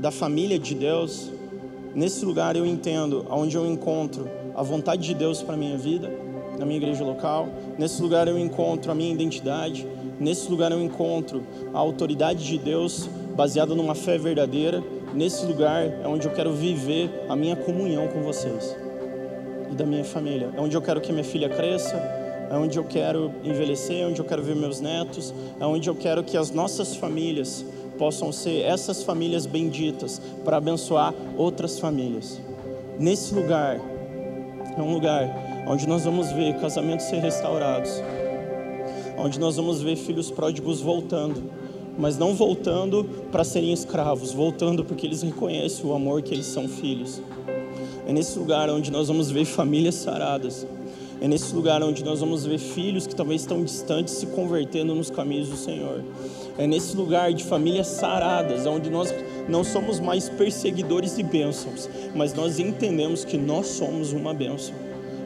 da 0.02 0.12
família 0.12 0.60
de 0.60 0.76
Deus, 0.76 1.32
nesse 1.96 2.26
lugar 2.26 2.56
eu 2.56 2.66
entendo, 2.66 3.26
onde 3.30 3.56
eu 3.56 3.66
encontro 3.66 4.28
a 4.56 4.62
vontade 4.62 5.04
de 5.04 5.14
Deus 5.14 5.42
para 5.42 5.56
minha 5.56 5.78
vida, 5.78 6.12
na 6.58 6.66
minha 6.66 6.78
igreja 6.78 7.04
local, 7.04 7.48
nesse 7.78 8.02
lugar 8.02 8.28
eu 8.28 8.38
encontro 8.38 8.92
a 8.92 8.96
minha 8.96 9.14
identidade, 9.14 9.88
nesse 10.20 10.50
lugar 10.50 10.72
eu 10.72 10.82
encontro 10.82 11.44
a 11.74 11.80
autoridade 11.80 12.46
de 12.46 12.58
Deus 12.58 13.10
baseada 13.36 13.74
numa 13.74 13.96
fé 13.96 14.18
verdadeira, 14.18 14.84
nesse 15.14 15.46
lugar 15.46 15.84
é 15.84 16.08
onde 16.08 16.28
eu 16.28 16.32
quero 16.32 16.54
viver 16.54 17.10
a 17.28 17.36
minha 17.36 17.56
comunhão 17.56 18.08
com 18.08 18.22
vocês 18.22 18.76
e 19.72 19.76
da 19.76 19.86
minha 19.86 20.04
família, 20.04 20.52
é 20.56 20.62
onde 20.62 20.76
eu 20.76 20.82
quero 20.82 21.02
que 21.02 21.12
minha 21.12 21.24
filha 21.24 21.50
cresça, 21.50 21.96
é 22.52 22.56
onde 22.56 22.78
eu 22.78 22.84
quero 22.84 23.32
envelhecer, 23.44 24.04
é 24.04 24.06
onde 24.06 24.20
eu 24.20 24.26
quero 24.26 24.44
ver 24.44 24.56
meus 24.56 24.80
netos, 24.80 25.34
é 25.60 25.66
onde 25.66 25.90
eu 25.90 25.96
quero 25.96 26.24
que 26.24 26.38
as 26.38 26.52
nossas 26.52 26.96
famílias 26.96 27.66
possam 27.98 28.32
ser 28.32 28.62
essas 28.62 29.04
famílias 29.04 29.46
benditas 29.46 30.22
para 30.44 30.58
abençoar 30.58 31.14
outras 31.38 31.80
famílias. 31.80 32.40
Nesse 33.00 33.34
lugar, 33.34 33.80
é 34.78 34.82
um 34.82 34.94
lugar 34.94 35.53
onde 35.68 35.88
nós 35.88 36.04
vamos 36.04 36.32
ver 36.32 36.56
casamentos 36.60 37.06
ser 37.06 37.18
restaurados, 37.18 38.02
onde 39.18 39.40
nós 39.40 39.56
vamos 39.56 39.82
ver 39.82 39.96
filhos 39.96 40.30
pródigos 40.30 40.82
voltando, 40.82 41.44
mas 41.98 42.18
não 42.18 42.34
voltando 42.34 43.04
para 43.32 43.44
serem 43.44 43.72
escravos, 43.72 44.32
voltando 44.32 44.84
porque 44.84 45.06
eles 45.06 45.22
reconhecem 45.22 45.86
o 45.86 45.94
amor 45.94 46.22
que 46.22 46.34
eles 46.34 46.48
são 46.48 46.68
filhos. 46.68 47.22
É 48.08 48.12
nesse 48.12 48.38
lugar 48.38 48.70
onde 48.70 48.92
nós 48.92 49.08
vamos 49.08 49.32
ver 49.32 49.46
famílias 49.46 49.96
saradas. 49.96 50.68
É 51.22 51.28
nesse 51.28 51.56
lugar 51.56 51.82
onde 51.82 52.04
nós 52.04 52.20
vamos 52.20 52.46
ver 52.46 52.58
filhos 52.58 53.08
que 53.08 53.16
talvez 53.16 53.42
estão 53.42 53.64
distantes 53.64 54.16
se 54.16 54.26
convertendo 54.28 54.94
nos 54.94 55.10
caminhos 55.10 55.48
do 55.48 55.56
Senhor. 55.56 56.04
É 56.58 56.68
nesse 56.68 56.98
lugar 56.98 57.32
de 57.32 57.46
famílias 57.46 57.88
saradas, 57.88 58.66
onde 58.66 58.90
nós 58.90 59.14
não 59.48 59.64
somos 59.64 60.02
mais 60.02 60.28
perseguidores 60.28 61.16
de 61.16 61.24
bênçãos, 61.24 61.90
mas 62.14 62.34
nós 62.34 62.60
entendemos 62.60 63.24
que 63.24 63.38
nós 63.38 63.68
somos 63.68 64.12
uma 64.12 64.34
bênção. 64.34 64.76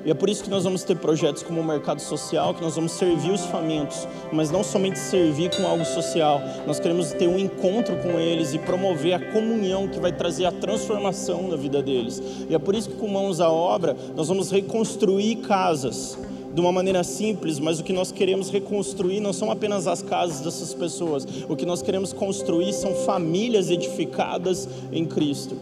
E 0.07 0.09
é 0.09 0.13
por 0.13 0.29
isso 0.29 0.41
que 0.41 0.49
nós 0.49 0.63
vamos 0.63 0.83
ter 0.83 0.95
projetos 0.95 1.43
como 1.43 1.59
o 1.59 1.63
mercado 1.65 1.99
social, 1.99 2.53
que 2.53 2.61
nós 2.61 2.75
vamos 2.75 2.93
servir 2.93 3.29
os 3.29 3.43
famintos, 3.47 4.07
mas 4.31 4.49
não 4.49 4.63
somente 4.63 4.97
servir 4.97 5.53
com 5.53 5.67
algo 5.67 5.83
social. 5.83 6.41
Nós 6.65 6.79
queremos 6.79 7.11
ter 7.11 7.27
um 7.27 7.37
encontro 7.37 7.93
com 7.97 8.17
eles 8.17 8.53
e 8.53 8.57
promover 8.57 9.15
a 9.15 9.19
comunhão 9.33 9.85
que 9.85 9.99
vai 9.99 10.13
trazer 10.13 10.45
a 10.45 10.51
transformação 10.53 11.49
na 11.49 11.57
vida 11.57 11.81
deles. 11.81 12.23
E 12.49 12.55
é 12.55 12.57
por 12.57 12.73
isso 12.73 12.91
que 12.91 12.95
com 12.95 13.09
mãos 13.09 13.41
à 13.41 13.51
obra, 13.51 13.97
nós 14.15 14.29
vamos 14.29 14.49
reconstruir 14.49 15.41
casas 15.41 16.17
de 16.53 16.61
uma 16.61 16.71
maneira 16.71 17.03
simples, 17.03 17.59
mas 17.59 17.81
o 17.81 17.83
que 17.83 17.91
nós 17.91 18.09
queremos 18.09 18.49
reconstruir 18.49 19.19
não 19.19 19.33
são 19.33 19.51
apenas 19.51 19.87
as 19.87 20.01
casas 20.01 20.39
dessas 20.39 20.73
pessoas. 20.73 21.27
O 21.49 21.55
que 21.57 21.65
nós 21.65 21.81
queremos 21.81 22.13
construir 22.13 22.71
são 22.71 22.95
famílias 22.95 23.69
edificadas 23.69 24.69
em 24.89 25.03
Cristo. 25.03 25.57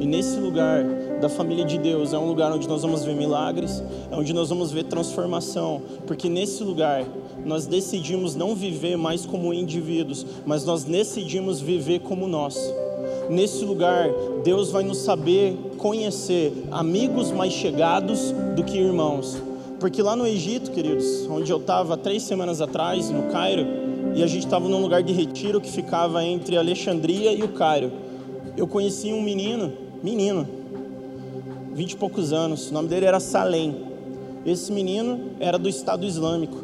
E 0.00 0.06
nesse 0.06 0.38
lugar 0.38 0.82
da 1.20 1.28
família 1.28 1.64
de 1.64 1.78
Deus 1.78 2.12
é 2.12 2.18
um 2.18 2.26
lugar 2.26 2.52
onde 2.52 2.68
nós 2.68 2.82
vamos 2.82 3.04
ver 3.04 3.14
milagres, 3.14 3.82
é 4.10 4.16
onde 4.16 4.32
nós 4.32 4.48
vamos 4.48 4.70
ver 4.70 4.84
transformação, 4.84 5.82
porque 6.06 6.28
nesse 6.28 6.62
lugar 6.62 7.04
nós 7.44 7.66
decidimos 7.66 8.34
não 8.34 8.54
viver 8.54 8.96
mais 8.96 9.24
como 9.24 9.52
indivíduos, 9.54 10.26
mas 10.44 10.64
nós 10.64 10.84
decidimos 10.84 11.60
viver 11.60 12.00
como 12.00 12.26
nós. 12.26 12.58
Nesse 13.30 13.64
lugar, 13.64 14.08
Deus 14.44 14.70
vai 14.70 14.84
nos 14.84 14.98
saber 14.98 15.56
conhecer 15.78 16.52
amigos 16.70 17.32
mais 17.32 17.52
chegados 17.52 18.32
do 18.54 18.62
que 18.62 18.78
irmãos. 18.78 19.36
Porque 19.80 20.02
lá 20.02 20.16
no 20.16 20.26
Egito, 20.26 20.70
queridos, 20.70 21.26
onde 21.28 21.50
eu 21.50 21.58
estava 21.58 21.96
três 21.96 22.22
semanas 22.22 22.60
atrás, 22.60 23.10
no 23.10 23.24
Cairo, 23.24 23.66
e 24.14 24.22
a 24.22 24.26
gente 24.26 24.44
estava 24.44 24.68
num 24.68 24.80
lugar 24.80 25.02
de 25.02 25.12
retiro 25.12 25.60
que 25.60 25.70
ficava 25.70 26.24
entre 26.24 26.56
Alexandria 26.56 27.32
e 27.32 27.42
o 27.42 27.48
Cairo, 27.48 27.92
eu 28.56 28.66
conheci 28.66 29.12
um 29.12 29.20
menino, 29.20 29.72
menino, 30.02 30.48
vinte 31.76 31.92
e 31.92 31.96
poucos 31.96 32.32
anos, 32.32 32.70
o 32.70 32.72
nome 32.72 32.88
dele 32.88 33.04
era 33.04 33.20
Salem. 33.20 33.76
Esse 34.46 34.72
menino 34.72 35.32
era 35.38 35.58
do 35.58 35.68
Estado 35.68 36.06
Islâmico 36.06 36.56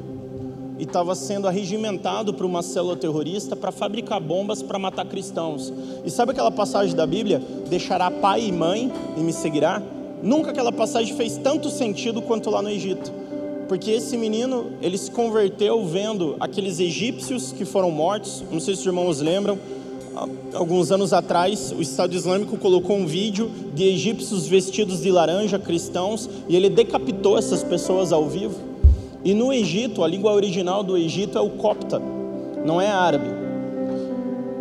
e 0.78 0.84
estava 0.84 1.14
sendo 1.14 1.46
arregimentado 1.46 2.32
por 2.32 2.46
uma 2.46 2.62
célula 2.62 2.96
terrorista 2.96 3.54
para 3.54 3.70
fabricar 3.70 4.18
bombas 4.18 4.62
para 4.62 4.78
matar 4.78 5.04
cristãos. 5.04 5.70
E 6.02 6.10
sabe 6.10 6.32
aquela 6.32 6.50
passagem 6.50 6.96
da 6.96 7.06
Bíblia? 7.06 7.42
Deixará 7.68 8.10
pai 8.10 8.46
e 8.46 8.52
mãe 8.52 8.90
e 9.14 9.20
me 9.20 9.34
seguirá? 9.34 9.82
Nunca 10.22 10.50
aquela 10.50 10.72
passagem 10.72 11.14
fez 11.14 11.36
tanto 11.36 11.68
sentido 11.68 12.22
quanto 12.22 12.48
lá 12.48 12.62
no 12.62 12.70
Egito. 12.70 13.12
Porque 13.68 13.90
esse 13.90 14.16
menino, 14.16 14.72
ele 14.80 14.96
se 14.96 15.10
converteu 15.10 15.84
vendo 15.84 16.36
aqueles 16.40 16.80
egípcios 16.80 17.52
que 17.52 17.66
foram 17.66 17.90
mortos, 17.90 18.42
não 18.50 18.60
sei 18.60 18.74
se 18.74 18.80
os 18.80 18.86
irmãos 18.86 19.20
lembram, 19.20 19.58
alguns 20.54 20.90
anos 20.90 21.12
atrás, 21.12 21.72
o 21.76 21.80
Estado 21.80 22.14
Islâmico 22.14 22.56
colocou 22.56 22.96
um 22.96 23.06
vídeo 23.06 23.50
de 23.74 23.84
egípcios 23.84 24.46
vestidos 24.46 25.02
de 25.02 25.10
laranja, 25.10 25.58
cristãos, 25.58 26.28
e 26.48 26.56
ele 26.56 26.68
decapitou 26.68 27.38
essas 27.38 27.62
pessoas 27.62 28.12
ao 28.12 28.28
vivo. 28.28 28.58
E 29.24 29.34
no 29.34 29.52
Egito, 29.52 30.02
a 30.02 30.08
língua 30.08 30.32
original 30.32 30.82
do 30.82 30.96
Egito 30.96 31.38
é 31.38 31.40
o 31.40 31.50
copta, 31.50 32.02
não 32.64 32.80
é 32.80 32.88
árabe. 32.88 33.28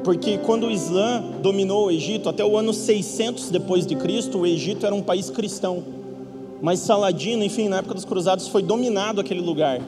Porque 0.04 0.38
quando 0.40 0.68
o 0.68 0.72
Islã 0.72 1.24
dominou 1.42 1.88
o 1.88 1.92
Egito, 1.92 2.30
até 2.30 2.44
o 2.44 2.58
ano 2.58 2.74
600 2.74 3.50
depois 3.50 3.86
de 3.86 3.96
Cristo, 3.96 4.40
o 4.40 4.48
Egito 4.48 4.86
era 4.86 4.94
um 4.94 5.02
país 5.02 5.30
cristão. 5.30 5.84
Mas 6.62 6.80
Saladino, 6.80 7.44
enfim, 7.44 7.68
na 7.68 7.78
época 7.78 7.96
dos 7.96 8.06
cruzados 8.06 8.48
foi 8.48 8.62
dominado 8.62 9.20
aquele 9.20 9.42
lugar. 9.42 9.82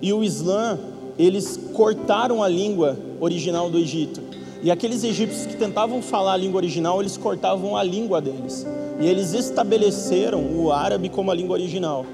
E 0.00 0.12
o 0.12 0.22
Islã, 0.22 0.78
eles 1.18 1.58
cortaram 1.72 2.42
a 2.42 2.48
língua 2.48 2.96
original 3.20 3.68
do 3.68 3.78
Egito. 3.78 4.31
E 4.62 4.70
aqueles 4.70 5.02
egípcios 5.02 5.46
que 5.46 5.56
tentavam 5.56 6.00
falar 6.00 6.34
a 6.34 6.36
língua 6.36 6.58
original, 6.58 7.00
eles 7.00 7.16
cortavam 7.16 7.76
a 7.76 7.82
língua 7.82 8.20
deles. 8.20 8.66
E 9.00 9.06
eles 9.06 9.34
estabeleceram 9.34 10.40
o 10.40 10.70
árabe 10.70 11.08
como 11.08 11.30
a 11.30 11.34
língua 11.34 11.54
original. 11.54 12.06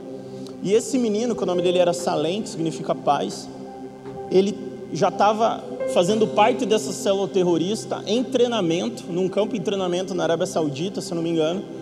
E 0.63 0.73
esse 0.73 0.99
menino, 0.99 1.37
que 1.37 1.43
o 1.43 1.47
nome 1.47 1.63
dele 1.63 1.79
era 1.79 1.93
Salem, 1.93 2.43
que 2.43 2.49
significa 2.49 2.95
paz, 2.95 3.49
ele 4.31 4.57
já 4.93 5.09
estava 5.09 5.63
fazendo 5.93 6.27
parte 6.27 6.65
dessa 6.65 6.93
célula 6.93 7.29
terrorista 7.29 8.03
em 8.07 8.25
treinamento, 8.25 9.05
num 9.11 9.29
campo 9.29 9.53
de 9.53 9.61
treinamento 9.61 10.15
na 10.15 10.23
Arábia 10.23 10.47
Saudita, 10.47 11.01
se 11.01 11.13
eu 11.13 11.17
não 11.17 11.23
me 11.23 11.31
engano 11.31 11.78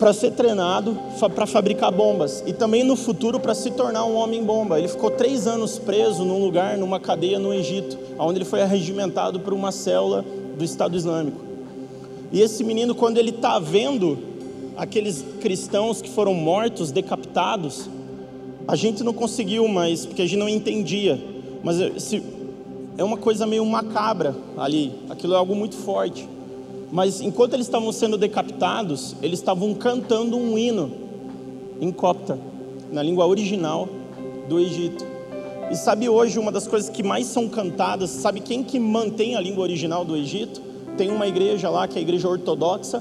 para 0.00 0.14
ser 0.14 0.30
treinado 0.30 0.98
para 1.34 1.46
fabricar 1.46 1.92
bombas 1.92 2.42
e 2.46 2.54
também 2.54 2.82
no 2.82 2.96
futuro 2.96 3.38
para 3.38 3.54
se 3.54 3.70
tornar 3.70 4.06
um 4.06 4.16
homem 4.16 4.42
bomba. 4.42 4.78
Ele 4.78 4.88
ficou 4.88 5.10
três 5.10 5.46
anos 5.46 5.78
preso 5.78 6.24
num 6.24 6.42
lugar, 6.42 6.78
numa 6.78 6.98
cadeia 6.98 7.38
no 7.38 7.52
Egito, 7.52 7.98
onde 8.18 8.38
ele 8.38 8.46
foi 8.46 8.62
arregimentado 8.62 9.40
por 9.40 9.52
uma 9.52 9.70
célula 9.70 10.24
do 10.56 10.64
Estado 10.64 10.96
Islâmico. 10.96 11.38
E 12.32 12.40
esse 12.40 12.64
menino, 12.64 12.94
quando 12.94 13.18
ele 13.18 13.28
está 13.28 13.58
vendo 13.58 14.18
aqueles 14.74 15.22
cristãos 15.38 16.00
que 16.00 16.08
foram 16.08 16.32
mortos, 16.32 16.90
decapitados, 16.90 17.86
a 18.66 18.76
gente 18.76 19.04
não 19.04 19.12
conseguiu 19.12 19.68
mais, 19.68 20.06
porque 20.06 20.22
a 20.22 20.24
gente 20.24 20.38
não 20.38 20.48
entendia. 20.48 21.22
Mas 21.62 21.78
esse, 21.78 22.22
é 22.96 23.04
uma 23.04 23.18
coisa 23.18 23.46
meio 23.46 23.66
macabra 23.66 24.34
ali, 24.56 24.94
aquilo 25.10 25.34
é 25.34 25.36
algo 25.36 25.54
muito 25.54 25.76
forte. 25.76 26.26
Mas 26.92 27.20
enquanto 27.20 27.54
eles 27.54 27.66
estavam 27.66 27.92
sendo 27.92 28.18
decapitados, 28.18 29.14
eles 29.22 29.38
estavam 29.38 29.74
cantando 29.74 30.36
um 30.36 30.58
hino 30.58 30.90
em 31.80 31.92
copta, 31.92 32.38
na 32.90 33.02
língua 33.02 33.26
original 33.26 33.88
do 34.48 34.58
Egito. 34.58 35.04
E 35.70 35.76
sabe 35.76 36.08
hoje 36.08 36.38
uma 36.38 36.50
das 36.50 36.66
coisas 36.66 36.90
que 36.90 37.02
mais 37.02 37.26
são 37.26 37.48
cantadas, 37.48 38.10
sabe 38.10 38.40
quem 38.40 38.64
que 38.64 38.80
mantém 38.80 39.36
a 39.36 39.40
língua 39.40 39.62
original 39.62 40.04
do 40.04 40.16
Egito? 40.16 40.60
Tem 40.96 41.10
uma 41.10 41.28
igreja 41.28 41.70
lá 41.70 41.86
que 41.86 41.96
é 41.96 42.00
a 42.00 42.02
igreja 42.02 42.28
ortodoxa, 42.28 43.00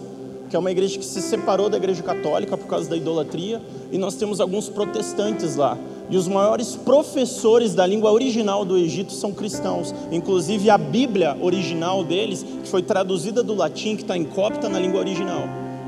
que 0.50 0.56
é 0.56 0.60
uma 0.60 0.70
igreja 0.70 1.00
que 1.00 1.06
se 1.06 1.22
separou 1.22 1.68
da 1.68 1.78
igreja 1.78 2.04
católica 2.04 2.56
por 2.56 2.68
causa 2.68 2.88
da 2.88 2.96
idolatria, 2.96 3.60
e 3.92 3.98
nós 3.98 4.16
temos 4.16 4.40
alguns 4.40 4.70
protestantes 4.70 5.56
lá. 5.56 5.78
E 6.10 6.18
os 6.18 6.28
maiores 6.28 6.76
professores 6.76 7.76
da 7.76 7.86
língua 7.86 8.12
original 8.12 8.66
do 8.66 8.76
Egito 8.78 9.14
são 9.14 9.32
cristãos. 9.32 9.94
Inclusive 10.12 10.70
a 10.70 10.78
Bíblia 10.78 11.38
original 11.40 12.04
deles, 12.04 12.44
que 12.44 12.68
foi 12.68 12.82
traduzida 12.82 13.44
do 13.44 13.54
latim, 13.54 13.96
que 13.96 14.02
está 14.02 14.18
em 14.18 14.24
copta 14.24 14.68
na 14.68 14.80
língua 14.80 15.00
original. 15.00 15.44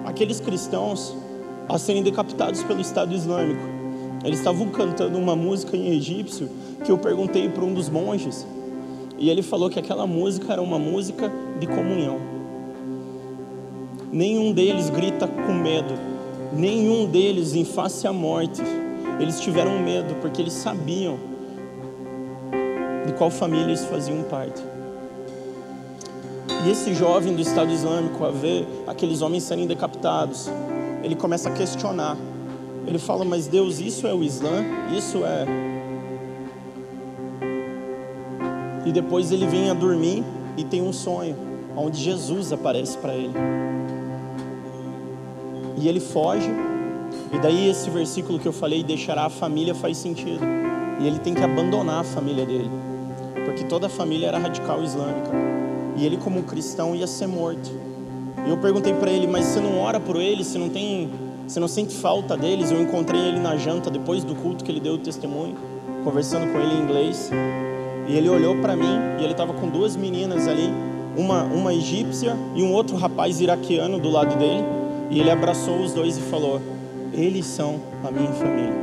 Aqueles 0.05 0.39
cristãos, 0.39 1.15
a 1.67 1.78
serem 1.80 2.03
decapitados 2.03 2.61
pelo 2.63 2.82
Estado 2.82 3.15
Islâmico, 3.15 3.61
eles 4.24 4.38
estavam 4.38 4.67
cantando 4.69 5.17
uma 5.17 5.36
música 5.36 5.76
em 5.76 5.88
egípcio 5.95 6.47
que 6.86 6.91
eu 6.91 6.97
perguntei 6.97 7.49
para 7.49 7.65
um 7.65 7.74
dos 7.74 7.89
monges. 7.89 8.45
E 9.17 9.30
ele 9.30 9.41
falou 9.41 9.69
que 9.69 9.80
aquela 9.80 10.05
música 10.05 10.53
era 10.53 10.61
uma 10.61 10.78
música 10.78 11.32
de 11.59 11.65
comunhão. 11.65 12.19
Nenhum 14.11 14.51
deles 14.51 14.89
grita 14.89 15.28
com 15.28 15.53
medo. 15.53 15.93
Nenhum 16.53 17.05
deles 17.05 17.55
em 17.55 17.63
face 17.63 18.05
à 18.05 18.13
morte. 18.13 18.61
Eles 19.22 19.39
tiveram 19.39 19.80
medo 19.80 20.15
porque 20.15 20.41
eles 20.41 20.53
sabiam 20.53 21.19
de 23.05 23.13
qual 23.13 23.30
família 23.30 23.65
eles 23.65 23.86
faziam 23.86 24.24
parte. 24.24 24.61
E 26.65 26.69
esse 26.69 26.93
jovem 26.95 27.36
do 27.36 27.41
Estado 27.41 27.72
Islâmico, 27.72 28.26
a 28.26 28.32
ver 28.32 28.67
aqueles 28.88 29.22
homens 29.22 29.43
serem 29.43 29.67
decapitados, 29.67 30.49
ele 31.03 31.15
começa 31.15 31.49
a 31.49 31.51
questionar. 31.51 32.17
Ele 32.88 32.97
fala: 32.97 33.24
Mas 33.24 33.45
Deus, 33.45 33.80
isso 33.80 34.07
é 34.07 34.13
o 34.13 34.24
Islã? 34.24 34.63
Isso 34.95 35.24
é. 35.24 35.45
E 38.86 38.91
depois 38.91 39.32
ele 39.32 39.45
vem 39.45 39.69
a 39.69 39.76
dormir 39.76 40.24
e 40.57 40.63
tem 40.63 40.82
um 40.82 40.91
sonho, 40.91 41.36
onde 41.78 42.01
Jesus 42.01 42.51
aparece 42.51 42.97
para 42.97 43.13
ele. 43.13 43.34
E 45.78 45.88
ele 45.88 45.99
foge, 45.99 46.49
e 47.34 47.39
daí 47.39 47.69
esse 47.69 47.89
versículo 47.89 48.39
que 48.39 48.47
eu 48.47 48.53
falei, 48.53 48.84
deixará 48.84 49.25
a 49.25 49.29
família, 49.29 49.73
faz 49.73 49.97
sentido. 49.97 50.43
E 50.99 51.07
ele 51.07 51.19
tem 51.19 51.34
que 51.34 51.43
abandonar 51.43 52.01
a 52.01 52.03
família 52.03 52.45
dele, 52.45 52.69
porque 53.45 53.63
toda 53.63 53.88
a 53.88 53.89
família 53.89 54.27
era 54.27 54.38
radical 54.38 54.84
islâmica. 54.84 55.32
E 55.95 56.05
ele, 56.05 56.17
como 56.17 56.43
cristão, 56.43 56.95
ia 56.95 57.07
ser 57.07 57.27
morto. 57.27 57.71
E 58.45 58.49
eu 58.49 58.57
perguntei 58.57 58.93
para 58.93 59.09
ele, 59.09 59.27
mas 59.27 59.45
você 59.45 59.59
não 59.59 59.79
ora 59.79 59.99
por 59.99 60.15
eles? 60.15 60.47
Você 60.47 60.57
não 60.57 60.69
tem, 60.69 61.09
você 61.47 61.59
não 61.59 61.67
sente 61.67 61.95
falta 61.95 62.36
deles? 62.36 62.71
Eu 62.71 62.82
encontrei 62.82 63.19
ele 63.19 63.39
na 63.39 63.55
janta 63.55 63.89
depois 63.89 64.23
do 64.23 64.36
culto 64.36 64.63
que 64.63 64.71
ele 64.71 64.79
deu 64.79 64.93
o 64.93 64.97
testemunho, 64.97 65.55
conversando 66.03 66.51
com 66.51 66.59
ele 66.59 66.75
em 66.75 66.82
inglês. 66.84 67.32
E 68.07 68.15
ele 68.15 68.29
olhou 68.29 68.57
para 68.57 68.75
mim 68.75 68.99
e 69.19 69.23
ele 69.23 69.32
estava 69.32 69.53
com 69.53 69.69
duas 69.69 69.95
meninas 69.95 70.47
ali, 70.47 70.69
uma 71.15 71.43
uma 71.43 71.73
egípcia 71.73 72.36
e 72.55 72.61
um 72.63 72.73
outro 72.73 72.97
rapaz 72.97 73.39
iraquiano 73.39 73.99
do 73.99 74.09
lado 74.09 74.38
dele. 74.38 74.63
E 75.09 75.19
ele 75.19 75.29
abraçou 75.29 75.79
os 75.82 75.93
dois 75.93 76.17
e 76.17 76.21
falou: 76.21 76.59
"Eles 77.14 77.45
são 77.45 77.80
a 78.03 78.12
minha 78.12 78.32
família". 78.32 78.74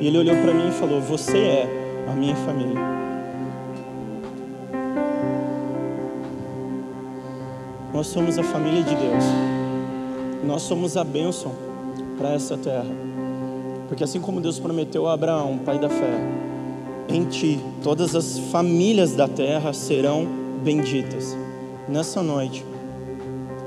E 0.00 0.06
ele 0.06 0.18
olhou 0.18 0.36
para 0.36 0.52
mim 0.52 0.68
e 0.68 0.72
falou: 0.72 1.00
"Você 1.00 1.38
é 1.38 2.04
a 2.08 2.12
minha 2.14 2.36
família". 2.36 2.80
Nós 7.92 8.08
somos 8.08 8.36
a 8.38 8.42
família 8.42 8.82
de 8.82 8.94
Deus. 8.96 9.24
Nós 10.44 10.62
somos 10.62 10.96
a 10.96 11.04
bênção 11.04 11.52
para 12.18 12.32
essa 12.32 12.56
terra. 12.56 12.84
Porque 13.88 14.02
assim 14.02 14.20
como 14.20 14.40
Deus 14.40 14.58
prometeu 14.58 15.06
a 15.06 15.12
Abraão, 15.12 15.58
pai 15.64 15.78
da 15.78 15.88
fé, 15.88 16.18
em 17.08 17.24
ti 17.24 17.60
todas 17.82 18.16
as 18.16 18.38
famílias 18.50 19.12
da 19.12 19.28
terra 19.28 19.72
serão 19.72 20.26
benditas. 20.62 21.36
Nessa 21.88 22.22
noite, 22.22 22.64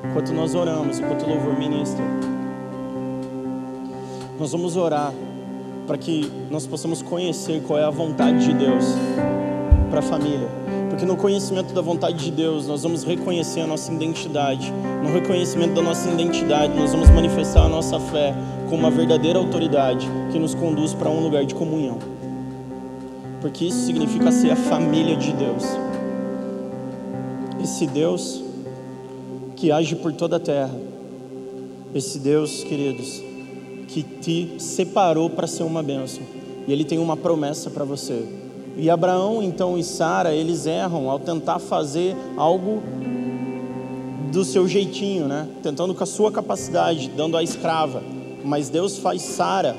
enquanto 0.04 0.34
nós 0.34 0.56
oramos, 0.56 1.00
enquanto 1.00 1.24
o 1.24 1.30
louvor 1.30 1.58
ministra, 1.58 2.04
nós 4.40 4.52
vamos 4.52 4.76
orar 4.78 5.14
para 5.88 5.98
que 5.98 6.32
nós 6.52 6.68
possamos 6.68 7.02
conhecer 7.02 7.62
qual 7.66 7.80
é 7.80 7.84
a 7.84 7.90
vontade 7.90 8.46
de 8.46 8.54
Deus 8.54 8.86
para 9.90 10.00
a 10.00 10.02
família. 10.02 10.48
Porque 10.90 11.06
no 11.06 11.16
conhecimento 11.16 11.74
da 11.74 11.82
vontade 11.82 12.18
de 12.18 12.32
Deus, 12.32 12.68
nós 12.68 12.84
vamos 12.84 13.04
reconhecer 13.04 13.62
a 13.62 13.68
nossa 13.68 13.92
identidade. 13.92 14.74
No 15.04 15.12
reconhecimento 15.12 15.74
da 15.74 15.82
nossa 15.82 16.10
identidade, 16.10 16.74
nós 16.74 16.92
vamos 16.92 17.10
manifestar 17.10 17.66
a 17.66 17.70
nossa 17.70 18.00
fé 18.00 18.34
com 18.70 18.76
uma 18.76 18.90
verdadeira 18.90 19.40
autoridade 19.40 20.10
que 20.32 20.40
nos 20.40 20.54
conduz 20.54 20.94
para 20.94 21.10
um 21.10 21.22
lugar 21.22 21.46
de 21.46 21.56
comunhão. 21.56 22.00
Porque 23.42 23.66
isso 23.66 23.86
significa 23.86 24.32
ser 24.32 24.52
a 24.52 24.56
família 24.56 25.16
de 25.16 25.32
Deus. 25.34 25.64
Esse 27.64 27.86
Deus 27.86 28.44
que 29.58 29.72
age 29.72 29.96
por 29.96 30.14
toda 30.14 30.38
a 30.38 30.40
terra. 30.40 30.74
Esse 31.94 32.20
Deus, 32.20 32.64
queridos, 32.64 33.24
que 33.88 34.04
te 34.04 34.56
separou 34.60 35.30
para 35.32 35.48
ser 35.48 35.64
uma 35.64 35.82
bênção. 35.82 36.22
E 36.68 36.72
Ele 36.72 36.86
tem 36.86 37.00
uma 37.00 37.18
promessa 37.18 37.70
para 37.72 37.84
você. 37.84 38.24
E 38.78 38.90
Abraão, 38.90 39.42
então, 39.42 39.76
e 39.76 39.84
Sara, 39.84 40.34
eles 40.34 40.68
erram 40.68 41.10
ao 41.10 41.20
tentar 41.20 41.58
fazer 41.58 42.16
algo 42.38 42.84
do 44.32 44.46
seu 44.46 44.68
jeitinho, 44.68 45.28
né? 45.28 45.48
Tentando 45.64 45.96
com 45.96 46.04
a 46.04 46.08
sua 46.08 46.32
capacidade, 46.32 47.10
dando 47.10 47.36
a 47.36 47.42
escrava. 47.42 48.04
Mas 48.46 48.70
Deus 48.70 49.00
faz 49.00 49.24
Sara 49.24 49.76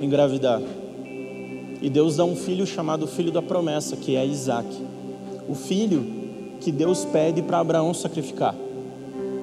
engravidar. 0.00 0.62
E 1.82 1.90
Deus 1.90 2.16
dá 2.16 2.24
um 2.24 2.36
filho 2.36 2.66
chamado 2.66 3.06
filho 3.06 3.30
da 3.30 3.42
promessa, 3.42 3.96
que 3.96 4.16
é 4.16 4.24
Isaac. 4.24 4.66
O 5.46 5.54
filho 5.54 6.06
que 6.60 6.72
Deus 6.72 7.04
pede 7.04 7.42
para 7.42 7.58
Abraão 7.58 7.92
sacrificar. 7.92 8.54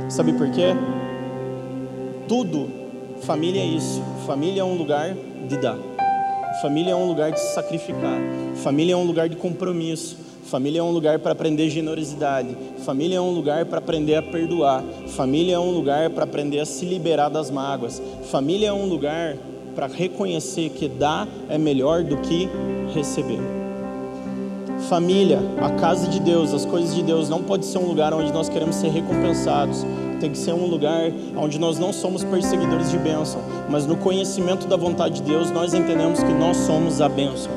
Sabe 0.10 0.34
por 0.34 0.50
quê? 0.52 0.76
Tudo, 2.28 2.70
família 3.22 3.62
é 3.62 3.66
isso. 3.66 4.02
Família 4.26 4.62
é 4.62 4.64
um 4.64 4.76
lugar 4.76 5.16
de 5.48 5.58
dar. 5.58 5.78
Família 6.62 6.92
é 6.92 6.96
um 6.96 7.08
lugar 7.08 7.32
de 7.32 7.40
se 7.40 7.54
sacrificar. 7.54 8.20
Família 8.56 8.94
é 8.94 8.98
um 8.98 9.04
lugar 9.04 9.28
de 9.28 9.36
compromisso. 9.36 10.18
Família 10.46 10.80
é 10.80 10.84
um 10.84 10.92
lugar 10.92 11.20
para 11.20 11.34
aprender 11.34 11.70
generosidade. 11.70 12.56
Família 12.86 13.18
é 13.18 13.22
um 13.22 13.32
lugar 13.32 13.66
para 13.66 13.80
aprender 13.80 14.16
a 14.16 14.22
perdoar. 14.22 14.82
Família 15.08 15.56
é 15.56 15.60
um 15.60 15.72
lugar 15.72 16.10
para 16.12 16.24
aprender 16.24 16.60
a 16.60 16.66
se 16.66 16.86
liberar 16.86 17.30
das 17.30 17.52
mágoas. 17.52 18.02
Família 18.32 18.70
é 18.70 18.74
um 18.74 18.86
lugar 18.86 19.36
para 19.76 19.88
reconhecer 19.88 20.70
que 20.70 20.88
dar 20.88 21.28
é 21.50 21.58
melhor 21.58 22.04
do 22.04 22.18
que 22.18 22.50
receber. 22.94 23.67
Família, 24.88 25.42
a 25.62 25.70
casa 25.72 26.08
de 26.08 26.18
Deus, 26.18 26.54
as 26.54 26.66
coisas 26.66 26.96
de 26.96 27.04
Deus 27.04 27.28
não 27.28 27.44
pode 27.44 27.66
ser 27.66 27.78
um 27.78 27.86
lugar 27.86 28.14
onde 28.14 28.32
nós 28.32 28.48
queremos 28.48 28.78
ser 28.78 28.88
recompensados, 28.88 29.86
tem 30.22 30.32
que 30.32 30.38
ser 30.38 30.54
um 30.54 30.66
lugar 30.66 31.12
onde 31.36 31.60
nós 31.60 31.78
não 31.78 31.92
somos 31.92 32.24
perseguidores 32.24 32.90
de 32.90 32.98
bênção, 32.98 33.42
mas 33.70 33.86
no 33.86 33.98
conhecimento 33.98 34.66
da 34.66 34.78
vontade 34.78 35.16
de 35.16 35.24
Deus, 35.24 35.52
nós 35.52 35.74
entendemos 35.74 36.24
que 36.24 36.32
nós 36.32 36.56
somos 36.58 37.02
a 37.02 37.10
bênção. 37.10 37.52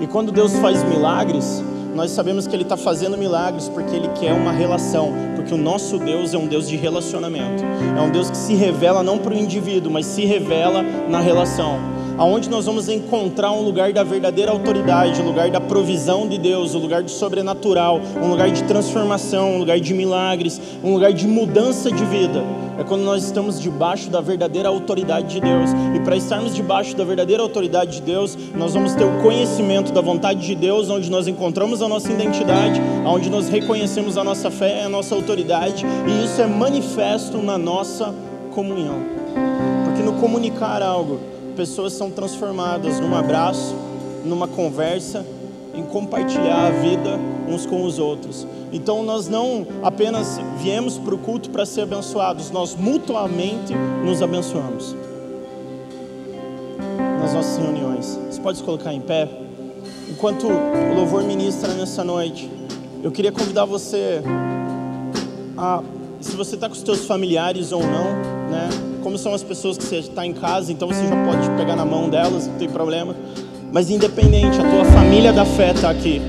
E 0.00 0.06
quando 0.06 0.32
Deus 0.32 0.56
faz 0.56 0.82
milagres, 0.82 1.62
nós 1.94 2.10
sabemos 2.10 2.46
que 2.46 2.56
Ele 2.56 2.62
está 2.62 2.76
fazendo 2.76 3.18
milagres 3.18 3.68
porque 3.68 3.94
Ele 3.94 4.08
quer 4.18 4.32
uma 4.32 4.50
relação, 4.50 5.12
porque 5.36 5.52
o 5.52 5.58
nosso 5.58 5.98
Deus 5.98 6.32
é 6.32 6.38
um 6.38 6.46
Deus 6.46 6.66
de 6.66 6.76
relacionamento, 6.76 7.62
é 7.96 8.00
um 8.00 8.10
Deus 8.10 8.30
que 8.30 8.36
se 8.36 8.54
revela 8.54 9.02
não 9.02 9.18
para 9.18 9.34
o 9.34 9.36
indivíduo, 9.36 9.92
mas 9.92 10.06
se 10.06 10.24
revela 10.24 10.82
na 10.82 11.20
relação 11.20 12.01
aonde 12.22 12.48
nós 12.48 12.66
vamos 12.66 12.88
encontrar 12.88 13.50
um 13.50 13.62
lugar 13.62 13.92
da 13.92 14.04
verdadeira 14.04 14.52
autoridade, 14.52 15.20
um 15.20 15.24
lugar 15.24 15.50
da 15.50 15.60
provisão 15.60 16.28
de 16.28 16.38
Deus, 16.38 16.72
um 16.72 16.78
lugar 16.78 17.02
do 17.02 17.10
sobrenatural, 17.10 18.00
um 18.22 18.28
lugar 18.28 18.48
de 18.48 18.62
transformação, 18.62 19.56
um 19.56 19.58
lugar 19.58 19.80
de 19.80 19.92
milagres, 19.92 20.60
um 20.84 20.92
lugar 20.92 21.12
de 21.12 21.26
mudança 21.26 21.90
de 21.90 22.04
vida. 22.04 22.44
É 22.78 22.84
quando 22.84 23.02
nós 23.02 23.24
estamos 23.24 23.60
debaixo 23.60 24.08
da 24.08 24.20
verdadeira 24.20 24.68
autoridade 24.68 25.34
de 25.34 25.40
Deus. 25.40 25.70
E 25.96 25.98
para 25.98 26.14
estarmos 26.14 26.54
debaixo 26.54 26.96
da 26.96 27.02
verdadeira 27.02 27.42
autoridade 27.42 27.96
de 27.96 28.02
Deus, 28.02 28.38
nós 28.54 28.72
vamos 28.72 28.94
ter 28.94 29.04
o 29.04 29.20
conhecimento 29.20 29.92
da 29.92 30.00
vontade 30.00 30.46
de 30.46 30.54
Deus, 30.54 30.90
onde 30.90 31.10
nós 31.10 31.26
encontramos 31.26 31.82
a 31.82 31.88
nossa 31.88 32.12
identidade, 32.12 32.80
onde 33.04 33.28
nós 33.30 33.48
reconhecemos 33.48 34.16
a 34.16 34.22
nossa 34.22 34.48
fé 34.48 34.84
a 34.84 34.88
nossa 34.88 35.12
autoridade, 35.12 35.84
e 36.06 36.24
isso 36.24 36.40
é 36.40 36.46
manifesto 36.46 37.38
na 37.38 37.58
nossa 37.58 38.14
comunhão. 38.52 39.00
Porque 39.86 40.04
no 40.04 40.12
comunicar 40.20 40.82
algo, 40.82 41.32
pessoas 41.52 41.92
são 41.92 42.10
transformadas 42.10 43.00
num 43.00 43.14
abraço, 43.14 43.74
numa 44.24 44.48
conversa, 44.48 45.24
em 45.74 45.82
compartilhar 45.82 46.66
a 46.66 46.70
vida 46.70 47.18
uns 47.48 47.66
com 47.66 47.84
os 47.84 47.98
outros. 47.98 48.46
Então 48.72 49.02
nós 49.02 49.28
não 49.28 49.66
apenas 49.82 50.40
viemos 50.58 50.98
para 50.98 51.14
o 51.14 51.18
culto 51.18 51.50
para 51.50 51.66
ser 51.66 51.82
abençoados, 51.82 52.50
nós 52.50 52.74
mutuamente 52.74 53.74
nos 54.04 54.22
abençoamos. 54.22 54.94
Nas 57.20 57.34
nossas 57.34 57.58
reuniões. 57.58 58.18
Você 58.30 58.40
pode 58.40 58.58
se 58.58 58.64
colocar 58.64 58.92
em 58.92 59.00
pé? 59.00 59.28
Enquanto 60.08 60.46
o 60.46 60.94
louvor 60.94 61.22
ministra 61.22 61.72
nessa 61.74 62.02
noite, 62.02 62.50
eu 63.02 63.10
queria 63.10 63.32
convidar 63.32 63.64
você 63.64 64.22
a, 65.56 65.82
se 66.22 66.36
você 66.36 66.54
está 66.54 66.68
com 66.68 66.74
os 66.74 66.80
seus 66.80 67.04
familiares 67.06 67.72
ou 67.72 67.82
não, 67.82 68.04
né? 68.50 68.68
como 69.02 69.18
são 69.18 69.34
as 69.34 69.42
pessoas 69.42 69.76
que 69.76 69.84
você 69.84 69.96
está 69.96 70.24
em 70.24 70.32
casa, 70.32 70.72
então 70.72 70.88
você 70.88 71.06
já 71.06 71.16
pode 71.24 71.50
pegar 71.56 71.74
na 71.74 71.84
mão 71.84 72.08
delas, 72.08 72.46
não 72.46 72.54
tem 72.54 72.68
problema. 72.68 73.14
Mas 73.72 73.90
independente, 73.90 74.60
a 74.60 74.70
tua 74.70 74.84
família 74.84 75.32
da 75.32 75.44
fé 75.44 75.72
está 75.72 75.90
aqui. 75.90 76.22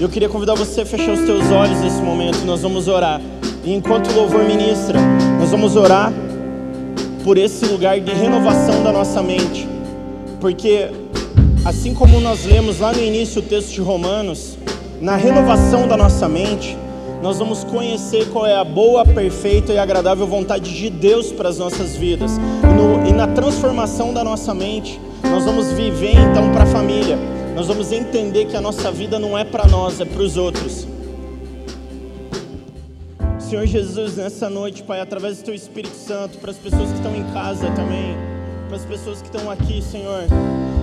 Eu 0.00 0.08
queria 0.08 0.28
convidar 0.28 0.54
você 0.54 0.82
a 0.82 0.86
fechar 0.86 1.12
os 1.12 1.20
teus 1.20 1.50
olhos 1.50 1.80
nesse 1.80 2.00
momento, 2.00 2.44
nós 2.44 2.62
vamos 2.62 2.86
orar. 2.86 3.20
E 3.64 3.74
enquanto 3.74 4.10
o 4.10 4.14
louvor 4.14 4.44
ministra, 4.44 5.00
nós 5.38 5.50
vamos 5.50 5.74
orar 5.74 6.12
por 7.24 7.36
esse 7.36 7.66
lugar 7.66 7.98
de 7.98 8.12
renovação 8.12 8.84
da 8.84 8.92
nossa 8.92 9.22
mente. 9.22 9.66
Porque 10.40 10.88
assim 11.64 11.92
como 11.92 12.20
nós 12.20 12.44
lemos 12.44 12.78
lá 12.78 12.92
no 12.92 13.02
início 13.02 13.40
o 13.40 13.44
texto 13.44 13.72
de 13.72 13.80
Romanos, 13.80 14.56
na 15.00 15.16
renovação 15.16 15.88
da 15.88 15.96
nossa 15.96 16.28
mente, 16.28 16.76
nós 17.22 17.38
vamos 17.38 17.64
conhecer 17.64 18.28
qual 18.30 18.46
é 18.46 18.56
a 18.56 18.64
boa, 18.64 19.04
perfeita 19.04 19.72
e 19.72 19.78
agradável 19.78 20.26
vontade 20.26 20.74
de 20.74 20.90
Deus 20.90 21.32
para 21.32 21.48
as 21.48 21.58
nossas 21.58 21.96
vidas. 21.96 22.32
E, 22.36 22.74
no, 22.74 23.06
e 23.06 23.12
na 23.12 23.26
transformação 23.26 24.12
da 24.12 24.22
nossa 24.22 24.54
mente, 24.54 25.00
nós 25.22 25.44
vamos 25.44 25.72
viver 25.72 26.14
então 26.14 26.52
para 26.52 26.64
a 26.64 26.66
família. 26.66 27.18
Nós 27.54 27.66
vamos 27.66 27.90
entender 27.90 28.46
que 28.46 28.56
a 28.56 28.60
nossa 28.60 28.92
vida 28.92 29.18
não 29.18 29.36
é 29.36 29.44
para 29.44 29.66
nós, 29.66 30.00
é 30.00 30.04
para 30.04 30.22
os 30.22 30.36
outros. 30.36 30.86
Senhor 33.38 33.64
Jesus, 33.64 34.16
nessa 34.16 34.50
noite, 34.50 34.82
Pai, 34.82 35.00
através 35.00 35.38
do 35.38 35.44
Teu 35.44 35.54
Espírito 35.54 35.94
Santo, 35.94 36.36
para 36.38 36.50
as 36.50 36.56
pessoas 36.56 36.90
que 36.90 36.96
estão 36.96 37.14
em 37.14 37.22
casa 37.32 37.70
também, 37.70 38.16
para 38.66 38.76
as 38.76 38.84
pessoas 38.84 39.22
que 39.22 39.28
estão 39.28 39.50
aqui, 39.50 39.80
Senhor, 39.80 40.24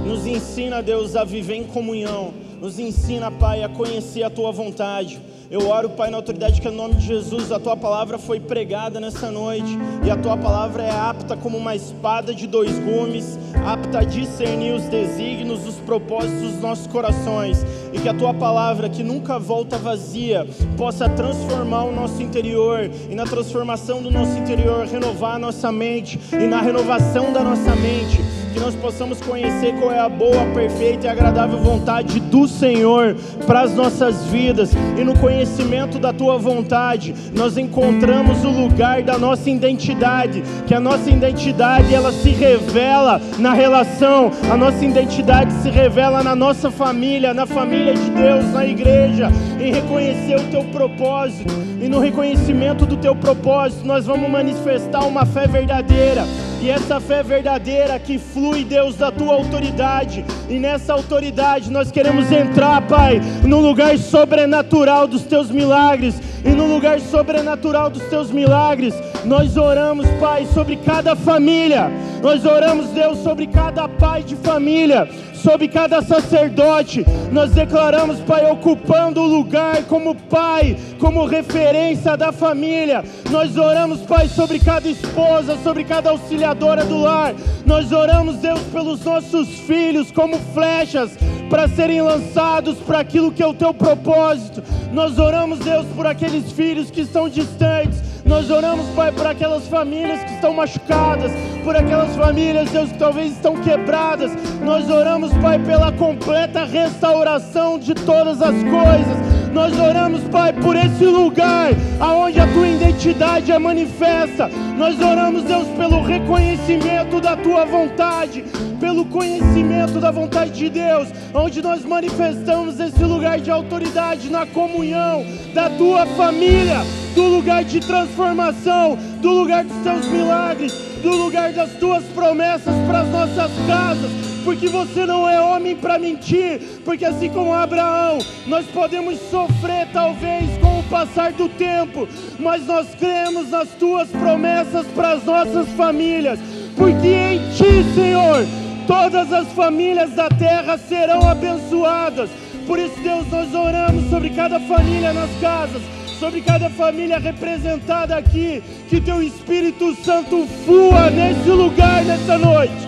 nos 0.05 0.25
ensina, 0.25 0.81
Deus, 0.81 1.15
a 1.15 1.23
viver 1.23 1.55
em 1.55 1.65
comunhão, 1.65 2.33
nos 2.63 2.79
ensina, 2.79 3.29
Pai, 3.29 3.61
a 3.61 3.67
conhecer 3.67 4.23
a 4.23 4.29
Tua 4.29 4.49
vontade. 4.49 5.21
Eu 5.51 5.67
oro, 5.67 5.89
Pai, 5.89 6.09
na 6.09 6.15
autoridade 6.15 6.61
que 6.61 6.67
é 6.67 6.71
o 6.71 6.73
nome 6.73 6.93
de 6.95 7.05
Jesus, 7.05 7.51
a 7.51 7.59
tua 7.59 7.75
palavra 7.75 8.17
foi 8.17 8.39
pregada 8.39 9.01
nessa 9.01 9.29
noite. 9.29 9.77
E 10.03 10.09
a 10.09 10.15
tua 10.15 10.37
palavra 10.37 10.81
é 10.81 10.89
apta 10.89 11.35
como 11.35 11.57
uma 11.57 11.75
espada 11.75 12.33
de 12.33 12.47
dois 12.47 12.79
gumes, 12.79 13.37
apta 13.65 13.99
a 13.99 14.03
discernir 14.03 14.71
os 14.71 14.83
desígnios, 14.85 15.67
os 15.67 15.75
propósitos 15.75 16.53
dos 16.53 16.61
nossos 16.61 16.87
corações. 16.87 17.65
E 17.91 17.99
que 17.99 18.07
a 18.07 18.13
tua 18.13 18.33
palavra, 18.33 18.87
que 18.87 19.03
nunca 19.03 19.37
volta 19.37 19.77
vazia, 19.77 20.47
possa 20.77 21.09
transformar 21.09 21.83
o 21.83 21.91
nosso 21.91 22.23
interior. 22.23 22.89
E 23.09 23.13
na 23.13 23.25
transformação 23.25 24.01
do 24.01 24.09
nosso 24.09 24.37
interior, 24.37 24.87
renovar 24.87 25.35
a 25.35 25.39
nossa 25.39 25.69
mente. 25.69 26.17
E 26.31 26.47
na 26.47 26.61
renovação 26.61 27.33
da 27.33 27.43
nossa 27.43 27.75
mente 27.75 28.42
que 28.53 28.59
nós 28.59 28.75
possamos 28.75 29.19
conhecer 29.19 29.73
qual 29.79 29.91
é 29.91 29.99
a 29.99 30.07
boa, 30.07 30.45
perfeita 30.53 31.07
e 31.07 31.09
agradável 31.09 31.57
vontade 31.57 32.19
do 32.19 32.47
Senhor 32.47 33.15
para 33.47 33.61
as 33.61 33.73
nossas 33.73 34.25
vidas, 34.25 34.71
e 34.95 35.03
no 35.03 35.17
conhecimento 35.17 35.97
da 35.97 36.13
tua 36.13 36.37
vontade, 36.37 37.15
nós 37.35 37.57
encontramos 37.57 38.43
o 38.45 38.49
lugar 38.49 39.01
da 39.01 39.17
nossa 39.17 39.49
identidade, 39.49 40.43
que 40.67 40.73
a 40.73 40.79
nossa 40.79 41.09
identidade 41.09 41.93
ela 41.93 42.11
se 42.11 42.29
revela 42.29 43.19
na 43.39 43.53
relação, 43.53 44.29
a 44.51 44.55
nossa 44.55 44.85
identidade 44.85 45.51
se 45.53 45.69
revela 45.69 46.21
na 46.21 46.35
nossa 46.35 46.69
família, 46.69 47.33
na 47.33 47.47
família 47.47 47.95
de 47.95 48.09
Deus, 48.11 48.45
na 48.53 48.65
igreja, 48.65 49.31
em 49.59 49.73
reconhecer 49.73 50.35
o 50.35 50.43
teu 50.51 50.63
propósito, 50.65 51.51
e 51.81 51.89
no 51.89 51.99
reconhecimento 51.99 52.85
do 52.85 52.97
teu 52.97 53.15
propósito, 53.15 53.85
nós 53.85 54.05
vamos 54.05 54.29
manifestar 54.29 55.05
uma 55.05 55.25
fé 55.25 55.47
verdadeira 55.47 56.23
e 56.63 56.69
essa 56.69 56.97
fé 57.01 57.21
verdadeira 57.21 57.99
que 57.99 58.17
flui, 58.17 58.63
Deus, 58.63 58.95
da 58.95 59.11
tua 59.11 59.33
autoridade. 59.33 60.23
E 60.49 60.57
nessa 60.57 60.93
autoridade 60.93 61.69
nós 61.69 61.91
queremos 61.91 62.31
entrar, 62.31 62.81
Pai, 62.87 63.19
no 63.43 63.59
lugar 63.59 63.97
sobrenatural 63.97 65.05
dos 65.05 65.23
teus 65.23 65.51
milagres. 65.51 66.15
E 66.45 66.49
no 66.51 66.65
lugar 66.65 67.01
sobrenatural 67.01 67.89
dos 67.89 68.03
teus 68.03 68.31
milagres, 68.31 68.93
nós 69.25 69.57
oramos, 69.57 70.07
Pai, 70.21 70.45
sobre 70.53 70.77
cada 70.77 71.17
família. 71.17 71.91
Nós 72.21 72.45
oramos, 72.45 72.87
Deus, 72.91 73.17
sobre 73.17 73.45
cada 73.45 73.89
pai 73.89 74.23
de 74.23 74.37
família 74.37 75.09
sobre 75.43 75.67
cada 75.67 76.01
sacerdote. 76.01 77.05
Nós 77.31 77.51
declaramos, 77.51 78.19
Pai, 78.21 78.49
ocupando 78.49 79.21
o 79.21 79.27
lugar 79.27 79.83
como 79.83 80.15
pai, 80.15 80.77
como 80.97 81.25
referência 81.25 82.15
da 82.15 82.31
família. 82.31 83.03
Nós 83.29 83.57
oramos, 83.57 83.99
Pai, 84.01 84.29
sobre 84.29 84.57
cada 84.57 84.87
esposa, 84.87 85.57
sobre 85.61 85.83
cada 85.83 86.11
auxiliadora 86.11 86.85
do 86.85 86.97
lar. 86.97 87.35
Nós 87.65 87.91
oramos, 87.91 88.37
Deus, 88.37 88.61
pelos 88.71 89.03
nossos 89.03 89.49
filhos 89.49 90.11
como 90.11 90.37
flechas 90.53 91.11
para 91.49 91.67
serem 91.67 92.01
lançados 92.01 92.77
para 92.77 92.99
aquilo 92.99 93.31
que 93.31 93.43
é 93.43 93.45
o 93.45 93.53
teu 93.53 93.73
propósito. 93.73 94.63
Nós 94.93 95.19
oramos, 95.19 95.59
Deus, 95.59 95.85
por 95.95 96.07
aqueles 96.07 96.51
filhos 96.53 96.89
que 96.89 97.01
estão 97.01 97.27
distantes 97.27 98.12
nós 98.25 98.49
oramos, 98.49 98.87
Pai, 98.95 99.11
por 99.11 99.27
aquelas 99.27 99.67
famílias 99.67 100.23
que 100.23 100.33
estão 100.33 100.53
machucadas, 100.53 101.31
por 101.63 101.75
aquelas 101.75 102.15
famílias, 102.15 102.69
Deus, 102.69 102.91
que 102.91 102.97
talvez 102.97 103.33
estão 103.33 103.55
quebradas. 103.57 104.31
Nós 104.61 104.89
oramos, 104.89 105.33
Pai, 105.35 105.59
pela 105.59 105.91
completa 105.91 106.63
restauração 106.63 107.77
de 107.77 107.93
todas 107.93 108.41
as 108.41 108.55
coisas. 108.55 109.51
Nós 109.53 109.77
oramos, 109.77 110.23
Pai, 110.29 110.53
por 110.53 110.75
esse 110.75 111.05
lugar 111.05 111.71
aonde 111.99 112.39
a 112.39 112.47
tua 112.47 112.67
identidade 112.67 113.51
é 113.51 113.59
manifesta. 113.59 114.49
Nós 114.77 114.99
oramos, 114.99 115.43
Deus, 115.43 115.67
pelo 115.77 116.01
reconhecimento 116.01 117.19
da 117.19 117.35
tua 117.35 117.65
vontade, 117.65 118.43
pelo 118.79 119.05
conhecimento 119.05 119.99
da 119.99 120.11
vontade 120.11 120.51
de 120.51 120.69
Deus, 120.69 121.09
onde 121.33 121.61
nós 121.61 121.83
manifestamos 121.85 122.79
esse 122.79 123.03
lugar 123.03 123.39
de 123.39 123.51
autoridade 123.51 124.29
na 124.29 124.45
comunhão 124.45 125.25
da 125.53 125.69
tua 125.69 126.05
família 126.05 127.02
do 127.13 127.27
lugar 127.27 127.63
de 127.63 127.79
transformação, 127.79 128.97
do 129.21 129.29
lugar 129.29 129.63
dos 129.63 129.77
teus 129.83 130.05
milagres, 130.07 130.73
do 131.01 131.11
lugar 131.11 131.53
das 131.53 131.71
tuas 131.73 132.03
promessas 132.05 132.73
para 132.87 133.01
as 133.01 133.09
nossas 133.09 133.51
casas, 133.67 134.11
porque 134.43 134.67
você 134.67 135.05
não 135.05 135.29
é 135.29 135.39
homem 135.39 135.75
para 135.75 135.99
mentir, 135.99 136.59
porque 136.83 137.05
assim 137.05 137.29
como 137.29 137.53
Abraão, 137.53 138.17
nós 138.47 138.65
podemos 138.67 139.19
sofrer 139.29 139.87
talvez 139.93 140.57
com 140.59 140.79
o 140.79 140.83
passar 140.83 141.31
do 141.33 141.47
tempo, 141.49 142.07
mas 142.39 142.65
nós 142.65 142.87
cremos 142.95 143.49
nas 143.49 143.69
tuas 143.69 144.09
promessas 144.09 144.85
para 144.87 145.13
as 145.13 145.23
nossas 145.23 145.69
famílias, 145.69 146.39
porque 146.75 147.07
em 147.07 147.39
ti, 147.51 147.93
Senhor, 147.93 148.45
todas 148.87 149.31
as 149.31 149.47
famílias 149.53 150.11
da 150.11 150.29
terra 150.29 150.77
serão 150.77 151.27
abençoadas. 151.27 152.29
Por 152.65 152.79
isso, 152.79 152.99
Deus, 153.01 153.27
nós 153.29 153.53
oramos 153.53 154.09
sobre 154.09 154.29
cada 154.31 154.59
família 154.61 155.13
nas 155.13 155.29
casas 155.39 155.81
sobre 156.19 156.41
cada 156.41 156.69
família 156.69 157.19
representada 157.19 158.15
aqui, 158.15 158.63
que 158.89 159.01
teu 159.01 159.21
Espírito 159.21 159.95
Santo 159.95 160.47
flua 160.65 161.09
nesse 161.09 161.49
lugar 161.49 162.03
nessa 162.03 162.37
noite, 162.37 162.87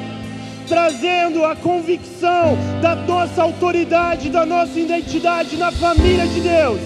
trazendo 0.68 1.45
a 1.45 1.56
convicção 1.56 2.57
da 2.81 2.95
nossa 2.95 3.43
autoridade, 3.43 4.30
da 4.30 4.45
nossa 4.45 4.80
identidade 4.80 5.57
na 5.57 5.72
família 5.72 6.27
de 6.27 6.41
Deus. 6.41 6.80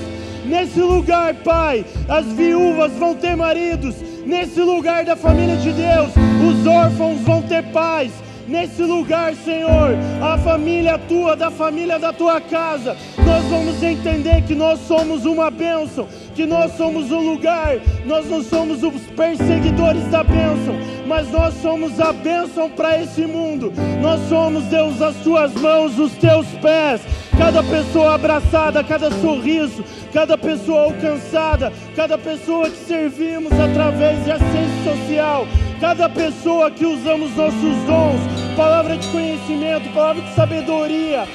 Nesse 0.46 0.80
lugar, 0.80 1.34
Pai, 1.36 1.86
as 2.08 2.26
viúvas 2.28 2.94
vão 2.94 3.14
ter 3.14 3.36
maridos. 3.36 3.96
Nesse 4.26 4.60
lugar 4.62 5.06
da 5.06 5.16
família 5.16 5.58
de 5.58 5.72
Deus, 5.72 6.10
os 6.48 6.66
órfãos 6.66 7.20
vão 7.22 7.42
ter 7.42 7.64
pais 7.72 8.12
nesse 8.50 8.82
lugar, 8.82 9.34
Senhor, 9.36 9.96
a 10.22 10.38
família 10.40 10.98
tua, 10.98 11.36
da 11.36 11.52
família 11.52 12.00
da 12.00 12.12
tua 12.12 12.42
casa, 12.42 12.98
nós 13.24 13.46
vamos 13.46 13.82
entender 13.82 14.42
que 14.42 14.56
nós 14.56 14.80
somos 14.88 15.24
uma 15.26 15.52
bênção, 15.52 16.08
que 16.36 16.46
nós 16.46 16.76
somos 16.76 17.12
o 17.12 17.20
lugar, 17.20 17.78
nós 18.06 18.26
não 18.28 18.44
somos 18.44 18.82
os 18.84 19.02
perseguidores 19.16 20.04
da 20.08 20.24
bênção, 20.24 20.76
mas 21.06 21.30
nós 21.32 21.54
somos 21.62 22.00
a 22.00 22.12
bênção 22.12 22.70
para 22.70 23.02
esse 23.02 23.22
mundo. 23.22 23.72
Nós 24.02 24.20
somos, 24.28 24.64
Deus, 24.66 25.02
as 25.02 25.16
tuas 25.18 25.54
mãos, 25.54 25.98
os 26.00 26.14
teus 26.14 26.48
pés. 26.62 27.02
Cada 27.40 27.64
pessoa 27.64 28.16
abraçada, 28.16 28.84
cada 28.84 29.10
sorriso, 29.10 29.84
cada 30.14 30.38
pessoa 30.38 30.84
alcançada, 30.84 31.72
cada 31.96 32.18
pessoa 32.18 32.70
que 32.70 32.78
servimos 32.78 33.54
através 33.54 34.24
de 34.26 34.32
assistência 34.32 34.84
social, 34.84 35.48
cada 35.80 36.10
pessoa 36.10 36.70
que 36.70 36.86
usamos 36.86 37.34
nossos 37.38 37.78
dons, 37.88 38.20
palavra 38.58 38.98
de 38.98 39.08
conhecimento, 39.08 39.90
palavra 39.94 40.22
de 40.22 40.36
sabedoria, 40.36 41.26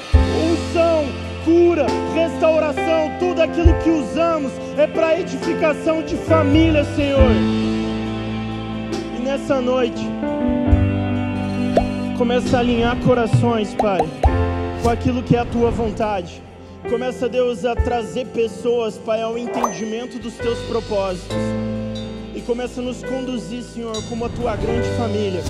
unção, 0.53 1.05
cura, 1.43 1.87
restauração, 2.13 3.11
tudo 3.19 3.41
aquilo 3.41 3.73
que 3.79 3.89
usamos 3.89 4.51
é 4.77 4.85
para 4.85 5.19
edificação 5.19 6.03
de 6.03 6.15
família, 6.17 6.85
Senhor. 6.95 7.31
E 9.17 9.23
nessa 9.23 9.59
noite, 9.59 10.07
começa 12.15 12.57
a 12.57 12.59
alinhar 12.59 12.95
corações, 12.97 13.73
Pai, 13.73 14.01
com 14.85 14.89
aquilo 14.91 15.23
que 15.23 15.35
é 15.35 15.39
a 15.39 15.45
tua 15.45 15.71
vontade. 15.71 16.43
Começa, 16.87 17.27
Deus, 17.27 17.65
a 17.65 17.75
trazer 17.75 18.27
pessoas, 18.27 18.99
Pai, 18.99 19.19
ao 19.19 19.35
entendimento 19.35 20.19
dos 20.19 20.35
teus 20.35 20.59
propósitos. 20.67 21.35
E 22.35 22.41
começa 22.41 22.81
a 22.81 22.83
nos 22.83 23.03
conduzir, 23.03 23.63
Senhor, 23.63 23.95
como 24.07 24.25
a 24.25 24.29
tua 24.29 24.55
grande 24.55 24.87
família. 24.89 25.41